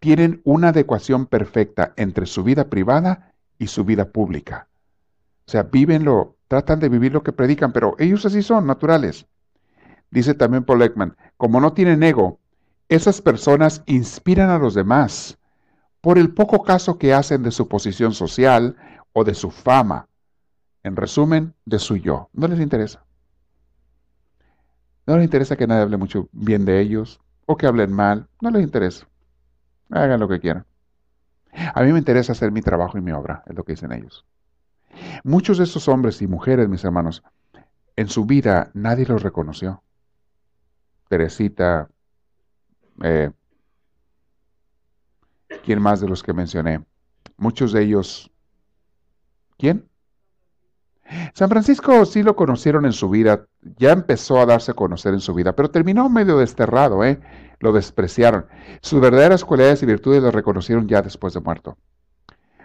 tienen 0.00 0.42
una 0.44 0.68
adecuación 0.68 1.24
perfecta 1.24 1.94
entre 1.96 2.26
su 2.26 2.42
vida 2.44 2.68
privada 2.68 3.32
y 3.58 3.68
su 3.68 3.84
vida 3.84 4.10
pública. 4.10 4.68
O 5.46 5.50
sea, 5.50 5.62
vivenlo, 5.62 6.36
tratan 6.54 6.78
de 6.78 6.88
vivir 6.88 7.12
lo 7.12 7.24
que 7.24 7.32
predican, 7.32 7.72
pero 7.72 7.96
ellos 7.98 8.24
así 8.24 8.40
son, 8.40 8.64
naturales. 8.64 9.26
Dice 10.12 10.34
también 10.34 10.62
Paul 10.62 10.82
Ekman, 10.82 11.16
como 11.36 11.60
no 11.60 11.72
tienen 11.72 12.04
ego, 12.04 12.38
esas 12.88 13.20
personas 13.20 13.82
inspiran 13.86 14.50
a 14.50 14.58
los 14.58 14.74
demás 14.74 15.36
por 16.00 16.16
el 16.16 16.32
poco 16.32 16.62
caso 16.62 16.96
que 16.96 17.12
hacen 17.12 17.42
de 17.42 17.50
su 17.50 17.66
posición 17.66 18.14
social 18.14 18.76
o 19.12 19.24
de 19.24 19.34
su 19.34 19.50
fama. 19.50 20.06
En 20.84 20.94
resumen, 20.94 21.54
de 21.64 21.80
su 21.80 21.96
yo. 21.96 22.28
No 22.32 22.46
les 22.46 22.60
interesa. 22.60 23.04
No 25.06 25.16
les 25.16 25.24
interesa 25.24 25.56
que 25.56 25.66
nadie 25.66 25.82
hable 25.82 25.96
mucho 25.96 26.28
bien 26.30 26.64
de 26.64 26.80
ellos 26.80 27.20
o 27.46 27.56
que 27.56 27.66
hablen 27.66 27.92
mal. 27.92 28.28
No 28.40 28.50
les 28.52 28.62
interesa. 28.62 29.08
Hagan 29.90 30.20
lo 30.20 30.28
que 30.28 30.38
quieran. 30.38 30.66
A 31.74 31.82
mí 31.82 31.92
me 31.92 31.98
interesa 31.98 32.30
hacer 32.30 32.52
mi 32.52 32.60
trabajo 32.60 32.96
y 32.96 33.00
mi 33.00 33.10
obra, 33.10 33.42
es 33.46 33.56
lo 33.56 33.64
que 33.64 33.72
dicen 33.72 33.90
ellos. 33.90 34.24
Muchos 35.22 35.58
de 35.58 35.64
esos 35.64 35.88
hombres 35.88 36.20
y 36.22 36.26
mujeres, 36.26 36.68
mis 36.68 36.84
hermanos, 36.84 37.22
en 37.96 38.08
su 38.08 38.24
vida 38.24 38.70
nadie 38.74 39.06
los 39.06 39.22
reconoció. 39.22 39.82
Teresita, 41.08 41.88
eh, 43.02 43.30
¿quién 45.64 45.80
más 45.80 46.00
de 46.00 46.08
los 46.08 46.22
que 46.22 46.32
mencioné? 46.32 46.84
Muchos 47.36 47.72
de 47.72 47.82
ellos, 47.82 48.30
¿quién? 49.58 49.88
San 51.34 51.48
Francisco 51.48 52.04
sí 52.06 52.22
lo 52.22 52.34
conocieron 52.34 52.86
en 52.86 52.92
su 52.92 53.10
vida, 53.10 53.46
ya 53.76 53.92
empezó 53.92 54.40
a 54.40 54.46
darse 54.46 54.70
a 54.72 54.74
conocer 54.74 55.14
en 55.14 55.20
su 55.20 55.34
vida, 55.34 55.54
pero 55.54 55.70
terminó 55.70 56.08
medio 56.08 56.38
desterrado, 56.38 57.04
¿eh? 57.04 57.20
Lo 57.60 57.72
despreciaron. 57.72 58.46
Sus 58.80 59.00
verdaderas 59.00 59.44
cualidades 59.44 59.82
y 59.82 59.86
virtudes 59.86 60.22
las 60.22 60.34
reconocieron 60.34 60.88
ya 60.88 61.02
después 61.02 61.34
de 61.34 61.40
muerto. 61.40 61.76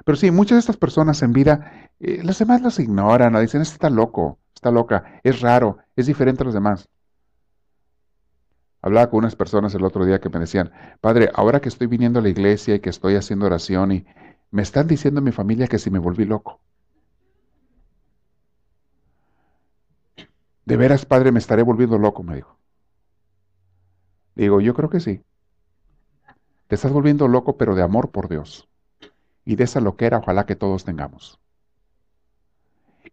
Pero 0.06 0.16
sí, 0.16 0.32
muchas 0.32 0.56
de 0.56 0.60
estas 0.60 0.78
personas 0.78 1.22
en 1.22 1.34
vida, 1.34 1.90
eh, 2.00 2.22
las 2.24 2.40
demás 2.40 2.62
las 2.62 2.80
ignoran, 2.80 3.40
dicen, 3.42 3.62
este 3.62 3.74
está 3.74 3.90
loco, 3.90 4.40
está 4.54 4.72
loca, 4.72 5.20
es 5.24 5.42
raro, 5.42 5.80
es 5.96 6.08
diferente 6.08 6.44
a 6.44 6.46
los 6.46 6.54
demás. 6.54 6.90
Hablaba 8.82 9.10
con 9.10 9.20
unas 9.20 9.36
personas 9.36 9.76
el 9.76 9.84
otro 9.84 10.06
día 10.06 10.20
que 10.20 10.30
me 10.30 10.40
decían, 10.40 10.72
Padre, 11.02 11.30
ahora 11.34 11.60
que 11.60 11.70
estoy 11.70 11.88
viniendo 11.88 12.20
a 12.20 12.22
la 12.22 12.30
iglesia 12.30 12.76
y 12.76 12.80
que 12.80 12.90
estoy 12.90 13.16
haciendo 13.16 13.46
oración 13.46 13.92
y 13.92 14.06
me 14.52 14.62
están 14.62 14.88
diciendo 14.88 15.22
mi 15.22 15.32
familia 15.32 15.68
que 15.68 15.80
si 15.80 15.92
me 15.92 16.00
volví 16.00 16.26
loco. 16.26 16.62
De 20.66 20.78
veras, 20.78 21.06
Padre, 21.06 21.32
me 21.32 21.40
estaré 21.40 21.64
volviendo 21.64 21.98
loco, 21.98 22.24
me 22.24 22.36
dijo. 22.36 22.58
Digo, 24.36 24.62
yo 24.62 24.74
creo 24.74 24.90
que 24.90 25.00
sí. 25.00 25.24
Te 26.68 26.76
estás 26.76 26.92
volviendo 26.92 27.28
loco, 27.28 27.58
pero 27.58 27.76
de 27.76 27.82
amor 27.82 28.12
por 28.12 28.30
Dios. 28.30 28.69
Y 29.50 29.56
de 29.56 29.64
esa 29.64 29.82
loquera, 29.82 30.20
ojalá 30.20 30.46
que 30.46 30.56
todos 30.56 30.86
tengamos. 30.86 31.40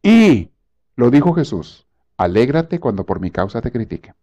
Y, 0.02 0.50
lo 0.94 1.10
dijo 1.10 1.32
Jesús, 1.32 1.86
alégrate 2.18 2.78
cuando 2.78 3.06
por 3.06 3.20
mi 3.20 3.30
causa 3.30 3.62
te 3.62 3.72
critiquen. 3.72 4.14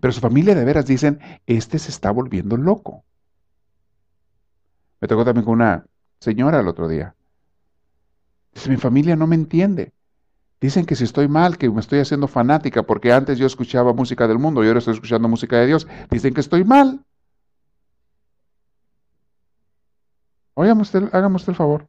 Pero 0.00 0.10
su 0.10 0.18
familia 0.18 0.56
de 0.56 0.64
veras 0.64 0.86
dicen, 0.86 1.20
este 1.46 1.78
se 1.78 1.92
está 1.92 2.10
volviendo 2.10 2.56
loco. 2.56 3.04
Me 5.00 5.06
tocó 5.06 5.24
también 5.24 5.44
con 5.44 5.54
una 5.54 5.86
señora 6.18 6.58
el 6.58 6.66
otro 6.66 6.88
día. 6.88 7.14
Dice, 8.52 8.68
mi 8.68 8.76
familia 8.76 9.14
no 9.14 9.28
me 9.28 9.36
entiende. 9.36 9.92
Dicen 10.60 10.84
que 10.84 10.96
si 10.96 11.04
estoy 11.04 11.28
mal, 11.28 11.58
que 11.58 11.70
me 11.70 11.78
estoy 11.78 12.00
haciendo 12.00 12.26
fanática, 12.26 12.82
porque 12.82 13.12
antes 13.12 13.38
yo 13.38 13.46
escuchaba 13.46 13.92
música 13.92 14.26
del 14.26 14.40
mundo 14.40 14.64
y 14.64 14.66
ahora 14.66 14.80
estoy 14.80 14.94
escuchando 14.94 15.28
música 15.28 15.58
de 15.58 15.68
Dios. 15.68 15.86
Dicen 16.10 16.34
que 16.34 16.40
estoy 16.40 16.64
mal. 16.64 17.04
Óigame 20.60 20.82
usted, 20.82 21.08
hágame 21.14 21.36
usted 21.36 21.52
el 21.52 21.56
favor. 21.56 21.88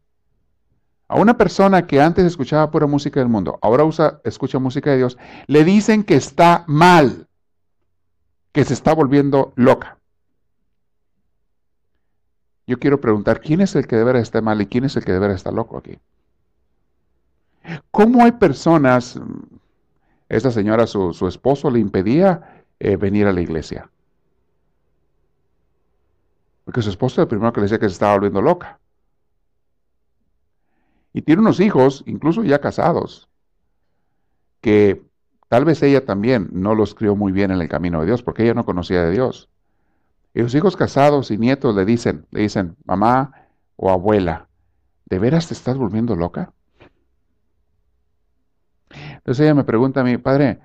A 1.09 1.19
una 1.19 1.36
persona 1.36 1.86
que 1.86 1.99
antes 1.99 2.24
escuchaba 2.24 2.72
pura 2.72 2.88
música 2.88 3.19
del 3.19 3.28
mundo, 3.28 3.59
ahora 3.61 3.84
usa, 3.84 4.22
escucha 4.24 4.59
música 4.59 4.91
de 4.91 4.95
Dios, 4.95 5.17
le 5.47 5.65
dicen 5.65 6.05
que 6.05 6.15
está 6.15 6.63
mal, 6.67 7.28
que 8.53 8.63
se 8.63 8.74
está 8.74 8.93
volviendo 8.93 9.51
loca. 9.57 9.97
Yo 12.65 12.80
quiero 12.80 13.01
preguntar, 13.01 13.41
¿quién 13.41 13.59
es 13.59 13.76
el 13.76 13.88
que 13.88 13.97
deberá 13.97 14.19
estar 14.19 14.41
mal 14.41 14.61
y 14.61 14.67
quién 14.67 14.86
es 14.86 14.95
el 14.95 15.03
que 15.03 15.11
deberá 15.11 15.34
estar 15.34 15.51
loco 15.51 15.78
aquí? 15.78 15.99
¿Cómo 17.91 18.24
hay 18.24 18.32
personas, 18.32 19.19
esta 20.30 20.49
señora, 20.49 20.88
su, 20.88 21.28
esposo 21.28 21.69
le 21.69 21.80
impedía 21.80 22.63
eh, 22.80 22.95
venir 22.95 23.28
a 23.28 23.34
la 23.34 23.41
iglesia? 23.41 23.89
Porque 26.64 26.82
su 26.82 26.89
esposo 26.89 27.16
es 27.16 27.26
el 27.26 27.28
primero 27.28 27.51
que 27.53 27.62
le 27.62 27.66
decía 27.66 27.80
que 27.80 27.89
se 27.89 27.93
estaba 27.93 28.14
volviendo 28.14 28.41
loca. 28.41 28.80
Y 31.14 31.24
tiene 31.24 31.41
unos 31.41 31.59
hijos, 31.59 32.03
incluso 32.05 32.43
ya 32.43 32.59
casados, 32.59 33.30
que 34.62 35.03
tal 35.49 35.66
vez 35.66 35.82
ella 35.84 36.05
también 36.05 36.49
no 36.53 36.76
los 36.76 36.95
crió 36.95 37.16
muy 37.16 37.32
bien 37.32 37.51
en 37.51 37.62
el 37.62 37.68
camino 37.68 37.99
de 37.99 38.05
Dios, 38.05 38.24
porque 38.24 38.43
ella 38.43 38.53
no 38.53 38.66
conocía 38.66 39.03
de 39.03 39.12
Dios. 39.12 39.49
Y 40.34 40.41
los 40.41 40.55
hijos 40.55 40.78
casados 40.78 41.32
y 41.32 41.38
nietos 41.38 41.76
le 41.76 41.84
dicen, 41.84 42.26
le 42.32 42.41
dicen, 42.41 42.78
mamá 42.86 43.47
o 43.76 43.89
abuela, 43.89 44.47
¿de 45.05 45.20
veras 45.20 45.47
te 45.47 45.53
estás 45.53 45.78
volviendo 45.78 46.16
loca? 46.16 46.53
Entonces 48.89 49.43
ella 49.43 49.53
me 49.53 49.64
pregunta 49.64 50.01
a 50.01 50.03
mí, 50.03 50.18
padre, 50.18 50.59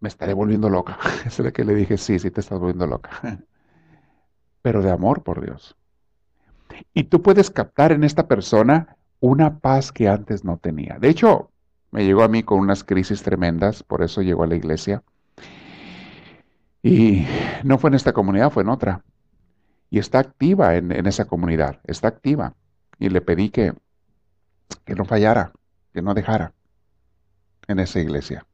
me 0.00 0.08
estaré 0.08 0.34
volviendo 0.34 0.68
loca. 0.68 0.98
Es 1.26 1.38
lo 1.38 1.52
que 1.52 1.64
le 1.64 1.74
dije, 1.74 1.96
sí, 1.96 2.18
sí 2.18 2.30
te 2.30 2.40
estás 2.40 2.58
volviendo 2.58 2.86
loca. 2.86 3.10
Pero 4.62 4.82
de 4.82 4.90
amor 4.90 5.22
por 5.22 5.44
Dios. 5.44 5.76
Y 6.94 7.04
tú 7.04 7.22
puedes 7.22 7.50
captar 7.50 7.92
en 7.92 8.04
esta 8.04 8.28
persona 8.28 8.96
una 9.20 9.58
paz 9.58 9.92
que 9.92 10.08
antes 10.08 10.44
no 10.44 10.58
tenía. 10.58 10.98
De 10.98 11.08
hecho, 11.08 11.50
me 11.90 12.04
llegó 12.04 12.22
a 12.22 12.28
mí 12.28 12.42
con 12.42 12.60
unas 12.60 12.84
crisis 12.84 13.22
tremendas, 13.22 13.82
por 13.82 14.02
eso 14.02 14.22
llegó 14.22 14.44
a 14.44 14.46
la 14.46 14.54
iglesia. 14.54 15.02
Y 16.82 17.26
no 17.64 17.78
fue 17.78 17.88
en 17.88 17.94
esta 17.94 18.12
comunidad, 18.12 18.50
fue 18.50 18.62
en 18.62 18.70
otra. 18.70 19.04
Y 19.90 19.98
está 19.98 20.20
activa 20.20 20.76
en, 20.76 21.06
esa 21.06 21.26
comunidad, 21.26 21.80
está 21.84 22.08
activa. 22.08 22.54
Y 22.98 23.08
le 23.08 23.20
pedí 23.20 23.50
que, 23.50 23.74
que 24.84 24.94
no 24.94 25.04
fallara, 25.04 25.52
que 25.92 26.00
no 26.00 26.14
dejara 26.14 26.54
en 27.66 27.80
esa 27.80 28.00
iglesia. 28.00 28.46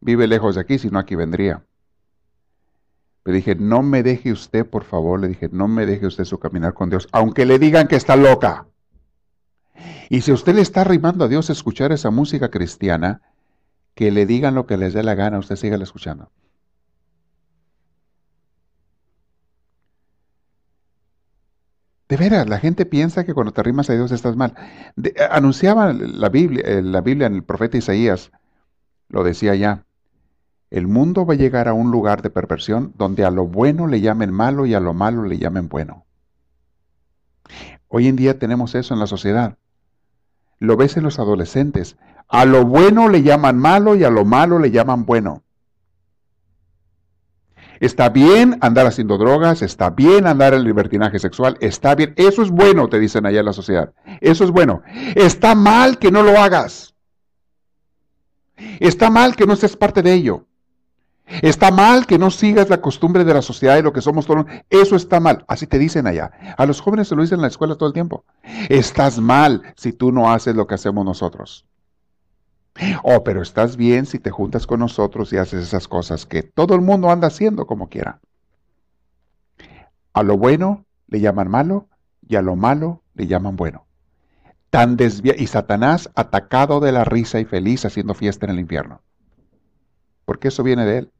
Vive 0.00 0.26
lejos 0.26 0.54
de 0.54 0.60
aquí, 0.60 0.78
si 0.78 0.90
no 0.90 0.98
aquí 0.98 1.14
vendría. 1.14 1.64
Le 3.26 3.32
dije, 3.32 3.56
no 3.56 3.82
me 3.82 4.04
deje 4.04 4.30
usted, 4.30 4.64
por 4.64 4.84
favor, 4.84 5.18
le 5.20 5.26
dije, 5.26 5.48
no 5.50 5.66
me 5.66 5.84
deje 5.84 6.06
usted 6.06 6.24
su 6.24 6.38
caminar 6.38 6.74
con 6.74 6.90
Dios, 6.90 7.08
aunque 7.10 7.44
le 7.44 7.58
digan 7.58 7.88
que 7.88 7.96
está 7.96 8.14
loca. 8.14 8.68
Y 10.08 10.20
si 10.20 10.30
usted 10.30 10.54
le 10.54 10.60
está 10.60 10.82
arrimando 10.82 11.24
a 11.24 11.28
Dios 11.28 11.50
escuchar 11.50 11.90
esa 11.90 12.10
música 12.10 12.50
cristiana, 12.50 13.22
que 13.94 14.12
le 14.12 14.26
digan 14.26 14.54
lo 14.54 14.66
que 14.66 14.76
les 14.76 14.94
dé 14.94 15.02
la 15.02 15.16
gana, 15.16 15.40
usted 15.40 15.56
siga 15.56 15.76
escuchando. 15.76 16.30
De 22.08 22.16
veras, 22.16 22.48
la 22.48 22.58
gente 22.58 22.86
piensa 22.86 23.24
que 23.24 23.34
cuando 23.34 23.52
te 23.52 23.60
arrimas 23.60 23.90
a 23.90 23.94
Dios 23.94 24.12
estás 24.12 24.36
mal. 24.36 24.54
anunciaba 25.30 25.92
la 25.92 26.28
Biblia, 26.28 26.62
eh, 26.64 26.82
la 26.82 27.00
Biblia 27.00 27.26
en 27.26 27.34
el 27.34 27.42
profeta 27.42 27.76
Isaías, 27.76 28.30
lo 29.08 29.24
decía 29.24 29.56
ya, 29.56 29.85
el 30.70 30.86
mundo 30.88 31.24
va 31.24 31.34
a 31.34 31.36
llegar 31.36 31.68
a 31.68 31.74
un 31.74 31.90
lugar 31.90 32.22
de 32.22 32.30
perversión 32.30 32.92
donde 32.96 33.24
a 33.24 33.30
lo 33.30 33.46
bueno 33.46 33.86
le 33.86 34.00
llamen 34.00 34.32
malo 34.32 34.66
y 34.66 34.74
a 34.74 34.80
lo 34.80 34.94
malo 34.94 35.22
le 35.22 35.38
llamen 35.38 35.68
bueno. 35.68 36.04
Hoy 37.88 38.08
en 38.08 38.16
día 38.16 38.38
tenemos 38.38 38.74
eso 38.74 38.92
en 38.92 39.00
la 39.00 39.06
sociedad. 39.06 39.58
Lo 40.58 40.76
ves 40.76 40.96
en 40.96 41.04
los 41.04 41.18
adolescentes. 41.18 41.96
A 42.28 42.44
lo 42.44 42.64
bueno 42.64 43.08
le 43.08 43.22
llaman 43.22 43.58
malo 43.58 43.94
y 43.94 44.02
a 44.02 44.10
lo 44.10 44.24
malo 44.24 44.58
le 44.58 44.70
llaman 44.70 45.06
bueno. 45.06 45.44
Está 47.78 48.08
bien 48.08 48.56
andar 48.62 48.86
haciendo 48.86 49.18
drogas, 49.18 49.60
está 49.62 49.90
bien 49.90 50.26
andar 50.26 50.54
en 50.54 50.64
libertinaje 50.64 51.18
sexual, 51.18 51.58
está 51.60 51.94
bien. 51.94 52.14
Eso 52.16 52.42
es 52.42 52.50
bueno, 52.50 52.88
te 52.88 52.98
dicen 52.98 53.26
allá 53.26 53.40
en 53.40 53.46
la 53.46 53.52
sociedad. 53.52 53.92
Eso 54.20 54.44
es 54.44 54.50
bueno. 54.50 54.82
Está 55.14 55.54
mal 55.54 55.98
que 55.98 56.10
no 56.10 56.22
lo 56.22 56.38
hagas. 56.38 56.94
Está 58.80 59.10
mal 59.10 59.36
que 59.36 59.46
no 59.46 59.54
seas 59.56 59.76
parte 59.76 60.02
de 60.02 60.14
ello. 60.14 60.45
Está 61.26 61.72
mal 61.72 62.06
que 62.06 62.18
no 62.18 62.30
sigas 62.30 62.68
la 62.70 62.80
costumbre 62.80 63.24
de 63.24 63.34
la 63.34 63.42
sociedad 63.42 63.76
y 63.76 63.82
lo 63.82 63.92
que 63.92 64.00
somos 64.00 64.26
todos. 64.26 64.46
Eso 64.70 64.94
está 64.94 65.18
mal. 65.18 65.44
Así 65.48 65.66
te 65.66 65.78
dicen 65.78 66.06
allá. 66.06 66.30
A 66.56 66.66
los 66.66 66.80
jóvenes 66.80 67.08
se 67.08 67.16
lo 67.16 67.22
dicen 67.22 67.38
en 67.38 67.42
la 67.42 67.48
escuela 67.48 67.74
todo 67.74 67.88
el 67.88 67.92
tiempo. 67.92 68.24
Estás 68.68 69.18
mal 69.18 69.62
si 69.76 69.92
tú 69.92 70.12
no 70.12 70.30
haces 70.30 70.54
lo 70.54 70.66
que 70.66 70.76
hacemos 70.76 71.04
nosotros. 71.04 71.66
Oh, 73.02 73.24
pero 73.24 73.42
estás 73.42 73.76
bien 73.76 74.06
si 74.06 74.18
te 74.18 74.30
juntas 74.30 74.66
con 74.66 74.80
nosotros 74.80 75.32
y 75.32 75.38
haces 75.38 75.64
esas 75.64 75.88
cosas 75.88 76.26
que 76.26 76.42
todo 76.42 76.74
el 76.74 76.80
mundo 76.80 77.10
anda 77.10 77.28
haciendo 77.28 77.66
como 77.66 77.88
quiera. 77.88 78.20
A 80.12 80.22
lo 80.22 80.36
bueno 80.36 80.84
le 81.08 81.20
llaman 81.20 81.50
malo 81.50 81.88
y 82.26 82.36
a 82.36 82.42
lo 82.42 82.54
malo 82.56 83.02
le 83.14 83.26
llaman 83.26 83.56
bueno. 83.56 83.86
Tan 84.70 84.96
desvia 84.96 85.34
y 85.36 85.46
Satanás 85.46 86.10
atacado 86.14 86.80
de 86.80 86.92
la 86.92 87.04
risa 87.04 87.40
y 87.40 87.44
feliz 87.44 87.84
haciendo 87.84 88.14
fiesta 88.14 88.46
en 88.46 88.52
el 88.52 88.60
infierno. 88.60 89.00
Porque 90.24 90.48
eso 90.48 90.62
viene 90.62 90.84
de 90.84 90.98
él. 90.98 91.12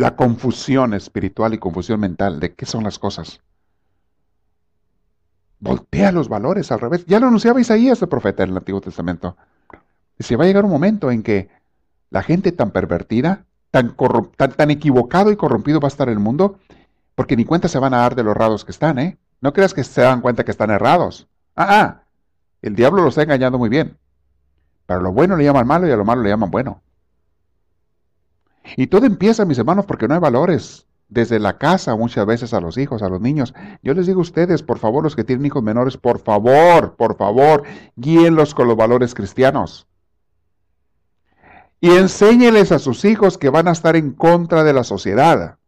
La 0.00 0.16
confusión 0.16 0.94
espiritual 0.94 1.52
y 1.52 1.58
confusión 1.58 2.00
mental 2.00 2.40
de 2.40 2.54
qué 2.54 2.64
son 2.64 2.84
las 2.84 2.98
cosas. 2.98 3.42
Voltea 5.58 6.10
los 6.10 6.30
valores 6.30 6.72
al 6.72 6.80
revés. 6.80 7.04
Ya 7.04 7.20
lo 7.20 7.26
anunciaba 7.26 7.60
Isaías, 7.60 8.00
el 8.00 8.08
profeta 8.08 8.42
en 8.42 8.48
el 8.48 8.56
Antiguo 8.56 8.80
Testamento. 8.80 9.36
Se 10.18 10.36
va 10.36 10.44
a 10.44 10.46
llegar 10.46 10.64
un 10.64 10.70
momento 10.70 11.10
en 11.10 11.22
que 11.22 11.50
la 12.08 12.22
gente 12.22 12.50
tan 12.50 12.70
pervertida, 12.70 13.44
tan, 13.70 13.94
tan, 14.56 14.70
equivocado 14.70 15.32
y 15.32 15.36
corrompido 15.36 15.80
va 15.80 15.88
a 15.88 15.92
estar 15.92 16.08
el 16.08 16.18
mundo, 16.18 16.58
porque 17.14 17.36
ni 17.36 17.44
cuenta 17.44 17.68
se 17.68 17.78
van 17.78 17.92
a 17.92 17.98
dar 17.98 18.14
de 18.14 18.22
los 18.22 18.34
errados 18.34 18.64
que 18.64 18.72
están, 18.72 18.98
¿eh? 18.98 19.18
No 19.42 19.52
creas 19.52 19.74
que 19.74 19.84
se 19.84 20.00
dan 20.00 20.22
cuenta 20.22 20.46
que 20.46 20.50
están 20.50 20.70
errados. 20.70 21.28
Ah, 21.54 21.66
ah, 21.68 22.02
el 22.62 22.74
diablo 22.74 23.02
los 23.02 23.10
está 23.10 23.24
engañando 23.24 23.58
muy 23.58 23.68
bien. 23.68 23.98
Pero 24.86 25.02
lo 25.02 25.12
bueno 25.12 25.36
le 25.36 25.44
llaman 25.44 25.66
malo 25.66 25.86
y 25.86 25.90
a 25.90 25.96
lo 25.96 26.06
malo 26.06 26.22
le 26.22 26.30
llaman 26.30 26.50
bueno. 26.50 26.80
Y 28.76 28.86
todo 28.86 29.06
empieza, 29.06 29.44
mis 29.44 29.58
hermanos, 29.58 29.86
porque 29.86 30.08
no 30.08 30.14
hay 30.14 30.20
valores. 30.20 30.86
Desde 31.08 31.40
la 31.40 31.58
casa, 31.58 31.96
muchas 31.96 32.24
veces 32.24 32.54
a 32.54 32.60
los 32.60 32.78
hijos, 32.78 33.02
a 33.02 33.08
los 33.08 33.20
niños. 33.20 33.52
Yo 33.82 33.94
les 33.94 34.06
digo 34.06 34.20
a 34.20 34.22
ustedes, 34.22 34.62
por 34.62 34.78
favor, 34.78 35.02
los 35.02 35.16
que 35.16 35.24
tienen 35.24 35.44
hijos 35.44 35.60
menores, 35.60 35.96
por 35.96 36.20
favor, 36.20 36.94
por 36.94 37.16
favor, 37.16 37.64
guíenlos 37.96 38.54
con 38.54 38.68
los 38.68 38.76
valores 38.76 39.12
cristianos 39.12 39.88
y 41.80 41.90
enséñeles 41.90 42.72
a 42.72 42.78
sus 42.78 43.04
hijos 43.04 43.38
que 43.38 43.48
van 43.48 43.66
a 43.66 43.72
estar 43.72 43.96
en 43.96 44.12
contra 44.12 44.62
de 44.64 44.72
la 44.72 44.84
sociedad, 44.84 45.58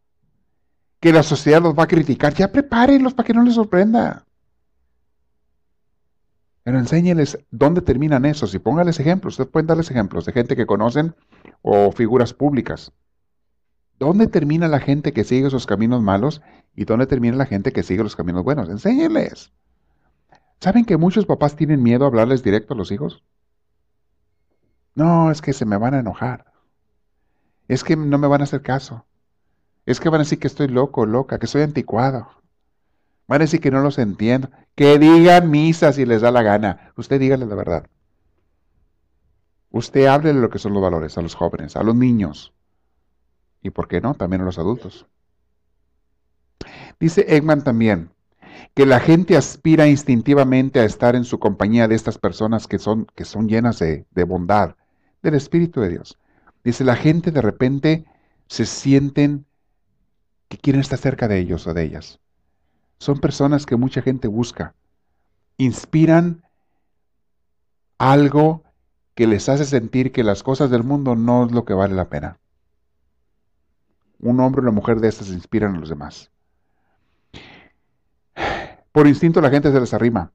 que 0.99 1.11
la 1.11 1.23
sociedad 1.23 1.61
los 1.61 1.77
va 1.77 1.83
a 1.83 1.87
criticar. 1.87 2.33
Ya 2.33 2.51
prepárenlos 2.51 3.13
para 3.13 3.25
que 3.25 3.33
no 3.33 3.43
les 3.43 3.55
sorprenda. 3.55 4.25
Pero 6.63 6.79
enséñeles 6.79 7.39
dónde 7.51 7.81
terminan 7.81 8.25
esos 8.25 8.53
y 8.53 8.59
póngales 8.59 8.99
ejemplos. 8.99 9.33
Ustedes 9.33 9.49
pueden 9.49 9.67
darles 9.67 9.91
ejemplos 9.91 10.25
de 10.25 10.31
gente 10.31 10.55
que 10.55 10.65
conocen 10.65 11.15
o 11.63 11.91
figuras 11.91 12.35
públicas. 12.35 12.91
¿Dónde 13.97 14.27
termina 14.27 14.67
la 14.67 14.79
gente 14.79 15.13
que 15.13 15.23
sigue 15.23 15.47
esos 15.47 15.65
caminos 15.65 16.03
malos 16.03 16.41
y 16.75 16.85
dónde 16.85 17.07
termina 17.07 17.37
la 17.37 17.45
gente 17.45 17.71
que 17.71 17.81
sigue 17.81 18.03
los 18.03 18.15
caminos 18.15 18.43
buenos? 18.43 18.69
Enséñenles. 18.69 19.51
¿Saben 20.59 20.85
que 20.85 20.97
muchos 20.97 21.25
papás 21.25 21.55
tienen 21.55 21.81
miedo 21.81 22.03
a 22.03 22.07
hablarles 22.07 22.43
directo 22.43 22.73
a 22.73 22.77
los 22.77 22.91
hijos? 22.91 23.23
No, 24.93 25.31
es 25.31 25.41
que 25.41 25.53
se 25.53 25.65
me 25.65 25.77
van 25.77 25.93
a 25.93 25.99
enojar. 25.99 26.53
Es 27.67 27.83
que 27.83 27.95
no 27.95 28.17
me 28.17 28.27
van 28.27 28.41
a 28.41 28.43
hacer 28.43 28.61
caso. 28.61 29.05
Es 29.85 29.99
que 29.99 30.09
van 30.09 30.21
a 30.21 30.23
decir 30.23 30.39
que 30.39 30.47
estoy 30.47 30.67
loco, 30.67 31.05
loca, 31.05 31.39
que 31.39 31.47
soy 31.47 31.61
anticuado. 31.61 32.27
Van 33.27 33.41
a 33.41 33.45
decir 33.45 33.61
que 33.61 33.71
no 33.71 33.81
los 33.81 33.97
entiendo. 33.97 34.49
Que 34.75 34.99
digan 34.99 35.49
misa 35.49 35.93
si 35.93 36.05
les 36.05 36.21
da 36.21 36.31
la 36.31 36.43
gana. 36.43 36.91
Usted 36.97 37.19
dígale 37.19 37.45
la 37.45 37.55
verdad. 37.55 37.87
Usted 39.73 40.05
hable 40.05 40.33
de 40.33 40.39
lo 40.39 40.51
que 40.51 40.59
son 40.59 40.73
los 40.73 40.83
valores 40.83 41.17
a 41.17 41.23
los 41.23 41.33
jóvenes, 41.33 41.75
a 41.75 41.81
los 41.81 41.95
niños. 41.95 42.53
Y 43.63 43.71
por 43.71 43.87
qué 43.87 44.01
no, 44.01 44.13
también 44.13 44.43
a 44.43 44.45
los 44.45 44.59
adultos. 44.59 45.07
Dice 46.99 47.25
Eggman 47.27 47.63
también 47.63 48.11
que 48.75 48.85
la 48.85 48.99
gente 48.99 49.35
aspira 49.35 49.87
instintivamente 49.87 50.79
a 50.79 50.83
estar 50.83 51.15
en 51.15 51.23
su 51.23 51.39
compañía 51.39 51.87
de 51.87 51.95
estas 51.95 52.19
personas 52.19 52.67
que 52.67 52.77
son, 52.77 53.07
que 53.15 53.25
son 53.25 53.49
llenas 53.49 53.79
de, 53.79 54.05
de 54.11 54.23
bondad, 54.25 54.75
del 55.23 55.33
Espíritu 55.33 55.81
de 55.81 55.89
Dios. 55.89 56.19
Dice, 56.63 56.83
la 56.83 56.95
gente 56.95 57.31
de 57.31 57.41
repente 57.41 58.05
se 58.45 58.67
sienten 58.67 59.47
que 60.49 60.59
quieren 60.59 60.81
estar 60.81 60.99
cerca 60.99 61.27
de 61.27 61.39
ellos 61.39 61.65
o 61.65 61.73
de 61.73 61.83
ellas. 61.83 62.19
son 62.99 63.19
personas 63.19 63.65
que 63.65 63.75
mucha 63.75 64.03
gente 64.03 64.27
busca. 64.27 64.75
Inspiran 65.57 66.43
algo 67.97 68.63
que 69.15 69.27
les 69.27 69.49
hace 69.49 69.65
sentir 69.65 70.11
que 70.11 70.23
las 70.23 70.43
cosas 70.43 70.69
del 70.69 70.83
mundo 70.83 71.15
no 71.15 71.45
es 71.45 71.51
lo 71.51 71.65
que 71.65 71.73
vale 71.73 71.93
la 71.93 72.09
pena. 72.09 72.37
Un 74.19 74.39
hombre 74.39 74.59
o 74.59 74.63
una 74.63 74.71
mujer 74.71 74.99
de 74.99 75.09
estas 75.09 75.29
inspiran 75.29 75.75
a 75.75 75.79
los 75.79 75.89
demás. 75.89 76.31
Por 78.91 79.07
instinto 79.07 79.41
la 79.41 79.49
gente 79.49 79.71
se 79.71 79.79
les 79.79 79.93
arrima. 79.93 80.31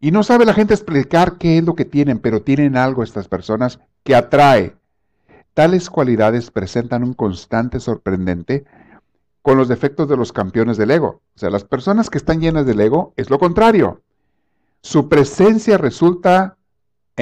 Y 0.00 0.12
no 0.12 0.22
sabe 0.22 0.46
la 0.46 0.54
gente 0.54 0.72
explicar 0.72 1.36
qué 1.36 1.58
es 1.58 1.64
lo 1.64 1.74
que 1.74 1.84
tienen, 1.84 2.18
pero 2.18 2.42
tienen 2.42 2.76
algo 2.76 3.02
estas 3.02 3.28
personas 3.28 3.80
que 4.02 4.14
atrae. 4.14 4.74
Tales 5.52 5.90
cualidades 5.90 6.50
presentan 6.50 7.02
un 7.04 7.12
constante 7.12 7.80
sorprendente 7.80 8.64
con 9.42 9.58
los 9.58 9.68
defectos 9.68 10.08
de 10.08 10.16
los 10.16 10.32
campeones 10.32 10.76
del 10.76 10.90
ego. 10.90 11.20
O 11.34 11.38
sea, 11.38 11.50
las 11.50 11.64
personas 11.64 12.08
que 12.08 12.18
están 12.18 12.40
llenas 12.40 12.64
del 12.64 12.80
ego 12.80 13.12
es 13.16 13.28
lo 13.28 13.38
contrario. 13.38 14.00
Su 14.80 15.08
presencia 15.08 15.76
resulta 15.76 16.56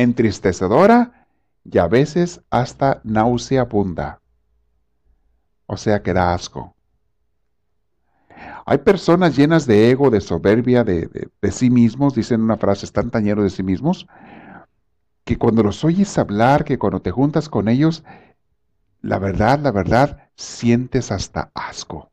entristecedora 0.03 1.27
y 1.65 1.79
a 1.79 1.87
veces 1.87 2.41
hasta 2.51 3.01
nauseabunda. 3.05 4.21
O 5.67 5.77
sea 5.77 6.03
que 6.03 6.13
da 6.13 6.33
asco. 6.33 6.75
Hay 8.65 8.79
personas 8.79 9.37
llenas 9.37 9.67
de 9.67 9.91
ego, 9.91 10.11
de 10.11 10.21
soberbia, 10.21 10.85
de, 10.85 11.31
sí 11.51 11.71
mismos, 11.71 12.15
dicen 12.15 12.43
una 12.43 12.57
frase, 12.57 12.87
están 12.87 13.11
tan 13.11 13.25
llenos 13.25 13.45
de 13.45 13.51
sí 13.51 13.63
mismos, 13.63 14.07
que 15.25 15.39
cuando 15.39 15.63
los 15.63 15.85
oyes 15.85 16.17
hablar, 16.19 16.65
que 16.65 16.79
cuando 16.79 17.01
te 17.01 17.11
juntas 17.11 17.49
con 17.49 17.69
ellos, 17.69 18.05
la 19.01 19.19
verdad, 19.19 19.59
la 19.59 19.73
verdad, 19.73 20.29
sientes 20.37 21.11
hasta 21.11 21.51
asco. 21.55 22.11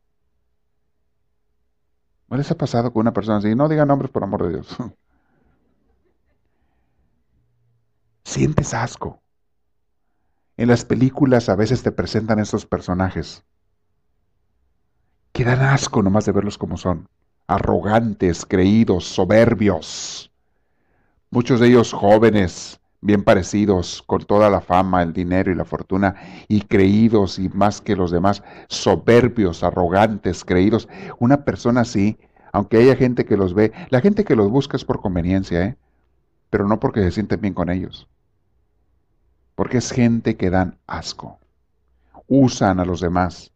¿No 2.28 2.36
les 2.36 2.50
ha 2.50 2.56
pasado 2.56 2.92
con 2.92 3.02
una 3.02 3.12
persona 3.12 3.38
así? 3.38 3.54
No 3.54 3.68
digan 3.68 3.88
nombres 3.88 4.10
por 4.10 4.24
amor 4.24 4.44
de 4.44 4.50
Dios. 4.54 4.76
sientes 8.26 8.74
asco. 8.74 9.22
En 10.56 10.68
las 10.68 10.84
películas 10.84 11.48
a 11.48 11.54
veces 11.54 11.84
te 11.84 11.92
presentan 11.92 12.40
estos 12.40 12.66
personajes 12.66 13.44
que 15.32 15.44
dan 15.44 15.60
asco 15.60 16.02
nomás 16.02 16.26
de 16.26 16.32
verlos 16.32 16.58
como 16.58 16.76
son. 16.76 17.08
Arrogantes, 17.46 18.44
creídos, 18.44 19.04
soberbios. 19.04 20.32
Muchos 21.30 21.60
de 21.60 21.68
ellos 21.68 21.92
jóvenes, 21.92 22.80
bien 23.00 23.22
parecidos, 23.22 24.02
con 24.04 24.24
toda 24.24 24.50
la 24.50 24.60
fama, 24.60 25.02
el 25.02 25.12
dinero 25.12 25.52
y 25.52 25.54
la 25.54 25.64
fortuna, 25.64 26.16
y 26.48 26.62
creídos 26.62 27.38
y 27.38 27.48
más 27.50 27.80
que 27.80 27.94
los 27.94 28.10
demás, 28.10 28.42
soberbios, 28.68 29.62
arrogantes, 29.62 30.44
creídos. 30.44 30.88
Una 31.20 31.44
persona 31.44 31.82
así, 31.82 32.18
aunque 32.52 32.78
haya 32.78 32.96
gente 32.96 33.24
que 33.24 33.36
los 33.36 33.54
ve, 33.54 33.72
la 33.90 34.00
gente 34.00 34.24
que 34.24 34.34
los 34.34 34.50
busca 34.50 34.76
es 34.76 34.84
por 34.84 35.00
conveniencia, 35.00 35.62
¿eh? 35.62 35.76
pero 36.50 36.66
no 36.66 36.80
porque 36.80 37.02
se 37.02 37.12
sienten 37.12 37.40
bien 37.40 37.54
con 37.54 37.70
ellos 37.70 38.08
porque 39.56 39.78
es 39.78 39.90
gente 39.90 40.36
que 40.36 40.50
dan 40.50 40.78
asco. 40.86 41.40
Usan 42.28 42.78
a 42.78 42.84
los 42.84 43.00
demás, 43.00 43.52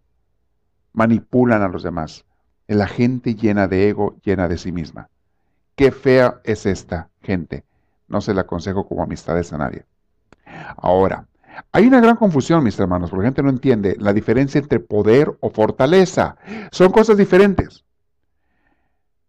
manipulan 0.93 1.63
a 1.63 1.69
los 1.69 1.85
demás. 1.85 2.25
Es 2.67 2.77
la 2.77 2.89
gente 2.89 3.37
llena 3.37 3.69
de 3.69 3.89
ego, 3.89 4.17
llena 4.25 4.49
de 4.49 4.59
sí 4.59 4.73
misma. 4.73 5.09
Qué 5.77 5.93
fea 5.93 6.41
es 6.43 6.67
esta 6.67 7.09
gente. 7.23 7.65
No 8.09 8.21
se 8.21 8.35
la 8.35 8.43
aconsejo 8.43 8.89
como 8.89 9.03
amistades 9.03 9.53
a 9.53 9.59
nadie. 9.59 9.85
Ahora, 10.77 11.27
hay 11.73 11.87
una 11.87 12.01
gran 12.01 12.17
confusión, 12.17 12.65
mis 12.65 12.79
hermanos, 12.79 13.11
porque 13.11 13.23
la 13.23 13.29
gente 13.29 13.43
no 13.43 13.51
entiende 13.51 13.97
la 13.99 14.13
diferencia 14.13 14.59
entre 14.59 14.81
poder 14.81 15.37
o 15.41 15.51
fortaleza. 15.51 16.37
Son 16.71 16.91
cosas 16.91 17.17
diferentes. 17.17 17.85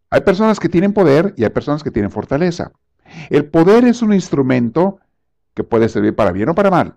Hay 0.10 0.22
personas 0.22 0.60
que 0.60 0.70
tienen 0.70 0.94
poder 0.94 1.34
y 1.38 1.44
hay 1.44 1.50
personas 1.50 1.84
que 1.84 1.92
tienen 1.92 2.12
fortaleza. 2.12 2.72
El 3.30 3.46
poder 3.46 3.86
es 3.86 4.02
un 4.02 4.14
instrumento 4.14 5.00
que 5.54 5.64
puede 5.64 5.90
servir 5.90 6.16
para 6.16 6.32
bien 6.32 6.50
o 6.50 6.56
para 6.56 6.72
mal. 6.72 6.96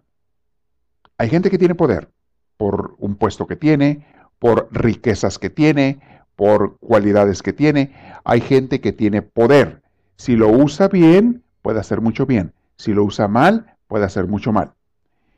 Hay 1.19 1.29
gente 1.29 1.51
que 1.51 1.59
tiene 1.59 1.75
poder 1.75 2.11
por 2.57 2.95
un 2.99 3.17
puesto 3.17 3.47
que 3.47 3.57
tiene, 3.57 4.07
por 4.39 4.69
riquezas 4.71 5.39
que 5.39 5.51
tiene, 5.51 6.01
por 6.37 6.79
cualidades 6.79 7.43
que 7.43 7.53
tiene. 7.53 7.95
Hay 8.25 8.41
gente 8.41 8.81
que 8.81 8.93
tiene 8.93 9.23
poder. 9.23 9.83
Si 10.17 10.37
lo 10.37 10.49
usa 10.49 10.89
bien, 10.89 11.43
puede 11.63 11.81
hacer 11.81 12.01
mucho 12.01 12.27
bien. 12.27 12.53
Si 12.77 12.93
lo 12.93 13.05
usa 13.05 13.29
mal, 13.29 13.77
puede 13.87 14.05
hacer 14.05 14.27
mucho 14.27 14.53
mal. 14.53 14.73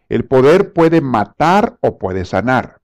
El 0.08 0.24
poder 0.24 0.72
puede 0.72 1.00
matar 1.00 1.76
o 1.80 1.98
puede 1.98 2.24
sanar. 2.24 2.80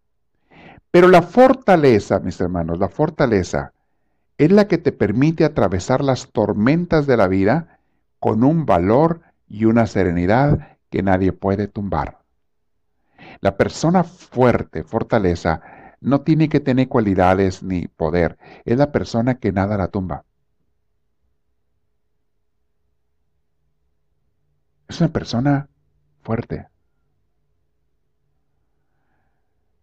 Pero 0.91 1.09
la 1.09 1.23
fortaleza, 1.23 2.19
mis 2.21 2.41
hermanos, 2.41 2.79
la 2.79 2.89
fortaleza 2.89 3.73
es 4.39 4.51
la 4.51 4.67
que 4.67 4.79
te 4.79 4.93
permite 4.93 5.45
atravesar 5.45 6.03
las 6.03 6.31
tormentas 6.33 7.07
de 7.07 7.17
la 7.17 7.29
vida 7.29 7.79
con 8.19 8.45
un 8.45 8.67
valor 8.67 9.21
y 9.53 9.67
una 9.67 9.87
serenidad 9.87 10.79
que 10.89 11.03
nadie 11.03 11.31
puede 11.31 11.69
tumbar. 11.69 12.21
La 13.43 13.59
persona 13.59 14.03
fuerte, 14.03 14.83
fortaleza, 14.83 15.61
no 16.01 16.23
tiene 16.23 16.49
que 16.49 16.59
tener 16.59 16.89
cualidades 16.89 17.63
ni 17.63 17.87
poder. 17.87 18.39
Es 18.65 18.79
la 18.79 18.91
persona 18.91 19.35
que 19.35 19.53
nada 19.53 19.77
la 19.77 19.89
tumba. 19.89 20.25
Es 24.89 24.99
una 25.03 25.13
persona 25.13 25.69
fuerte. 26.23 26.67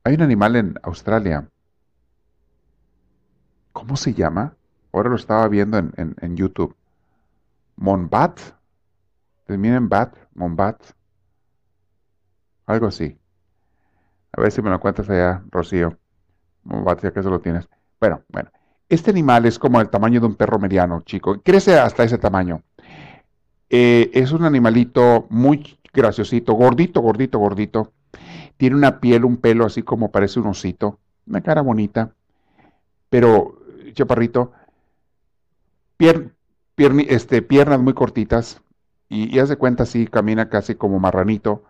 Hay 0.04 0.16
un 0.16 0.24
animal 0.24 0.56
en 0.56 0.80
Australia. 0.82 1.48
¿Cómo 3.72 3.96
se 3.96 4.16
llama? 4.16 4.56
Ahora 4.92 5.12
lo 5.12 5.16
estaba 5.16 5.48
viendo 5.48 5.78
en, 5.78 6.36
YouTube. 6.36 6.76
Monbat 7.76 8.59
Termina 9.50 9.78
en 9.78 9.90
Bat, 9.90 10.16
Monbat. 10.36 10.80
Algo 12.68 12.86
así. 12.86 13.18
A 14.32 14.42
ver 14.42 14.52
si 14.52 14.62
me 14.62 14.70
lo 14.70 14.80
cuentas 14.80 15.10
allá, 15.10 15.42
Rocío. 15.50 15.98
Monbat, 16.66 17.02
ya 17.02 17.12
que 17.12 17.20
eso 17.20 17.32
lo 17.32 17.40
tienes. 17.40 17.68
Bueno, 18.00 18.22
bueno. 18.28 18.52
Este 18.90 19.10
animal 19.10 19.48
es 19.48 19.58
como 19.58 19.82
el 19.82 19.90
tamaño 19.90 20.20
de 20.20 20.28
un 20.28 20.36
perro 20.36 20.60
mediano, 20.60 21.02
chico. 21.02 21.42
Crece 21.42 21.80
hasta 21.80 22.04
ese 22.04 22.20
tamaño. 22.20 22.62
Eh, 23.72 24.12
es 24.14 24.32
un 24.34 24.44
animalito 24.44 25.26
muy 25.32 25.80
graciosito, 25.92 26.54
gordito, 26.54 27.02
gordito, 27.02 27.40
gordito. 27.40 27.92
Tiene 28.56 28.76
una 28.76 29.00
piel, 29.00 29.26
un 29.26 29.38
pelo 29.38 29.66
así 29.66 29.82
como 29.82 30.12
parece 30.12 30.40
un 30.40 30.46
osito. 30.46 31.00
Una 31.26 31.42
cara 31.42 31.64
bonita. 31.64 32.14
Pero, 33.10 33.58
chaparrito. 33.94 34.52
este, 35.98 37.42
piernas 37.42 37.80
muy 37.80 37.96
cortitas 37.96 38.62
y, 39.10 39.36
y 39.36 39.40
haz 39.40 39.50
de 39.50 39.58
cuenta 39.58 39.84
así, 39.84 40.08
camina 40.08 40.50
casi 40.50 40.76
como 40.76 41.00
marranito, 41.00 41.64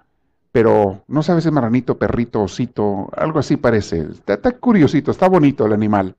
pero 0.52 1.04
no 1.08 1.24
sabes 1.24 1.44
si 1.44 1.50
es 1.50 1.54
marranito, 1.54 1.98
perrito, 1.98 2.42
osito, 2.42 3.10
algo 3.16 3.40
así 3.40 3.58
parece. 3.58 4.08
Está, 4.26 4.52
curiosito, 4.54 5.12
está 5.12 5.28
bonito 5.30 5.66
el 5.66 5.74
animal. 5.74 6.16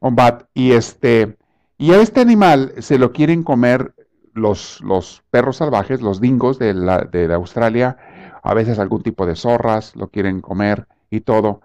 Bombat. 0.00 0.44
Y 0.54 0.72
este, 0.72 1.36
y 1.76 1.92
a 1.92 2.00
este 2.00 2.20
animal 2.20 2.74
se 2.78 2.98
lo 2.98 3.12
quieren 3.12 3.42
comer 3.42 3.94
los, 4.34 4.80
los 4.82 5.22
perros 5.30 5.56
salvajes, 5.56 6.00
los 6.00 6.20
dingos 6.20 6.58
de, 6.58 6.74
la, 6.74 6.98
de 6.98 7.32
Australia, 7.34 7.96
a 8.42 8.54
veces 8.54 8.78
algún 8.78 9.02
tipo 9.02 9.26
de 9.26 9.36
zorras, 9.36 9.96
lo 9.96 10.08
quieren 10.08 10.40
comer 10.40 10.86
y 11.10 11.20
todo, 11.20 11.60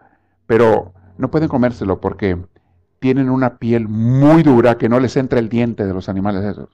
pero 0.47 0.93
no 1.17 1.29
pueden 1.29 1.49
comérselo 1.49 1.99
porque 1.99 2.37
tienen 2.99 3.29
una 3.29 3.57
piel 3.57 3.87
muy 3.87 4.43
dura 4.43 4.77
que 4.77 4.89
no 4.89 4.99
les 4.99 5.17
entra 5.17 5.39
el 5.39 5.49
diente 5.49 5.85
de 5.85 5.93
los 5.93 6.09
animales 6.09 6.43
esos. 6.43 6.69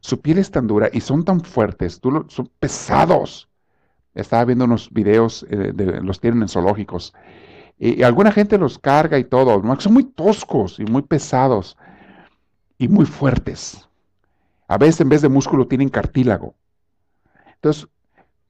Su 0.00 0.20
piel 0.20 0.38
es 0.38 0.50
tan 0.50 0.66
dura 0.66 0.88
y 0.92 1.00
son 1.00 1.24
tan 1.24 1.40
fuertes, 1.40 2.00
son 2.28 2.50
pesados. 2.58 3.48
Estaba 4.14 4.44
viendo 4.46 4.64
unos 4.64 4.90
videos, 4.90 5.46
eh, 5.50 5.72
de, 5.74 6.00
los 6.00 6.20
tienen 6.20 6.42
en 6.42 6.48
zoológicos. 6.48 7.12
Y, 7.78 8.02
alguna 8.02 8.32
gente 8.32 8.58
los 8.58 8.78
carga 8.78 9.18
y 9.18 9.24
todo. 9.24 9.62
Son 9.78 9.92
muy 9.92 10.04
toscos 10.04 10.80
y 10.80 10.84
muy 10.84 11.02
pesados 11.02 11.76
y 12.78 12.88
muy 12.88 13.06
fuertes. 13.06 13.88
A 14.68 14.78
veces 14.78 15.02
en 15.02 15.10
vez 15.10 15.22
de 15.22 15.28
músculo 15.28 15.66
tienen 15.66 15.90
cartílago. 15.90 16.54
Entonces, 17.54 17.88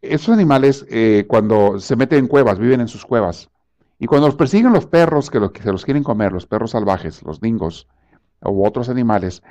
esos 0.02 0.30
animales 0.30 0.86
eh, 0.88 1.24
cuando 1.28 1.80
se 1.80 1.96
meten 1.96 2.20
en 2.20 2.28
cuevas, 2.28 2.58
viven 2.58 2.80
en 2.80 2.88
sus 2.88 3.04
cuevas. 3.04 3.50
Y 3.98 4.06
cuando 4.06 4.28
los 4.28 4.36
persiguen 4.36 4.72
los 4.72 4.86
perros 4.86 5.30
que, 5.30 5.40
que 5.52 5.62
se 5.62 5.72
los 5.72 5.84
quieren 5.84 6.04
comer, 6.04 6.32
los 6.32 6.46
perros 6.46 6.70
salvajes, 6.70 7.22
los 7.22 7.40
dingos 7.40 7.86
u 8.42 8.64
otros 8.64 8.88
animales, 8.88 9.42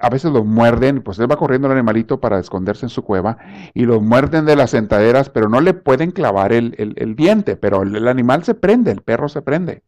a 0.00 0.10
veces 0.10 0.30
los 0.30 0.44
muerden, 0.44 1.02
pues 1.02 1.18
él 1.18 1.30
va 1.30 1.36
corriendo 1.36 1.68
el 1.68 1.72
animalito 1.72 2.20
para 2.20 2.38
esconderse 2.38 2.86
en 2.86 2.90
su 2.90 3.02
cueva 3.02 3.38
y 3.72 3.86
los 3.86 4.02
muerden 4.02 4.44
de 4.44 4.56
las 4.56 4.70
sentaderas, 4.70 5.30
pero 5.30 5.48
no 5.48 5.60
le 5.60 5.72
pueden 5.72 6.10
clavar 6.10 6.52
el, 6.52 6.74
diente, 7.16 7.56
pero 7.56 7.82
el, 7.82 8.06
animal 8.06 8.44
se 8.44 8.54
prende, 8.54 8.90
el 8.90 9.00
perro 9.00 9.28
se 9.28 9.42
prende 9.42 9.82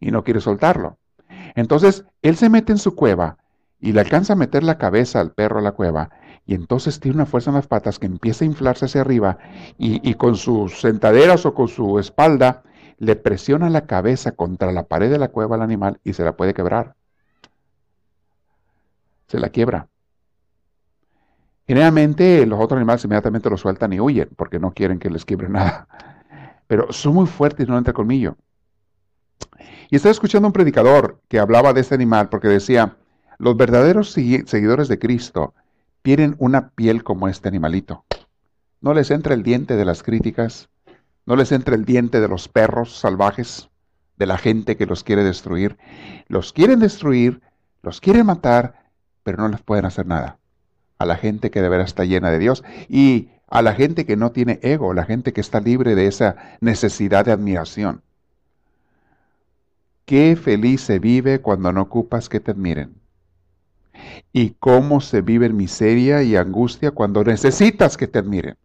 y 0.00 0.10
no 0.10 0.24
quiere 0.24 0.40
soltarlo. 0.40 0.98
Entonces 1.54 2.04
él 2.22 2.36
se 2.36 2.48
mete 2.50 2.72
en 2.72 2.78
su 2.78 2.96
cueva 2.96 3.38
y 3.80 3.92
le 3.92 4.00
alcanza 4.00 4.32
a 4.32 4.36
meter 4.36 4.64
la 4.64 4.78
cabeza 4.78 5.20
al 5.20 5.32
perro 5.32 5.60
a 5.60 5.62
la 5.62 5.72
cueva 5.72 6.10
y 6.44 6.54
entonces 6.54 6.98
tiene 6.98 7.16
una 7.16 7.26
fuerza 7.26 7.50
en 7.50 7.56
las 7.56 7.68
patas 7.68 7.98
que 7.98 8.06
empieza 8.06 8.44
a 8.44 8.48
inflarse 8.48 8.86
hacia 8.86 9.02
arriba 9.02 9.38
y, 9.78 10.08
y 10.08 10.14
con 10.14 10.34
sus 10.34 10.80
sentaderas 10.80 11.46
o 11.46 11.54
con 11.54 11.68
su 11.68 11.98
espalda 12.00 12.64
le 12.98 13.14
presiona 13.16 13.70
la 13.70 13.86
cabeza 13.86 14.32
contra 14.32 14.72
la 14.72 14.84
pared 14.84 15.10
de 15.10 15.18
la 15.18 15.28
cueva 15.28 15.54
al 15.56 15.62
animal 15.62 16.00
y 16.02 16.14
se 16.14 16.24
la 16.24 16.36
puede 16.36 16.52
quebrar. 16.52 16.96
Se 19.26 19.38
la 19.38 19.48
quiebra. 19.48 19.88
Generalmente 21.66 22.44
los 22.46 22.60
otros 22.60 22.76
animales 22.76 23.04
inmediatamente 23.04 23.48
lo 23.48 23.56
sueltan 23.56 23.92
y 23.92 24.00
huyen 24.00 24.28
porque 24.36 24.58
no 24.58 24.72
quieren 24.72 24.98
que 24.98 25.10
les 25.10 25.24
quiebre 25.24 25.48
nada. 25.50 25.88
Pero 26.66 26.92
son 26.92 27.14
muy 27.14 27.26
fuertes 27.26 27.66
y 27.66 27.70
no 27.70 27.78
entra 27.78 27.92
colmillo. 27.92 28.36
Y 29.90 29.96
estaba 29.96 30.12
escuchando 30.12 30.48
un 30.48 30.52
predicador 30.52 31.20
que 31.28 31.38
hablaba 31.38 31.72
de 31.72 31.80
este 31.80 31.94
animal 31.94 32.28
porque 32.28 32.48
decía, 32.48 32.96
los 33.38 33.56
verdaderos 33.56 34.10
seguidores 34.12 34.88
de 34.88 34.98
Cristo 34.98 35.54
tienen 36.02 36.36
una 36.38 36.70
piel 36.70 37.04
como 37.04 37.28
este 37.28 37.48
animalito. 37.48 38.04
No 38.80 38.92
les 38.92 39.10
entra 39.10 39.34
el 39.34 39.42
diente 39.42 39.76
de 39.76 39.84
las 39.84 40.02
críticas, 40.02 40.68
no 41.26 41.36
les 41.36 41.52
entra 41.52 41.74
el 41.74 41.84
diente 41.84 42.20
de 42.20 42.28
los 42.28 42.48
perros 42.48 42.98
salvajes, 42.98 43.70
de 44.16 44.26
la 44.26 44.38
gente 44.38 44.76
que 44.76 44.86
los 44.86 45.02
quiere 45.02 45.24
destruir. 45.24 45.78
Los 46.28 46.52
quieren 46.52 46.80
destruir, 46.80 47.40
los 47.82 48.00
quieren 48.00 48.26
matar, 48.26 48.83
pero 49.24 49.38
no 49.38 49.48
les 49.48 49.60
pueden 49.60 49.86
hacer 49.86 50.06
nada 50.06 50.38
a 50.98 51.06
la 51.06 51.16
gente 51.16 51.50
que 51.50 51.60
de 51.60 51.68
veras 51.68 51.88
está 51.88 52.04
llena 52.04 52.30
de 52.30 52.38
Dios 52.38 52.62
y 52.88 53.28
a 53.48 53.62
la 53.62 53.74
gente 53.74 54.06
que 54.06 54.16
no 54.16 54.32
tiene 54.32 54.58
ego, 54.62 54.94
la 54.94 55.04
gente 55.04 55.32
que 55.32 55.40
está 55.40 55.60
libre 55.60 55.94
de 55.94 56.06
esa 56.06 56.36
necesidad 56.60 57.24
de 57.24 57.32
admiración. 57.32 58.02
Qué 60.04 60.36
feliz 60.36 60.82
se 60.82 60.98
vive 60.98 61.40
cuando 61.40 61.72
no 61.72 61.82
ocupas 61.82 62.28
que 62.28 62.40
te 62.40 62.50
admiren. 62.50 62.94
Y 64.32 64.50
cómo 64.58 65.00
se 65.00 65.20
vive 65.20 65.46
en 65.46 65.56
miseria 65.56 66.22
y 66.22 66.36
angustia 66.36 66.90
cuando 66.90 67.24
necesitas 67.24 67.96
que 67.96 68.08
te 68.08 68.18
admiren. 68.18 68.56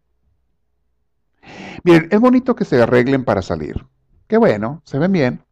Miren, 1.84 2.08
es 2.10 2.20
bonito 2.20 2.54
que 2.54 2.64
se 2.64 2.82
arreglen 2.82 3.24
para 3.24 3.42
salir. 3.42 3.86
Qué 4.26 4.36
bueno, 4.36 4.82
se 4.84 4.98
ven 4.98 5.12
bien. 5.12 5.44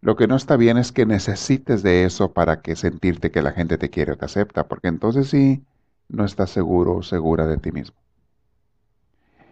Lo 0.00 0.14
que 0.14 0.28
no 0.28 0.36
está 0.36 0.56
bien 0.56 0.78
es 0.78 0.92
que 0.92 1.06
necesites 1.06 1.82
de 1.82 2.04
eso 2.04 2.32
para 2.32 2.60
que 2.60 2.76
sentirte 2.76 3.30
que 3.30 3.42
la 3.42 3.52
gente 3.52 3.78
te 3.78 3.90
quiere 3.90 4.12
o 4.12 4.16
te 4.16 4.26
acepta, 4.26 4.68
porque 4.68 4.88
entonces 4.88 5.28
sí 5.28 5.64
no 6.08 6.24
estás 6.24 6.50
seguro 6.50 6.96
o 6.96 7.02
segura 7.02 7.46
de 7.46 7.58
ti 7.58 7.72
mismo. 7.72 7.96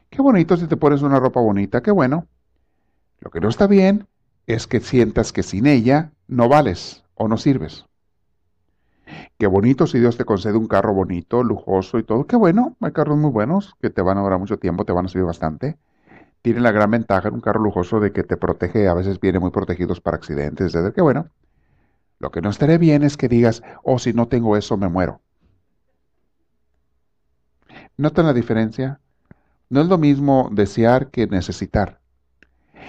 Qué 0.08 0.22
bonito 0.22 0.56
si 0.56 0.66
te 0.68 0.76
pones 0.76 1.02
una 1.02 1.18
ropa 1.18 1.40
bonita, 1.40 1.82
qué 1.82 1.90
bueno. 1.90 2.26
Lo 3.20 3.30
que 3.30 3.40
no 3.40 3.48
está 3.48 3.66
bien 3.66 4.06
es 4.46 4.68
que 4.68 4.80
sientas 4.80 5.32
que 5.32 5.42
sin 5.42 5.66
ella 5.66 6.12
no 6.28 6.48
vales 6.48 7.02
o 7.16 7.26
no 7.26 7.38
sirves. 7.38 7.84
Qué 9.38 9.48
bonito 9.48 9.86
si 9.86 9.98
Dios 9.98 10.16
te 10.16 10.24
concede 10.24 10.56
un 10.56 10.68
carro 10.68 10.94
bonito, 10.94 11.42
lujoso 11.42 11.98
y 11.98 12.04
todo. 12.04 12.26
Qué 12.26 12.36
bueno, 12.36 12.76
hay 12.80 12.92
carros 12.92 13.18
muy 13.18 13.30
buenos 13.30 13.74
que 13.80 13.90
te 13.90 14.00
van 14.00 14.18
a 14.18 14.22
durar 14.22 14.38
mucho 14.38 14.58
tiempo, 14.58 14.84
te 14.84 14.92
van 14.92 15.06
a 15.06 15.08
servir 15.08 15.26
bastante 15.26 15.76
tiene 16.46 16.60
la 16.60 16.70
gran 16.70 16.92
ventaja 16.92 17.26
en 17.26 17.34
un 17.34 17.40
carro 17.40 17.60
lujoso 17.60 17.98
de 17.98 18.12
que 18.12 18.22
te 18.22 18.36
protege, 18.36 18.86
a 18.86 18.94
veces 18.94 19.18
viene 19.18 19.40
muy 19.40 19.50
protegidos 19.50 20.00
para 20.00 20.16
accidentes, 20.16 20.76
etc. 20.76 20.94
Que 20.94 21.02
bueno, 21.02 21.28
lo 22.20 22.30
que 22.30 22.40
no 22.40 22.50
estaré 22.50 22.78
bien 22.78 23.02
es 23.02 23.16
que 23.16 23.26
digas, 23.26 23.64
oh, 23.82 23.98
si 23.98 24.12
no 24.12 24.28
tengo 24.28 24.56
eso, 24.56 24.76
me 24.76 24.88
muero. 24.88 25.20
¿Notan 27.96 28.26
la 28.26 28.32
diferencia? 28.32 29.00
No 29.70 29.80
es 29.80 29.88
lo 29.88 29.98
mismo 29.98 30.48
desear 30.52 31.10
que 31.10 31.26
necesitar. 31.26 31.98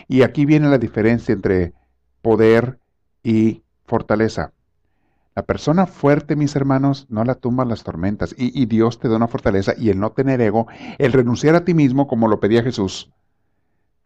Y 0.08 0.22
aquí 0.22 0.46
viene 0.46 0.70
la 0.70 0.78
diferencia 0.78 1.34
entre 1.34 1.74
poder 2.22 2.78
y 3.24 3.64
fortaleza. 3.88 4.54
La 5.34 5.42
persona 5.42 5.88
fuerte, 5.88 6.36
mis 6.36 6.56
hermanos, 6.56 7.08
no 7.10 7.24
la 7.24 7.34
tumban 7.34 7.70
las 7.70 7.84
tormentas. 7.84 8.36
Y, 8.38 8.62
y, 8.62 8.68
Dios 8.68 9.00
te 9.00 9.10
da 9.10 9.16
una 9.16 9.28
fortaleza 9.28 9.74
y 9.76 9.90
el 9.90 10.00
no 10.00 10.12
tener 10.12 10.42
ego, 10.42 10.68
el 11.00 11.12
renunciar 11.12 11.56
a 11.56 11.66
ti 11.66 11.74
mismo, 11.74 12.08
como 12.08 12.28
lo 12.28 12.40
pedía 12.40 12.62
Jesús, 12.62 13.12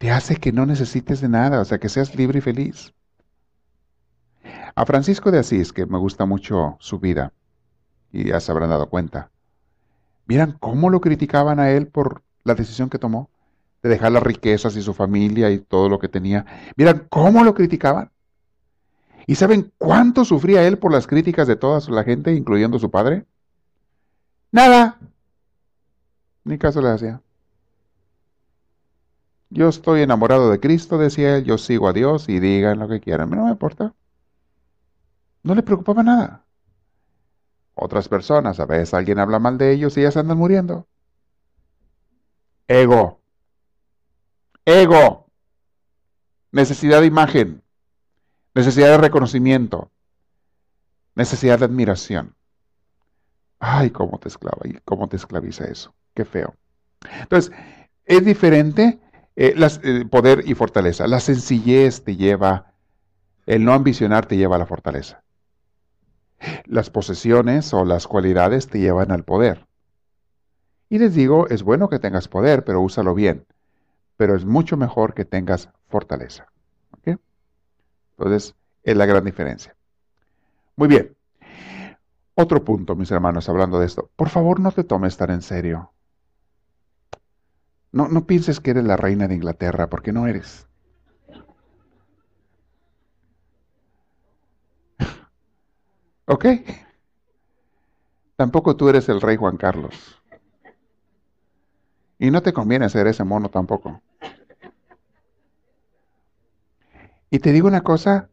te 0.02 0.10
hace 0.10 0.38
que 0.38 0.52
no 0.52 0.66
necesites 0.66 1.22
de 1.22 1.30
nada, 1.30 1.62
o 1.62 1.66
sea, 1.66 1.78
que 1.78 1.88
seas 1.88 2.16
libre 2.16 2.40
y 2.40 2.42
feliz. 2.42 2.92
A 4.74 4.84
Francisco 4.84 5.30
de 5.30 5.38
Asís, 5.38 5.72
que 5.72 5.86
me 5.86 6.00
gusta 6.00 6.26
mucho 6.26 6.76
su 6.80 6.98
vida, 6.98 7.34
y 8.12 8.30
ya 8.30 8.40
se 8.40 8.52
habrán 8.52 8.72
dado 8.72 8.90
cuenta, 8.90 9.30
miran 10.26 10.58
cómo 10.60 10.90
lo 10.90 11.02
criticaban 11.02 11.60
a 11.60 11.70
él 11.70 11.86
por 11.86 12.24
la 12.44 12.56
decisión 12.56 12.90
que 12.90 12.98
tomó 12.98 13.30
de 13.84 13.90
dejar 13.90 14.12
las 14.12 14.24
riquezas 14.24 14.76
y 14.76 14.82
su 14.82 14.96
familia 14.96 15.52
y 15.52 15.60
todo 15.60 15.88
lo 15.88 16.00
que 16.00 16.08
tenía. 16.08 16.48
Miran 16.76 17.06
cómo 17.08 17.44
lo 17.44 17.54
criticaban. 17.54 18.10
¿Y 19.28 19.36
saben 19.36 19.72
cuánto 19.78 20.26
sufría 20.26 20.64
él 20.68 20.80
por 20.80 20.92
las 20.92 21.06
críticas 21.06 21.48
de 21.48 21.58
toda 21.58 21.80
la 21.92 22.04
gente, 22.04 22.34
incluyendo 22.34 22.80
su 22.80 22.90
padre? 22.90 23.26
Nada. 24.52 24.98
Ni 26.44 26.58
caso 26.58 26.82
le 26.82 26.90
hacía. 26.90 27.22
Yo 29.54 29.68
estoy 29.68 30.02
enamorado 30.02 30.50
de 30.50 30.62
Cristo, 30.62 30.98
decía 30.98 31.36
él, 31.36 31.44
yo 31.44 31.58
sigo 31.58 31.90
a 31.90 31.94
Dios 31.94 32.30
y 32.30 32.40
digan 32.40 32.80
lo 32.80 32.88
que 32.88 33.02
quieran, 33.02 33.30
no 33.30 33.44
me 33.44 33.52
importa. 33.52 33.94
No 35.44 35.54
le 35.54 35.62
preocupaba 35.62 36.04
nada. 36.04 36.46
Otras 37.76 38.08
personas, 38.08 38.62
a 38.62 38.66
veces 38.66 38.94
alguien 38.94 39.20
habla 39.20 39.40
mal 39.40 39.58
de 39.58 39.74
ellos 39.74 39.98
y 39.98 40.04
ya 40.04 40.12
se 40.12 40.20
andan 40.20 40.38
muriendo. 40.38 40.88
Ego. 42.66 43.20
Ego. 44.64 45.28
Necesidad 46.54 47.02
de 47.02 47.08
imagen. 47.08 47.62
Necesidad 48.56 48.88
de 48.88 48.98
reconocimiento. 49.00 49.92
Necesidad 51.14 51.60
de 51.60 51.66
admiración. 51.66 52.36
Ay, 53.60 53.90
cómo 53.90 54.18
te 54.18 54.30
esclava 54.30 54.62
y 54.64 54.76
cómo 54.86 55.10
te 55.10 55.18
esclaviza 55.18 55.66
eso. 55.66 55.94
Qué 56.14 56.24
feo. 56.24 56.56
Entonces, 57.20 57.52
es 58.06 58.24
diferente 58.24 59.02
eh, 59.36 59.56
eh, 59.58 60.06
poder 60.10 60.44
y 60.46 60.54
fortaleza. 60.56 61.08
La 61.08 61.20
sencillez 61.20 62.04
te 62.04 62.16
lleva, 62.16 62.74
el 63.46 63.64
no 63.64 63.74
ambicionar 63.74 64.26
te 64.26 64.38
lleva 64.38 64.56
a 64.56 64.60
la 64.60 64.66
fortaleza. 64.66 65.24
Las 66.66 66.90
posesiones 66.90 67.74
o 67.74 67.86
las 67.86 68.08
cualidades 68.08 68.68
te 68.68 68.80
llevan 68.80 69.12
al 69.12 69.24
poder. 69.24 69.68
Y 70.90 70.98
les 70.98 71.14
digo, 71.14 71.48
es 71.48 71.64
bueno 71.64 71.88
que 71.88 72.00
tengas 72.00 72.28
poder, 72.28 72.66
pero 72.66 72.82
úsalo 72.82 73.14
bien. 73.14 73.46
Pero 74.18 74.36
es 74.36 74.46
mucho 74.46 74.76
mejor 74.76 75.14
que 75.14 75.26
tengas 75.26 75.70
fortaleza. 75.88 76.48
Entonces, 78.18 78.56
es 78.84 78.98
la 78.98 79.06
gran 79.08 79.26
diferencia. 79.26 79.76
Muy 80.76 80.88
bien. 80.88 81.16
Otro 82.36 82.64
punto, 82.64 82.96
mis 82.96 83.10
hermanos, 83.12 83.50
hablando 83.50 83.80
de 83.80 83.86
esto. 83.86 84.10
Por 84.16 84.30
favor, 84.30 84.60
no 84.60 84.72
te 84.72 84.84
tomes 84.84 85.18
tan 85.18 85.32
en 85.32 85.42
serio. 85.42 85.92
No, 87.94 88.10
no 88.10 88.26
pienses 88.28 88.60
que 88.60 88.72
eres 88.72 88.84
la 88.84 88.98
reina 88.98 89.30
de 89.30 89.36
Inglaterra, 89.36 89.90
porque 89.90 90.12
no 90.12 90.28
eres. 90.28 90.68
¿Ok? 96.26 96.46
Tampoco 98.36 98.76
tú 98.76 98.90
eres 98.90 99.08
el 99.08 99.22
rey 99.22 99.38
Juan 99.38 99.56
Carlos. 99.56 100.22
Y 102.20 102.32
no 102.32 102.42
te 102.42 102.54
conviene 102.54 102.88
ser 102.88 103.08
ese 103.08 103.26
mono 103.26 103.50
tampoco. 103.50 104.02
Y 107.32 107.40
te 107.40 107.52
digo 107.52 107.68
una 107.68 107.82
cosa, 107.82 108.30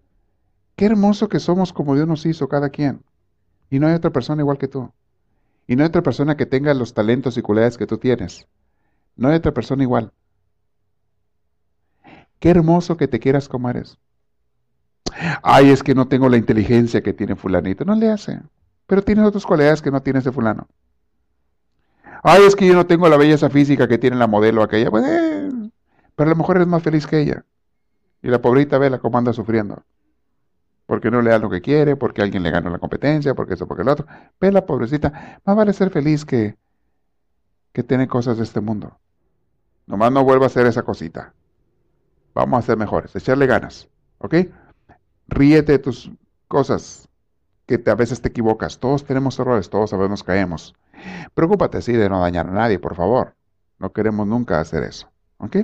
qué 0.76 0.86
hermoso 0.86 1.28
que 1.28 1.40
somos 1.40 1.72
como 1.72 1.94
Dios 1.96 2.09
nos 2.09 2.26
hizo 2.26 2.48
cada 2.48 2.70
quien. 2.70 3.04
Y 3.70 3.78
no 3.80 3.88
hay 3.88 3.94
otra 3.94 4.12
persona 4.12 4.42
igual 4.42 4.59
que 4.59 4.68
tú. 4.68 4.92
Y 5.68 5.76
no 5.76 5.84
hay 5.84 5.88
otra 5.88 6.02
persona 6.02 6.36
que 6.36 6.46
tenga 6.46 6.74
los 6.74 6.94
talentos 6.94 7.38
y 7.38 7.42
cualidades 7.42 7.78
que 7.78 7.86
tú 7.86 7.98
tienes. 7.98 8.46
No 9.18 9.28
hay 9.28 9.34
otra 9.34 9.52
persona 9.52 9.82
igual. 9.82 10.12
Qué 12.38 12.50
hermoso 12.50 12.96
que 12.96 13.08
te 13.08 13.18
quieras 13.18 13.48
como 13.48 13.68
eres. 13.68 13.98
Ay, 15.42 15.70
es 15.70 15.82
que 15.82 15.94
no 15.94 16.06
tengo 16.06 16.28
la 16.28 16.36
inteligencia 16.36 17.02
que 17.02 17.12
tiene 17.12 17.34
fulanito. 17.34 17.84
No 17.84 17.96
le 17.96 18.10
hace. 18.10 18.40
Pero 18.86 19.02
tienes 19.02 19.24
otras 19.24 19.44
cualidades 19.44 19.82
que 19.82 19.90
no 19.90 20.00
tiene 20.00 20.20
ese 20.20 20.30
fulano. 20.30 20.68
Ay, 22.22 22.44
es 22.44 22.54
que 22.54 22.66
yo 22.66 22.74
no 22.74 22.86
tengo 22.86 23.08
la 23.08 23.16
belleza 23.16 23.50
física 23.50 23.88
que 23.88 23.98
tiene 23.98 24.16
la 24.16 24.28
modelo 24.28 24.62
aquella. 24.62 24.88
Pues, 24.88 25.04
eh, 25.04 25.50
pero 26.14 26.30
a 26.30 26.32
lo 26.32 26.36
mejor 26.36 26.56
eres 26.56 26.68
más 26.68 26.82
feliz 26.84 27.04
que 27.04 27.20
ella. 27.20 27.44
Y 28.22 28.28
la 28.28 28.40
pobrita 28.40 28.78
vela 28.78 28.98
cómo 29.00 29.18
anda 29.18 29.32
sufriendo. 29.32 29.82
Porque 30.86 31.10
no 31.10 31.22
le 31.22 31.30
da 31.30 31.40
lo 31.40 31.50
que 31.50 31.60
quiere, 31.60 31.96
porque 31.96 32.22
alguien 32.22 32.44
le 32.44 32.52
gana 32.52 32.70
la 32.70 32.78
competencia, 32.78 33.34
porque 33.34 33.54
eso, 33.54 33.66
porque 33.66 33.82
el 33.82 33.88
otro. 33.88 34.06
Ve 34.40 34.52
la 34.52 34.64
pobrecita. 34.64 35.40
Más 35.44 35.56
vale 35.56 35.72
ser 35.72 35.90
feliz 35.90 36.24
que, 36.24 36.56
que 37.72 37.82
tener 37.82 38.06
cosas 38.06 38.36
de 38.36 38.44
este 38.44 38.60
mundo. 38.60 38.96
Nomás 39.89 40.12
no 40.12 40.22
vuelva 40.22 40.45
a 40.45 40.49
hacer 40.49 40.66
esa 40.66 40.82
cosita. 40.82 41.32
Vamos 42.34 42.59
a 42.59 42.62
ser 42.66 42.76
mejores, 42.76 43.16
echarle 43.16 43.47
ganas. 43.47 43.89
¿Ok? 44.18 44.34
Ríete 45.28 45.72
de 45.72 45.78
tus 45.78 46.11
cosas, 46.47 47.09
que 47.66 47.82
a 47.86 47.95
veces 47.95 48.20
te 48.20 48.28
equivocas. 48.28 48.78
Todos 48.78 49.05
tenemos 49.05 49.39
errores, 49.39 49.70
todos 49.70 49.93
a 49.95 49.97
veces 49.97 50.22
caemos. 50.22 50.74
Preocúpate, 51.34 51.80
sí, 51.80 51.93
de 51.93 52.09
no 52.09 52.20
dañar 52.20 52.47
a 52.49 52.53
nadie, 52.53 52.78
por 52.78 52.95
favor. 52.95 53.34
No 53.78 53.93
queremos 53.93 54.26
nunca 54.26 54.61
hacer 54.61 54.82
eso. 54.82 55.09
¿Ok? 55.39 55.57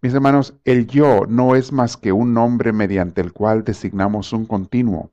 Mis 0.00 0.14
hermanos, 0.14 0.54
el 0.64 0.86
yo 0.86 1.22
no 1.28 1.56
es 1.56 1.72
más 1.72 1.96
que 1.96 2.12
un 2.12 2.34
nombre 2.34 2.72
mediante 2.72 3.20
el 3.20 3.32
cual 3.32 3.64
designamos 3.64 4.32
un 4.32 4.46
continuo. 4.46 5.10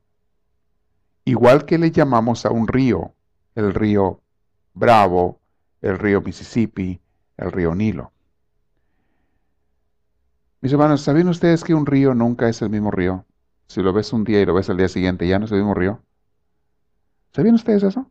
Igual 1.26 1.66
que 1.66 1.80
le 1.80 1.90
llamamos 1.90 2.46
a 2.46 2.52
un 2.52 2.68
río, 2.68 3.14
el 3.56 3.74
río 3.74 4.20
Bravo, 4.76 5.40
el 5.82 5.98
río 5.98 6.22
Mississippi, 6.22 7.00
el 7.38 7.52
río 7.52 7.76
Nilo. 7.76 8.12
Mis 10.62 10.72
hermanos, 10.72 11.02
¿sabían 11.02 11.28
ustedes 11.28 11.64
que 11.64 11.74
un 11.74 11.86
río 11.86 12.14
nunca 12.14 12.48
es 12.48 12.62
el 12.62 12.70
mismo 12.70 12.90
río? 12.90 13.26
Si 13.68 13.82
lo 13.82 13.92
ves 13.92 14.14
un 14.14 14.24
día 14.24 14.42
y 14.42 14.46
lo 14.46 14.54
ves 14.54 14.70
al 14.70 14.78
día 14.78 14.88
siguiente, 14.88 15.28
ya 15.28 15.40
no 15.40 15.46
es 15.46 15.52
el 15.52 15.58
mismo 15.58 15.74
río. 15.74 16.02
¿Sabían 17.34 17.56
ustedes 17.56 17.84
eso? 17.84 18.10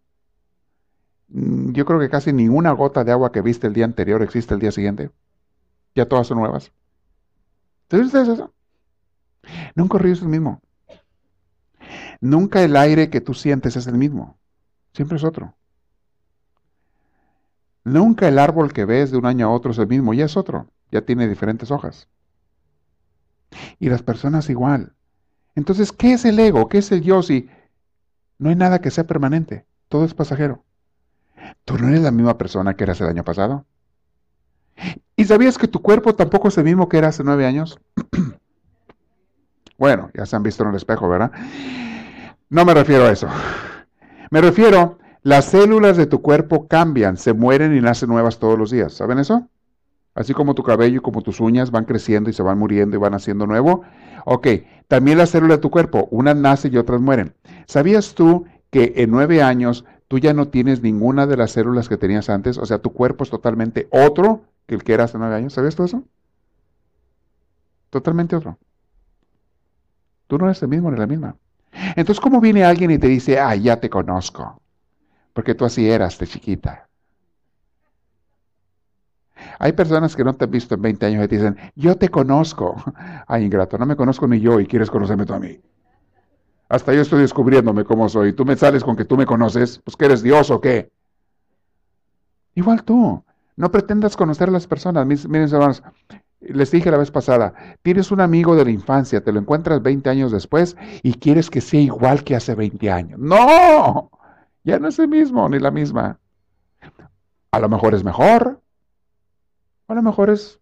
Mm, 1.28 1.72
yo 1.72 1.86
creo 1.86 1.98
que 1.98 2.10
casi 2.10 2.32
ninguna 2.32 2.72
gota 2.72 3.04
de 3.04 3.12
agua 3.12 3.32
que 3.32 3.40
viste 3.40 3.66
el 3.66 3.72
día 3.72 3.84
anterior 3.84 4.22
existe 4.22 4.54
el 4.54 4.60
día 4.60 4.72
siguiente. 4.72 5.10
Ya 5.94 6.06
todas 6.06 6.26
son 6.26 6.38
nuevas. 6.38 6.72
¿Sabían 7.88 8.06
ustedes 8.06 8.28
eso? 8.28 8.52
Nunca 9.74 9.96
un 9.96 10.02
río 10.02 10.12
es 10.12 10.22
el 10.22 10.28
mismo. 10.28 10.60
Nunca 12.20 12.62
el 12.62 12.76
aire 12.76 13.10
que 13.10 13.20
tú 13.20 13.34
sientes 13.34 13.76
es 13.76 13.86
el 13.86 13.96
mismo. 13.96 14.38
Siempre 14.92 15.16
es 15.16 15.24
otro. 15.24 15.54
Nunca 17.84 18.28
el 18.28 18.38
árbol 18.38 18.72
que 18.72 18.84
ves 18.84 19.10
de 19.10 19.18
un 19.18 19.26
año 19.26 19.46
a 19.46 19.50
otro 19.50 19.72
es 19.72 19.78
el 19.78 19.88
mismo, 19.88 20.14
ya 20.14 20.24
es 20.24 20.36
otro, 20.36 20.68
ya 20.90 21.02
tiene 21.02 21.28
diferentes 21.28 21.70
hojas. 21.70 22.08
Y 23.78 23.88
las 23.88 24.02
personas 24.02 24.48
igual. 24.50 24.94
Entonces, 25.54 25.92
¿qué 25.92 26.14
es 26.14 26.24
el 26.24 26.38
ego? 26.38 26.68
¿Qué 26.68 26.78
es 26.78 26.92
el 26.92 27.02
yo 27.02 27.22
si 27.22 27.50
no 28.38 28.50
hay 28.50 28.56
nada 28.56 28.80
que 28.80 28.90
sea 28.90 29.06
permanente? 29.06 29.66
Todo 29.88 30.04
es 30.04 30.14
pasajero. 30.14 30.64
Tú 31.64 31.76
no 31.76 31.88
eres 31.88 32.02
la 32.02 32.10
misma 32.10 32.38
persona 32.38 32.74
que 32.74 32.84
eras 32.84 33.00
el 33.00 33.08
año 33.08 33.24
pasado. 33.24 33.66
¿Y 35.16 35.24
sabías 35.24 35.58
que 35.58 35.68
tu 35.68 35.82
cuerpo 35.82 36.14
tampoco 36.14 36.48
es 36.48 36.58
el 36.58 36.64
mismo 36.64 36.88
que 36.88 36.98
era 36.98 37.08
hace 37.08 37.24
nueve 37.24 37.46
años? 37.46 37.78
bueno, 39.78 40.10
ya 40.14 40.24
se 40.24 40.36
han 40.36 40.42
visto 40.42 40.62
en 40.62 40.70
el 40.70 40.76
espejo, 40.76 41.08
¿verdad? 41.08 41.32
No 42.48 42.64
me 42.64 42.74
refiero 42.74 43.04
a 43.04 43.10
eso. 43.10 43.28
Me 44.30 44.40
refiero 44.40 44.98
las 45.22 45.46
células 45.46 45.96
de 45.96 46.06
tu 46.06 46.20
cuerpo 46.20 46.66
cambian, 46.66 47.16
se 47.16 47.32
mueren 47.32 47.76
y 47.76 47.80
nacen 47.80 48.08
nuevas 48.08 48.38
todos 48.38 48.58
los 48.58 48.70
días. 48.70 48.92
¿Saben 48.92 49.18
eso? 49.18 49.48
Así 50.14 50.34
como 50.34 50.54
tu 50.54 50.62
cabello 50.62 50.98
y 50.98 51.02
como 51.02 51.22
tus 51.22 51.40
uñas 51.40 51.70
van 51.70 51.84
creciendo 51.84 52.28
y 52.28 52.32
se 52.32 52.42
van 52.42 52.58
muriendo 52.58 52.96
y 52.96 52.98
van 52.98 53.14
haciendo 53.14 53.46
nuevo. 53.46 53.82
Ok, 54.24 54.46
también 54.88 55.18
las 55.18 55.30
células 55.30 55.58
de 55.58 55.62
tu 55.62 55.70
cuerpo, 55.70 56.08
unas 56.10 56.36
nacen 56.36 56.74
y 56.74 56.76
otras 56.76 57.00
mueren. 57.00 57.34
¿Sabías 57.66 58.14
tú 58.14 58.46
que 58.70 58.94
en 58.96 59.10
nueve 59.10 59.42
años 59.42 59.84
tú 60.08 60.18
ya 60.18 60.34
no 60.34 60.48
tienes 60.48 60.82
ninguna 60.82 61.26
de 61.26 61.36
las 61.36 61.52
células 61.52 61.88
que 61.88 61.96
tenías 61.96 62.28
antes? 62.28 62.58
O 62.58 62.66
sea, 62.66 62.78
tu 62.78 62.92
cuerpo 62.92 63.24
es 63.24 63.30
totalmente 63.30 63.88
otro 63.90 64.42
que 64.66 64.74
el 64.74 64.84
que 64.84 64.92
era 64.92 65.04
hace 65.04 65.18
nueve 65.18 65.36
años. 65.36 65.54
¿Sabías 65.54 65.76
tú 65.76 65.84
eso? 65.84 66.02
Totalmente 67.90 68.36
otro. 68.36 68.58
Tú 70.26 70.38
no 70.38 70.46
eres 70.46 70.62
el 70.62 70.68
mismo 70.68 70.90
ni 70.90 70.98
la 70.98 71.06
misma. 71.06 71.36
Entonces, 71.96 72.20
¿cómo 72.20 72.40
viene 72.40 72.64
alguien 72.64 72.90
y 72.90 72.98
te 72.98 73.06
dice, 73.06 73.38
ah, 73.38 73.54
ya 73.54 73.80
te 73.80 73.88
conozco? 73.88 74.61
Porque 75.32 75.54
tú 75.54 75.64
así 75.64 75.88
eras 75.88 76.18
de 76.18 76.26
chiquita. 76.26 76.88
Hay 79.58 79.72
personas 79.72 80.14
que 80.14 80.24
no 80.24 80.34
te 80.34 80.44
han 80.44 80.50
visto 80.50 80.74
en 80.74 80.82
20 80.82 81.06
años 81.06 81.24
y 81.24 81.28
te 81.28 81.36
dicen, 81.36 81.56
yo 81.74 81.96
te 81.96 82.08
conozco. 82.08 82.76
Ay, 83.26 83.44
ingrato, 83.44 83.78
no 83.78 83.86
me 83.86 83.96
conozco 83.96 84.26
ni 84.26 84.40
yo 84.40 84.60
y 84.60 84.66
quieres 84.66 84.90
conocerme 84.90 85.26
tú 85.26 85.34
a 85.34 85.40
mí. 85.40 85.60
Hasta 86.68 86.94
yo 86.94 87.02
estoy 87.02 87.20
descubriéndome 87.20 87.84
cómo 87.84 88.08
soy. 88.08 88.32
Tú 88.32 88.44
me 88.44 88.56
sales 88.56 88.82
con 88.82 88.96
que 88.96 89.04
tú 89.04 89.16
me 89.16 89.26
conoces, 89.26 89.80
pues 89.84 89.96
que 89.96 90.06
eres 90.06 90.22
Dios 90.22 90.50
o 90.50 90.60
qué. 90.60 90.90
Igual 92.54 92.82
tú. 92.84 93.22
No 93.56 93.70
pretendas 93.70 94.16
conocer 94.16 94.48
a 94.48 94.52
las 94.52 94.66
personas. 94.66 95.06
miren, 95.06 95.48
hermanos, 95.52 95.82
les 96.40 96.70
dije 96.70 96.90
la 96.90 96.96
vez 96.96 97.10
pasada, 97.10 97.54
tienes 97.82 98.10
un 98.10 98.20
amigo 98.20 98.56
de 98.56 98.64
la 98.64 98.70
infancia, 98.70 99.22
te 99.22 99.32
lo 99.32 99.38
encuentras 99.38 99.82
20 99.82 100.08
años 100.10 100.32
después 100.32 100.76
y 101.02 101.14
quieres 101.14 101.50
que 101.50 101.60
sea 101.60 101.80
igual 101.80 102.24
que 102.24 102.34
hace 102.34 102.54
20 102.54 102.90
años. 102.90 103.20
No, 103.20 104.10
ya 104.64 104.78
no 104.78 104.88
es 104.88 104.98
el 104.98 105.08
mismo 105.08 105.48
ni 105.48 105.58
la 105.58 105.70
misma. 105.70 106.18
A 107.50 107.58
lo 107.58 107.68
mejor 107.68 107.94
es 107.94 108.04
mejor, 108.04 108.60
a 109.88 109.94
lo 109.94 110.02
mejor 110.02 110.30
es 110.30 110.60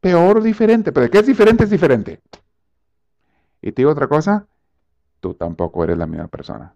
peor 0.00 0.38
o 0.38 0.40
diferente, 0.40 0.92
pero 0.92 1.04
de 1.04 1.10
qué 1.10 1.18
es 1.18 1.26
diferente 1.26 1.64
es 1.64 1.70
diferente. 1.70 2.20
Y 3.62 3.72
te 3.72 3.82
digo 3.82 3.90
otra 3.90 4.08
cosa, 4.08 4.46
tú 5.20 5.34
tampoco 5.34 5.84
eres 5.84 5.96
la 5.96 6.06
misma 6.06 6.28
persona. 6.28 6.74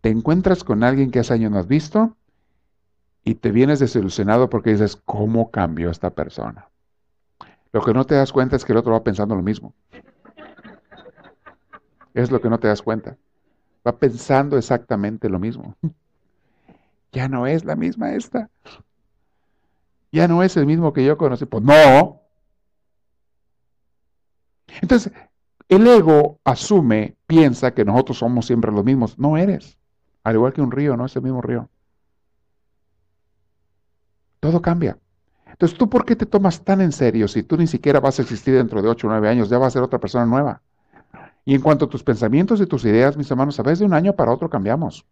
Te 0.00 0.08
encuentras 0.08 0.64
con 0.64 0.82
alguien 0.84 1.10
que 1.10 1.20
hace 1.20 1.34
años 1.34 1.50
no 1.50 1.58
has 1.58 1.68
visto 1.68 2.16
y 3.24 3.36
te 3.36 3.50
vienes 3.50 3.78
desilusionado 3.78 4.50
porque 4.50 4.70
dices, 4.70 4.96
¿cómo 4.96 5.50
cambió 5.50 5.90
esta 5.90 6.10
persona? 6.10 6.68
Lo 7.72 7.82
que 7.82 7.94
no 7.94 8.04
te 8.04 8.14
das 8.14 8.32
cuenta 8.32 8.56
es 8.56 8.64
que 8.64 8.72
el 8.72 8.78
otro 8.78 8.92
va 8.92 9.04
pensando 9.04 9.34
lo 9.34 9.42
mismo. 9.42 9.74
Es 12.14 12.30
lo 12.30 12.40
que 12.40 12.50
no 12.50 12.58
te 12.58 12.68
das 12.68 12.82
cuenta 12.82 13.16
va 13.86 13.96
pensando 13.96 14.56
exactamente 14.56 15.28
lo 15.28 15.38
mismo. 15.38 15.76
Ya 17.14 17.28
no 17.28 17.46
es 17.46 17.66
la 17.66 17.76
misma 17.76 18.14
esta. 18.14 18.48
Ya 20.10 20.26
no 20.28 20.42
es 20.42 20.56
el 20.56 20.64
mismo 20.64 20.94
que 20.94 21.04
yo 21.04 21.18
conocí. 21.18 21.44
Pues 21.44 21.62
no. 21.62 22.22
Entonces, 24.80 25.12
el 25.68 25.86
ego 25.86 26.40
asume, 26.42 27.16
piensa 27.26 27.74
que 27.74 27.84
nosotros 27.84 28.16
somos 28.16 28.46
siempre 28.46 28.72
los 28.72 28.82
mismos. 28.82 29.18
No 29.18 29.36
eres. 29.36 29.76
Al 30.24 30.36
igual 30.36 30.54
que 30.54 30.62
un 30.62 30.70
río, 30.70 30.96
no 30.96 31.04
es 31.04 31.14
el 31.16 31.22
mismo 31.22 31.42
río. 31.42 31.68
Todo 34.40 34.62
cambia. 34.62 34.98
Entonces, 35.46 35.76
¿tú 35.76 35.88
por 35.88 36.04
qué 36.04 36.16
te 36.16 36.26
tomas 36.26 36.64
tan 36.64 36.80
en 36.80 36.92
serio 36.92 37.28
si 37.28 37.42
tú 37.42 37.56
ni 37.56 37.66
siquiera 37.66 38.00
vas 38.00 38.18
a 38.18 38.22
existir 38.22 38.54
dentro 38.54 38.80
de 38.82 38.88
8 38.88 39.06
o 39.06 39.10
9 39.10 39.28
años? 39.28 39.50
Ya 39.50 39.58
vas 39.58 39.68
a 39.68 39.70
ser 39.70 39.82
otra 39.82 40.00
persona 40.00 40.26
nueva. 40.26 40.62
Y 41.44 41.54
en 41.54 41.60
cuanto 41.60 41.86
a 41.86 41.88
tus 41.88 42.04
pensamientos 42.04 42.60
y 42.60 42.66
tus 42.66 42.84
ideas, 42.84 43.16
mis 43.16 43.30
hermanos, 43.30 43.58
a 43.58 43.62
veces 43.62 43.80
de 43.80 43.86
un 43.86 43.94
año 43.94 44.14
para 44.14 44.32
otro 44.32 44.48
cambiamos. 44.48 45.04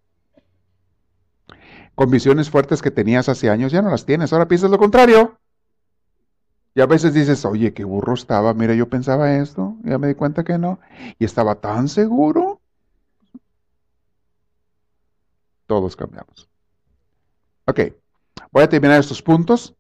Con 1.95 2.11
visiones 2.11 2.49
fuertes 2.49 2.81
que 2.83 2.91
tenías 2.91 3.29
hace 3.29 3.51
años 3.51 3.73
ya 3.73 3.83
no 3.83 3.91
las 3.91 4.07
tienes, 4.07 4.33
ahora 4.33 4.49
piensas 4.49 4.71
lo 4.71 4.79
contrario. 4.79 5.39
Y 6.75 6.81
a 6.81 6.87
veces 6.87 7.15
dices, 7.15 7.45
oye, 7.45 7.75
qué 7.75 7.85
burro 7.85 8.15
estaba, 8.15 8.55
mira, 8.55 8.75
yo 8.75 8.89
pensaba 8.89 9.35
esto, 9.37 9.75
ya 9.83 9.99
me 9.99 10.07
di 10.07 10.15
cuenta 10.15 10.45
que 10.45 10.57
no, 10.57 10.79
y 11.19 11.25
estaba 11.25 11.57
tan 11.57 11.89
seguro. 11.89 12.61
Todos 15.67 15.97
cambiamos. 15.97 16.49
Ok, 17.67 17.81
voy 18.53 18.63
a 18.63 18.69
terminar 18.69 19.01
estos 19.01 19.21
puntos. 19.21 19.75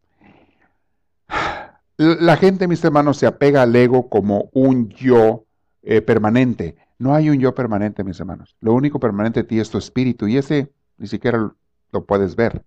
La 1.96 2.36
gente, 2.36 2.66
mis 2.66 2.82
hermanos, 2.82 3.18
se 3.18 3.26
apega 3.26 3.62
al 3.62 3.74
ego 3.76 4.08
como 4.08 4.50
un 4.52 4.88
yo 4.88 5.44
eh, 5.82 6.02
permanente. 6.02 6.76
No 6.98 7.14
hay 7.14 7.30
un 7.30 7.38
yo 7.38 7.54
permanente, 7.54 8.04
mis 8.04 8.20
hermanos. 8.20 8.56
Lo 8.60 8.74
único 8.74 9.00
permanente 9.00 9.40
de 9.40 9.48
ti 9.48 9.58
es 9.58 9.70
tu 9.70 9.78
espíritu 9.78 10.28
y 10.28 10.36
ese 10.36 10.72
ni 10.98 11.06
siquiera 11.06 11.52
lo 11.92 12.04
puedes 12.04 12.36
ver. 12.36 12.62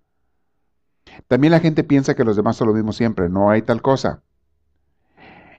También 1.28 1.52
la 1.52 1.60
gente 1.60 1.84
piensa 1.84 2.14
que 2.14 2.24
los 2.24 2.36
demás 2.36 2.56
son 2.56 2.68
lo 2.68 2.74
mismo 2.74 2.92
siempre. 2.92 3.28
No 3.28 3.50
hay 3.50 3.62
tal 3.62 3.82
cosa. 3.82 4.22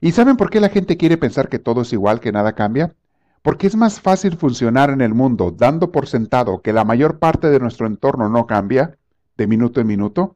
¿Y 0.00 0.12
saben 0.12 0.36
por 0.36 0.50
qué 0.50 0.60
la 0.60 0.68
gente 0.68 0.96
quiere 0.96 1.16
pensar 1.16 1.48
que 1.48 1.58
todo 1.58 1.82
es 1.82 1.92
igual, 1.92 2.20
que 2.20 2.32
nada 2.32 2.54
cambia? 2.54 2.94
Porque 3.42 3.66
es 3.66 3.76
más 3.76 4.00
fácil 4.00 4.36
funcionar 4.36 4.90
en 4.90 5.00
el 5.00 5.14
mundo 5.14 5.54
dando 5.56 5.90
por 5.90 6.06
sentado 6.06 6.60
que 6.60 6.72
la 6.72 6.84
mayor 6.84 7.18
parte 7.18 7.48
de 7.48 7.60
nuestro 7.60 7.86
entorno 7.86 8.28
no 8.28 8.46
cambia 8.46 8.98
de 9.36 9.46
minuto 9.46 9.80
en 9.80 9.86
minuto 9.86 10.34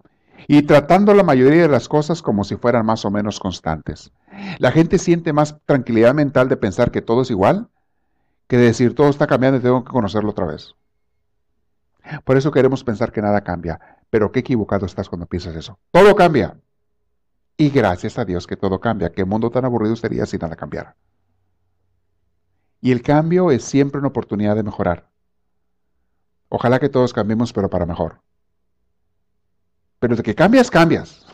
y 0.48 0.62
tratando 0.62 1.14
la 1.14 1.22
mayoría 1.22 1.62
de 1.62 1.68
las 1.68 1.88
cosas 1.88 2.22
como 2.22 2.44
si 2.44 2.56
fueran 2.56 2.86
más 2.86 3.04
o 3.04 3.10
menos 3.10 3.40
constantes. 3.40 4.12
La 4.58 4.72
gente 4.72 4.98
siente 4.98 5.32
más 5.32 5.56
tranquilidad 5.66 6.14
mental 6.14 6.48
de 6.48 6.56
pensar 6.56 6.90
que 6.90 7.02
todo 7.02 7.22
es 7.22 7.30
igual 7.30 7.68
que 8.50 8.56
de 8.56 8.64
decir 8.64 8.96
todo 8.96 9.08
está 9.08 9.28
cambiando 9.28 9.58
y 9.58 9.62
tengo 9.62 9.84
que 9.84 9.92
conocerlo 9.92 10.30
otra 10.30 10.44
vez. 10.44 10.74
Por 12.24 12.36
eso 12.36 12.50
queremos 12.50 12.82
pensar 12.82 13.12
que 13.12 13.22
nada 13.22 13.42
cambia. 13.42 13.78
Pero 14.10 14.32
qué 14.32 14.40
equivocado 14.40 14.86
estás 14.86 15.08
cuando 15.08 15.26
piensas 15.26 15.54
eso. 15.54 15.78
Todo 15.92 16.16
cambia. 16.16 16.56
Y 17.56 17.70
gracias 17.70 18.18
a 18.18 18.24
Dios 18.24 18.48
que 18.48 18.56
todo 18.56 18.80
cambia. 18.80 19.12
Qué 19.12 19.24
mundo 19.24 19.50
tan 19.50 19.64
aburrido 19.64 19.94
sería 19.94 20.26
si 20.26 20.36
nada 20.36 20.56
cambiara. 20.56 20.96
Y 22.80 22.90
el 22.90 23.02
cambio 23.02 23.52
es 23.52 23.62
siempre 23.62 24.00
una 24.00 24.08
oportunidad 24.08 24.56
de 24.56 24.64
mejorar. 24.64 25.08
Ojalá 26.48 26.80
que 26.80 26.88
todos 26.88 27.12
cambiemos, 27.12 27.52
pero 27.52 27.70
para 27.70 27.86
mejor. 27.86 28.20
Pero 30.00 30.16
de 30.16 30.22
que 30.22 30.34
cambias, 30.34 30.70
cambias. 30.70 31.26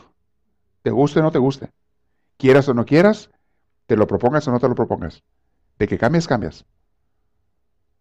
Te 0.83 0.91
guste 0.91 1.21
o 1.21 1.23
no 1.23 1.31
te 1.31 1.39
guste. 1.39 1.71
Quieras 2.37 2.69
o 2.69 2.75
no 2.75 2.85
quieras, 2.85 3.31
te 3.87 3.97
lo 3.97 4.07
propongas 4.07 4.47
o 4.47 4.53
no 4.53 4.61
te 4.61 4.69
lo 4.69 4.75
propongas. 4.75 5.23
De 5.79 5.89
que 5.89 5.97
cambias, 5.97 6.27
cambias. 6.27 6.67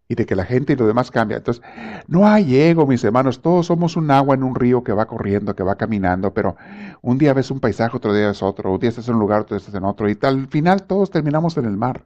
Y 0.07 0.15
de 0.15 0.25
que 0.25 0.35
la 0.35 0.45
gente 0.45 0.73
y 0.73 0.75
lo 0.75 0.85
demás 0.85 1.09
cambia. 1.11 1.37
Entonces, 1.37 1.63
no 2.07 2.27
hay 2.27 2.57
ego, 2.57 2.85
mis 2.85 3.03
hermanos. 3.03 3.41
Todos 3.41 3.67
somos 3.67 3.95
un 3.95 4.11
agua 4.11 4.35
en 4.35 4.43
un 4.43 4.55
río 4.55 4.83
que 4.83 4.91
va 4.91 5.05
corriendo, 5.05 5.55
que 5.55 5.63
va 5.63 5.75
caminando, 5.75 6.33
pero 6.33 6.57
un 7.01 7.17
día 7.17 7.33
ves 7.33 7.49
un 7.49 7.59
paisaje, 7.59 7.97
otro 7.97 8.13
día 8.13 8.29
es 8.29 8.43
otro. 8.43 8.73
Un 8.73 8.79
día 8.79 8.89
estás 8.89 9.07
en 9.07 9.15
un 9.15 9.19
lugar, 9.19 9.41
otro 9.41 9.55
día 9.55 9.65
estás 9.65 9.75
en 9.75 9.83
otro. 9.83 10.09
Y 10.09 10.17
al 10.21 10.47
final 10.47 10.83
todos 10.83 11.09
terminamos 11.09 11.57
en 11.57 11.65
el 11.65 11.77
mar. 11.77 12.05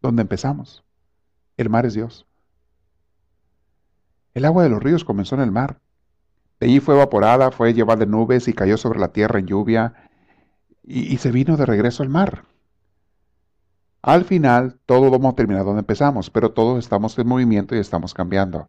Donde 0.00 0.22
empezamos. 0.22 0.84
El 1.56 1.70
mar 1.70 1.86
es 1.86 1.94
Dios. 1.94 2.26
El 4.34 4.44
agua 4.44 4.62
de 4.62 4.68
los 4.68 4.82
ríos 4.82 5.04
comenzó 5.04 5.34
en 5.34 5.42
el 5.42 5.50
mar. 5.50 5.80
De 6.60 6.66
allí 6.66 6.80
fue 6.80 6.94
evaporada, 6.94 7.50
fue 7.50 7.72
llevada 7.72 8.00
de 8.00 8.06
nubes 8.06 8.48
y 8.48 8.52
cayó 8.52 8.76
sobre 8.76 8.98
la 8.98 9.08
tierra 9.08 9.38
en 9.38 9.46
lluvia 9.46 9.94
y, 10.82 11.18
se 11.18 11.30
vino 11.30 11.56
de 11.56 11.66
regreso 11.66 12.02
al 12.02 12.08
mar. 12.08 12.44
Al 14.02 14.24
final, 14.24 14.78
todo 14.86 15.10
vamos 15.10 15.32
a 15.32 15.36
terminar 15.36 15.64
donde 15.64 15.80
empezamos, 15.80 16.30
pero 16.30 16.52
todos 16.52 16.78
estamos 16.78 17.18
en 17.18 17.28
movimiento 17.28 17.76
y 17.76 17.78
estamos 17.78 18.14
cambiando. 18.14 18.68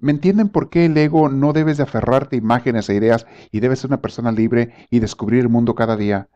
¿Me 0.00 0.12
entienden 0.12 0.48
por 0.48 0.70
qué 0.70 0.86
el 0.86 0.96
ego 0.96 1.28
no 1.28 1.52
debes 1.52 1.76
de 1.76 1.82
aferrarte 1.82 2.36
a 2.36 2.38
imágenes 2.38 2.88
e 2.88 2.94
ideas 2.94 3.26
y 3.52 3.60
debes 3.60 3.80
ser 3.80 3.90
una 3.90 4.00
persona 4.00 4.32
libre 4.32 4.72
y 4.88 5.00
descubrir 5.00 5.40
el 5.40 5.50
mundo 5.50 5.74
cada 5.74 5.96
día? 5.96 6.28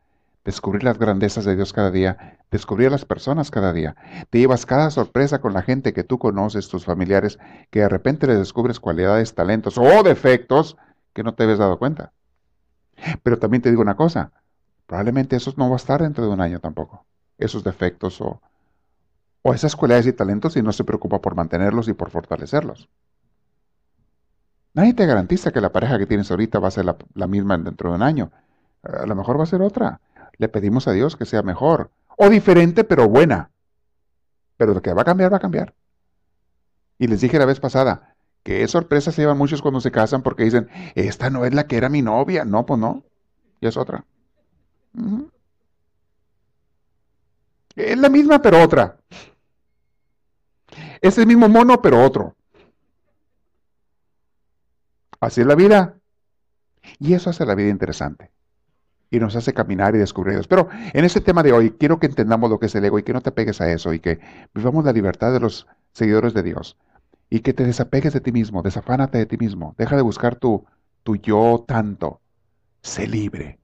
Descubrir 0.45 0.85
las 0.85 0.99
grandezas 0.99 1.45
de 1.45 1.57
Dios 1.57 1.73
cada 1.73 1.91
día, 1.91 2.39
descubrir 2.51 2.89
a 2.89 2.91
las 2.91 3.05
personas 3.05 3.51
cada 3.51 3.73
día. 3.73 3.97
Te 4.31 4.39
llevas 4.39 4.67
cada 4.67 4.91
sorpresa 4.91 5.41
con 5.41 5.55
la 5.55 5.63
gente 5.63 5.93
que 5.93 6.05
tú 6.05 6.19
conoces, 6.19 6.69
tus 6.69 6.85
familiares, 6.85 7.39
que 7.71 7.81
de 7.81 7.89
repente 7.89 8.27
les 8.27 8.39
descubres 8.39 8.79
cualidades, 8.79 9.35
talentos 9.35 9.79
o 9.79 10.03
defectos 10.03 10.77
que 11.15 11.23
no 11.23 11.35
te 11.35 11.45
habías 11.45 11.59
dado 11.59 11.79
cuenta. 11.79 12.13
Pero 13.23 13.39
también 13.39 13.63
te 13.63 13.71
digo 13.71 13.83
una 13.83 13.97
cosa, 13.97 14.33
probablemente 14.87 15.37
eso 15.37 15.53
no 15.57 15.69
va 15.69 15.77
a 15.77 15.77
estar 15.77 16.03
dentro 16.03 16.25
de 16.25 16.31
un 16.31 16.41
año 16.41 16.61
tampoco, 16.61 17.07
esos 17.39 17.65
defectos 17.65 18.21
o, 18.21 18.41
o 19.43 19.55
esas 19.55 19.77
cualidades 19.77 20.07
y 20.07 20.13
talentos 20.13 20.57
y 20.57 20.63
no 20.63 20.73
se 20.73 20.85
preocupa 20.85 21.21
por 21.21 21.35
mantenerlos 21.35 21.89
y 21.89 21.93
por 21.93 22.11
fortalecerlos. 22.11 22.89
Nadie 24.75 24.95
te 24.95 25.07
garantiza 25.07 25.53
que 25.53 25.61
la 25.61 25.71
pareja 25.71 25.99
que 25.99 26.07
tienes 26.07 26.31
ahorita 26.31 26.59
va 26.59 26.69
a 26.69 26.73
ser 26.73 26.85
la, 26.85 27.27
misma 27.29 27.57
dentro 27.59 27.91
de 27.91 27.97
un 27.97 28.03
año. 28.03 28.33
A 28.83 29.07
lo 29.07 29.15
mejor 29.15 29.39
va 29.39 29.45
a 29.45 29.47
ser 29.47 29.63
otra. 29.63 30.01
Le 30.39 30.49
pedimos 30.49 30.89
a 30.89 30.93
Dios 30.93 31.17
que 31.17 31.27
sea 31.27 31.43
mejor. 31.43 31.91
O 32.17 32.29
diferente, 32.29 32.85
pero 32.85 33.09
buena. 33.09 33.51
Pero 34.57 34.75
lo 34.75 34.83
que 34.83 34.93
va 34.93 35.03
a 35.03 35.05
cambiar, 35.05 35.33
va 35.33 35.39
a 35.39 35.41
cambiar. 35.41 35.75
Y 36.99 37.09
les 37.09 37.21
dije 37.21 37.39
la 37.39 37.45
vez 37.45 37.61
pasada, 37.61 38.15
que 38.43 38.67
sorpresa 38.69 39.11
se 39.11 39.23
llevan 39.23 39.39
muchos 39.39 39.63
cuando 39.63 39.81
se 39.81 39.91
casan 39.91 40.23
porque 40.23 40.45
dicen, 40.45 40.69
esta 40.95 41.31
no 41.31 41.45
es 41.45 41.55
la 41.55 41.67
que 41.67 41.77
era 41.77 41.89
mi 41.89 42.03
novia. 42.03 42.45
No, 42.45 42.67
pues 42.67 42.79
no. 42.79 43.03
Y 43.61 43.67
es 43.67 43.77
otra. 43.77 44.05
Es 47.75 47.99
la 47.99 48.09
misma, 48.09 48.41
pero 48.41 48.63
otra. 48.63 48.99
Es 51.01 51.19
el 51.19 51.27
mismo 51.27 51.49
mono, 51.49 51.83
pero 51.83 52.05
otro. 52.05 52.37
Así 55.21 55.41
es 55.41 55.47
la 55.47 55.55
vida. 55.55 55.97
Y 56.99 57.15
eso 57.15 57.31
hace 57.31 57.47
la 57.47 57.55
vida 57.55 57.71
interesante. 57.71 58.31
Y 59.15 59.21
nos 59.21 59.37
hace 59.37 59.53
caminar 59.53 59.95
y 59.95 59.99
descubrir 59.99 60.41
Pero 60.49 60.69
en 60.93 61.05
este 61.05 61.21
tema 61.21 61.45
de 61.45 61.53
hoy, 61.53 61.71
quiero 61.71 62.01
que 62.01 62.07
entendamos 62.07 62.51
lo 62.51 62.59
que 62.59 62.67
es 62.67 62.75
el 62.75 62.85
ego 62.85 62.99
y 62.99 63.05
que 63.05 63.13
no 63.13 63.21
te 63.21 63.31
pegues 63.31 63.61
a 63.61 63.71
eso 63.71 63.93
y 63.95 64.01
que 64.01 64.19
vivamos 64.53 64.85
la 64.85 64.93
libertad 64.93 65.33
de 65.33 65.39
los 65.39 65.69
seguidores 65.93 66.35
de 66.35 66.43
Dios. 66.43 66.77
Y 67.31 67.39
que 67.39 67.53
te 67.53 67.65
desapegues 67.65 68.13
de 68.13 68.21
ti 68.21 68.33
mismo, 68.33 68.63
desafánate 68.63 69.19
de 69.19 69.27
ti 69.27 69.37
mismo. 69.37 69.77
Deja 69.79 69.95
de 69.95 70.03
buscar 70.03 70.35
tu, 70.35 70.67
tu 71.05 71.15
yo 71.15 71.65
tanto. 71.65 72.23
Sé 72.83 73.07
libre. 73.07 73.61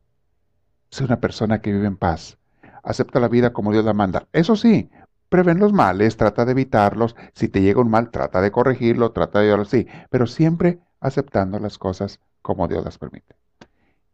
Sé 0.88 1.02
una 1.02 1.18
persona 1.18 1.60
que 1.60 1.72
vive 1.72 1.88
en 1.88 1.96
paz. 1.96 2.38
Acepta 2.84 3.18
la 3.18 3.26
vida 3.26 3.52
como 3.52 3.72
Dios 3.72 3.84
la 3.84 3.92
manda. 3.92 4.28
Eso 4.32 4.54
sí, 4.54 4.88
prevén 5.28 5.58
los 5.58 5.72
males, 5.72 6.16
trata 6.16 6.44
de 6.44 6.52
evitarlos. 6.52 7.16
Si 7.34 7.48
te 7.48 7.60
llega 7.60 7.80
un 7.80 7.90
mal, 7.90 8.12
trata 8.12 8.40
de 8.40 8.52
corregirlo, 8.52 9.10
trata 9.10 9.40
de 9.40 9.64
sí. 9.64 9.88
Pero 10.10 10.28
siempre 10.28 10.78
aceptando 11.00 11.58
las 11.58 11.76
cosas 11.76 12.20
como 12.40 12.68
Dios 12.68 12.84
las 12.84 12.98
permite. 12.98 13.39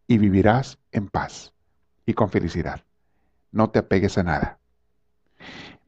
Y 0.07 0.19
vivirás 0.19 0.79
en 0.93 1.09
paz 1.09 1.53
y 2.05 2.15
con 2.15 2.31
felicidad. 2.31 2.81
No 3.53 3.71
te 3.71 3.81
apegues 3.81 4.19
a 4.19 4.23
nada. 4.23 4.59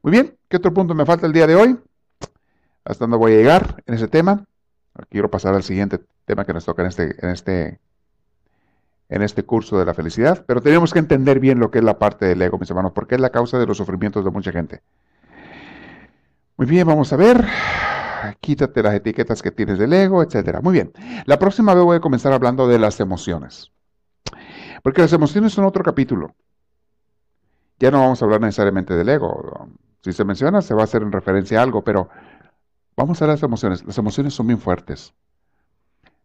Muy 0.01 0.11
bien, 0.11 0.37
¿qué 0.47 0.57
otro 0.57 0.73
punto 0.73 0.93
me 0.93 1.05
falta 1.05 1.25
el 1.25 1.33
día 1.33 1.47
de 1.47 1.55
hoy? 1.55 1.77
¿Hasta 2.83 3.03
dónde 3.03 3.17
voy 3.17 3.33
a 3.33 3.37
llegar 3.37 3.83
en 3.85 3.93
ese 3.93 4.07
tema? 4.07 4.45
Quiero 5.09 5.29
pasar 5.29 5.53
al 5.53 5.63
siguiente 5.63 5.99
tema 6.25 6.45
que 6.45 6.53
nos 6.53 6.65
toca 6.65 6.81
en 6.81 6.87
este, 6.87 7.15
en 7.25 7.29
este, 7.29 7.79
en 9.09 9.21
este 9.21 9.43
curso 9.43 9.77
de 9.77 9.85
la 9.85 9.93
felicidad, 9.93 10.43
pero 10.45 10.61
tenemos 10.61 10.91
que 10.93 10.99
entender 10.99 11.39
bien 11.39 11.59
lo 11.59 11.71
que 11.71 11.79
es 11.79 11.83
la 11.83 11.99
parte 11.99 12.25
del 12.25 12.41
ego, 12.41 12.57
mis 12.57 12.69
hermanos, 12.69 12.91
porque 12.93 13.15
es 13.15 13.21
la 13.21 13.29
causa 13.29 13.57
de 13.57 13.65
los 13.65 13.77
sufrimientos 13.77 14.25
de 14.25 14.31
mucha 14.31 14.51
gente. 14.51 14.81
Muy 16.57 16.67
bien, 16.67 16.85
vamos 16.85 17.13
a 17.13 17.15
ver 17.15 17.45
quítate 18.39 18.83
las 18.83 18.93
etiquetas 18.95 19.41
que 19.41 19.51
tienes 19.51 19.77
del 19.77 19.93
ego, 19.93 20.23
etcétera. 20.23 20.61
Muy 20.61 20.73
bien. 20.73 20.91
La 21.25 21.39
próxima 21.39 21.73
vez 21.73 21.83
voy 21.83 21.97
a 21.97 22.01
comenzar 22.01 22.33
hablando 22.33 22.67
de 22.67 22.79
las 22.79 22.99
emociones. 22.99 23.71
Porque 24.83 25.01
las 25.01 25.13
emociones 25.13 25.53
son 25.53 25.65
otro 25.65 25.83
capítulo. 25.83 26.35
Ya 27.79 27.91
no 27.91 27.99
vamos 27.99 28.21
a 28.21 28.25
hablar 28.25 28.41
necesariamente 28.41 28.95
del 28.95 29.09
ego. 29.09 29.69
Si 30.01 30.13
se 30.13 30.25
menciona, 30.25 30.61
se 30.61 30.73
va 30.73 30.81
a 30.81 30.83
hacer 30.85 31.01
en 31.01 31.11
referencia 31.11 31.59
a 31.59 31.63
algo, 31.63 31.83
pero 31.83 32.09
vamos 32.95 33.21
a 33.21 33.27
las 33.27 33.43
emociones. 33.43 33.83
Las 33.85 33.97
emociones 33.97 34.33
son 34.33 34.47
bien 34.47 34.59
fuertes. 34.59 35.13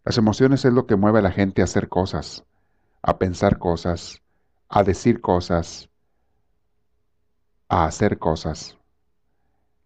Las 0.05 0.19
emociones 0.19 0.65
es 0.65 0.73
lo 0.73 0.87
que 0.87 0.97
mueve 0.97 1.21
a 1.21 1.23
la 1.23 1.31
gente 1.31 1.63
a 1.63 1.65
hacer 1.65 1.89
cosas, 1.89 2.45
a 3.03 3.19
pensar 3.19 3.59
cosas, 3.59 4.21
a 4.69 4.83
decir 4.83 5.21
cosas, 5.21 5.89
a 7.69 7.87
hacer 7.87 8.19
cosas. 8.19 8.77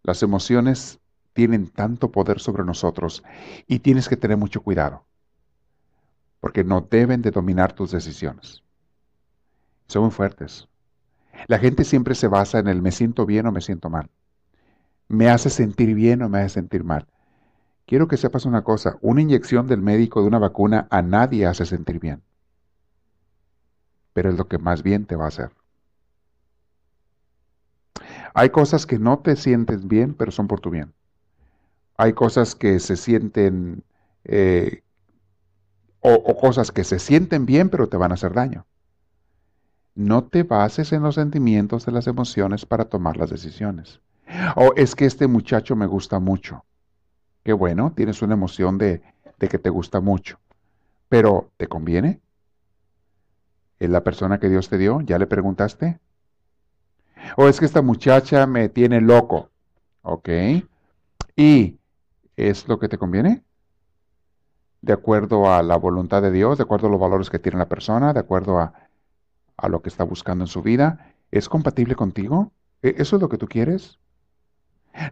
Las 0.02 0.22
emociones 0.22 0.98
tienen 1.34 1.68
tanto 1.68 2.10
poder 2.10 2.40
sobre 2.40 2.64
nosotros 2.64 3.22
y 3.66 3.78
tienes 3.78 4.08
que 4.08 4.16
tener 4.16 4.36
mucho 4.36 4.62
cuidado, 4.62 5.04
porque 6.40 6.64
no 6.64 6.80
deben 6.80 7.22
de 7.22 7.30
dominar 7.30 7.72
tus 7.72 7.90
decisiones. 7.90 8.62
Son 9.86 10.02
muy 10.02 10.10
fuertes. 10.10 10.68
La 11.46 11.58
gente 11.58 11.84
siempre 11.84 12.14
se 12.14 12.28
basa 12.28 12.58
en 12.58 12.68
el 12.68 12.82
me 12.82 12.92
siento 12.92 13.26
bien 13.26 13.46
o 13.46 13.52
me 13.52 13.60
siento 13.60 13.90
mal. 13.90 14.10
Me 15.08 15.30
hace 15.30 15.50
sentir 15.50 15.94
bien 15.94 16.22
o 16.22 16.28
me 16.28 16.40
hace 16.40 16.54
sentir 16.54 16.84
mal. 16.84 17.06
Quiero 17.86 18.06
que 18.06 18.18
sepas 18.18 18.44
una 18.44 18.64
cosa, 18.64 18.98
una 19.00 19.22
inyección 19.22 19.66
del 19.66 19.80
médico 19.80 20.20
de 20.20 20.28
una 20.28 20.38
vacuna 20.38 20.86
a 20.90 21.00
nadie 21.00 21.46
hace 21.46 21.64
sentir 21.64 21.98
bien, 21.98 22.22
pero 24.12 24.28
es 24.28 24.36
lo 24.36 24.46
que 24.46 24.58
más 24.58 24.82
bien 24.82 25.06
te 25.06 25.16
va 25.16 25.24
a 25.24 25.28
hacer. 25.28 25.50
Hay 28.34 28.50
cosas 28.50 28.84
que 28.84 28.98
no 28.98 29.20
te 29.20 29.36
sientes 29.36 29.88
bien, 29.88 30.12
pero 30.12 30.30
son 30.32 30.48
por 30.48 30.60
tu 30.60 30.68
bien. 30.68 30.92
Hay 31.96 32.12
cosas 32.12 32.54
que 32.54 32.78
se 32.78 32.96
sienten, 32.96 33.82
eh, 34.24 34.82
o, 36.00 36.36
cosas 36.36 36.70
que 36.70 36.84
se 36.84 36.98
sienten 36.98 37.46
bien, 37.46 37.68
pero 37.68 37.88
te 37.88 37.96
van 37.96 38.12
a 38.12 38.14
hacer 38.14 38.32
daño. 38.32 38.66
No 39.94 40.24
te 40.24 40.44
bases 40.44 40.92
en 40.92 41.02
los 41.02 41.16
sentimientos 41.16 41.84
de 41.86 41.92
las 41.92 42.06
emociones 42.06 42.66
para 42.66 42.84
tomar 42.84 43.16
las 43.16 43.30
decisiones. 43.30 44.00
O 44.56 44.72
es 44.76 44.94
que 44.94 45.06
este 45.06 45.26
muchacho 45.26 45.74
me 45.74 45.86
gusta 45.86 46.20
mucho. 46.20 46.64
Qué 47.42 47.52
bueno, 47.52 47.92
tienes 47.96 48.22
una 48.22 48.34
emoción 48.34 48.78
de, 48.78 49.02
de 49.38 49.48
que 49.48 49.58
te 49.58 49.70
gusta 49.70 50.00
mucho. 50.00 50.38
Pero, 51.08 51.50
¿te 51.56 51.66
conviene? 51.66 52.20
¿Es 53.78 53.90
la 53.90 54.04
persona 54.04 54.38
que 54.38 54.48
Dios 54.48 54.68
te 54.68 54.78
dio? 54.78 55.00
¿Ya 55.00 55.18
le 55.18 55.26
preguntaste? 55.26 55.98
O 57.36 57.48
es 57.48 57.58
que 57.58 57.64
esta 57.64 57.82
muchacha 57.82 58.46
me 58.46 58.68
tiene 58.68 59.00
loco. 59.00 59.50
¿Ok? 60.02 60.28
Y 61.36 61.78
es 62.36 62.68
lo 62.68 62.78
que 62.78 62.88
te 62.88 62.98
conviene, 62.98 63.42
de 64.80 64.92
acuerdo 64.92 65.52
a 65.52 65.62
la 65.62 65.76
voluntad 65.76 66.22
de 66.22 66.30
Dios, 66.30 66.58
de 66.58 66.64
acuerdo 66.64 66.88
a 66.88 66.90
los 66.90 67.00
valores 67.00 67.30
que 67.30 67.38
tiene 67.38 67.58
la 67.58 67.68
persona, 67.68 68.12
de 68.12 68.20
acuerdo 68.20 68.58
a, 68.58 68.72
lo 69.68 69.82
que 69.82 69.88
está 69.88 70.04
buscando 70.04 70.44
en 70.44 70.48
su 70.48 70.62
vida. 70.62 71.14
¿Es 71.30 71.48
compatible 71.48 71.94
contigo? 71.94 72.52
¿E-, 72.82 72.94
¿Eso 72.98 73.16
es 73.16 73.22
lo 73.22 73.28
que 73.28 73.38
tú 73.38 73.48
quieres? 73.48 73.98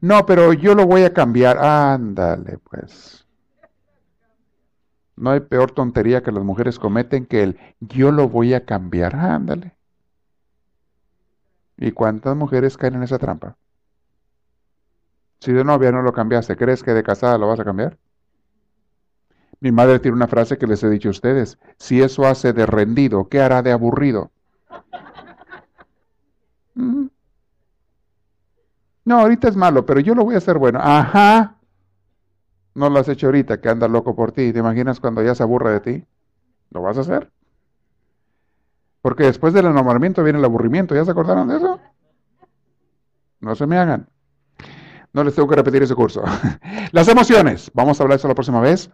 No, 0.01 0.25
pero 0.27 0.53
yo 0.53 0.75
lo 0.75 0.87
voy 0.87 1.03
a 1.03 1.13
cambiar. 1.13 1.59
Ándale, 1.59 2.59
pues. 2.59 3.27
No 5.17 5.31
hay 5.31 5.41
peor 5.41 5.71
tontería 5.73 6.23
que 6.23 6.33
las 6.33 6.45
mujeres 6.45 6.79
cometen 6.79 7.27
que 7.27 7.43
el 7.43 7.59
yo 7.81 8.13
lo 8.13 8.29
voy 8.29 8.55
a 8.55 8.65
cambiar. 8.65 9.17
Ándale. 9.17 9.77
¿Y 11.79 11.93
cuántas 11.93 12.37
mujeres 12.37 12.77
caen 12.77 12.95
en 12.95 13.03
esa 13.03 13.19
trampa? 13.19 13.57
Si 15.41 15.53
de 15.53 15.65
novia 15.65 15.93
no 15.93 16.03
lo 16.03 16.13
cambiaste, 16.13 16.57
¿crees 16.57 16.83
que 16.83 16.93
de 16.93 17.03
casada 17.03 17.37
lo 17.39 17.49
vas 17.49 17.61
a 17.61 17.65
cambiar? 17.65 17.99
Mi 19.61 19.73
madre 19.73 19.99
tiene 19.99 20.17
una 20.17 20.29
frase 20.29 20.59
que 20.59 20.67
les 20.67 20.83
he 20.83 20.91
dicho 20.91 21.09
a 21.09 21.13
ustedes. 21.13 21.59
Si 21.79 22.03
eso 22.03 22.27
hace 22.27 22.53
de 22.53 22.67
rendido, 22.67 23.29
¿qué 23.29 23.41
hará 23.41 23.63
de 23.63 23.73
aburrido? 23.73 24.31
Mm. 26.75 27.07
No, 29.07 29.21
ahorita 29.21 29.49
es 29.49 29.57
malo, 29.57 29.87
pero 29.87 30.01
yo 30.01 30.15
lo 30.15 30.25
voy 30.25 30.35
a 30.35 30.39
hacer 30.39 30.59
bueno. 30.59 30.81
Ajá. 30.83 31.57
No 32.75 32.91
lo 32.91 32.99
has 32.99 33.09
hecho 33.09 33.27
ahorita, 33.27 33.61
que 33.61 33.69
anda 33.69 33.89
loco 33.89 34.15
por 34.15 34.33
ti. 34.33 34.53
¿Te 34.53 34.59
imaginas 34.59 35.01
cuando 35.01 35.23
ya 35.23 35.35
se 35.35 35.43
aburre 35.43 35.73
de 35.73 35.81
ti? 35.81 36.07
¿Lo 36.71 36.83
vas 36.83 36.99
a 36.99 37.01
hacer? 37.01 37.31
Porque 39.01 39.25
después 39.25 39.55
del 39.55 39.67
enamoramiento 39.67 40.23
viene 40.23 40.39
el 40.39 40.45
aburrimiento. 40.45 40.95
¿Ya 40.95 41.05
se 41.05 41.13
acordaron 41.13 41.49
de 41.49 41.57
eso? 41.57 41.81
No 43.41 43.55
se 43.55 43.67
me 43.67 43.79
hagan. 43.79 44.09
No 45.13 45.25
les 45.25 45.35
tengo 45.35 45.49
que 45.49 45.57
repetir 45.57 45.83
ese 45.83 45.95
curso. 45.95 46.23
las 46.93 47.09
emociones, 47.09 47.71
vamos 47.73 47.99
a 47.99 48.03
hablar 48.03 48.17
de 48.17 48.21
eso 48.21 48.29
la 48.29 48.35
próxima 48.35 48.61
vez, 48.61 48.91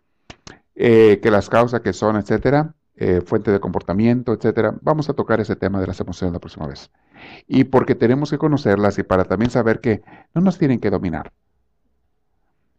eh, 0.75 1.21
que 1.23 1.31
las 1.31 1.49
causas 1.49 1.81
que 1.81 1.93
son, 1.93 2.17
etcétera, 2.17 2.75
eh, 2.97 3.21
fuente 3.21 3.51
de 3.51 3.61
comportamiento, 3.61 4.33
etcétera. 4.33 4.75
Vamos 4.81 5.09
a 5.09 5.15
tocar 5.15 5.41
ese 5.41 5.57
tema 5.57 5.81
de 5.81 5.87
las 5.87 6.01
emociones 6.01 6.33
la 6.33 6.39
próxima 6.41 6.67
vez. 6.67 6.91
Y 7.47 7.65
porque 7.65 7.95
tenemos 7.95 8.31
que 8.31 8.39
conocerlas 8.39 8.99
y 8.99 9.03
para 9.03 9.25
también 9.25 9.51
saber 9.51 9.81
que 9.81 10.03
no 10.35 10.41
nos 10.41 10.59
tienen 10.59 10.81
que 10.81 10.91
dominar. 10.91 11.33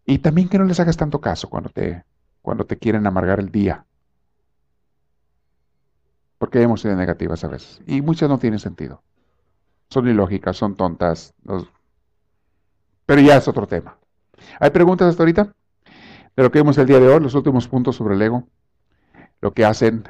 Y 0.06 0.20
también 0.20 0.50
que 0.50 0.60
no 0.60 0.66
les 0.66 0.80
hagas 0.80 0.98
tanto 0.98 1.22
caso 1.22 1.50
cuando 1.50 1.70
te, 1.70 2.04
cuando 2.42 2.66
te 2.66 2.78
quieren 2.78 3.08
amargar 3.08 3.40
el 3.40 3.52
día. 3.52 3.86
Porque 6.38 6.60
hay 6.60 6.66
emociones 6.66 6.98
negativas 6.98 7.44
a 7.44 7.48
veces. 7.48 7.82
Y 7.88 8.02
muchas 8.02 8.30
no 8.30 8.38
tienen 8.38 8.60
sentido. 8.60 9.02
Son 9.90 10.08
ilógicas, 10.08 10.58
son 10.58 10.76
tontas. 10.76 11.34
Pero 13.06 13.22
ya 13.22 13.38
es 13.38 13.48
otro 13.48 13.66
tema. 13.66 13.98
¿Hay 14.60 14.72
preguntas 14.72 15.10
hasta 15.10 15.24
ahorita? 15.24 15.54
Lo 16.36 16.52
que 16.52 16.60
vimos 16.60 16.78
el 16.78 16.88
día 16.88 17.00
de 17.00 17.08
hoy, 17.08 17.20
los 17.20 17.36
últimos 17.36 17.68
puntos 17.68 17.96
sobre 17.96 18.16
el 18.16 18.22
ego, 18.22 18.44
lo 19.42 19.54
que 19.54 19.66
hacen, 19.66 20.04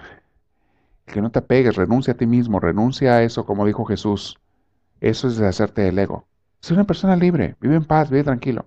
que 1.05 1.21
no 1.21 1.31
te 1.31 1.41
pegues, 1.41 1.75
renuncia 1.75 2.13
a 2.13 2.17
ti 2.17 2.25
mismo, 2.25 2.59
renuncia 2.59 3.15
a 3.15 3.23
eso, 3.23 3.45
como 3.45 3.65
dijo 3.65 3.85
Jesús. 3.85 4.39
Eso 5.01 5.27
es 5.27 5.37
deshacerte 5.37 5.81
del 5.81 5.99
ego. 5.99 6.25
Sé 6.61 6.73
una 6.73 6.85
persona 6.85 7.15
libre, 7.15 7.55
vive 7.59 7.75
en 7.75 7.83
paz, 7.83 8.09
vive 8.09 8.23
tranquilo. 8.23 8.65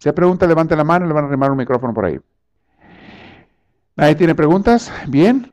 Si 0.00 0.08
hay 0.08 0.14
pregunta, 0.14 0.46
levante 0.46 0.74
la 0.74 0.84
mano, 0.84 1.06
le 1.06 1.12
van 1.12 1.24
a 1.24 1.28
arrimar 1.28 1.50
un 1.50 1.58
micrófono 1.58 1.94
por 1.94 2.04
ahí. 2.04 2.18
¿Nadie 3.96 4.14
tiene 4.14 4.34
preguntas? 4.34 4.92
Bien. 5.06 5.52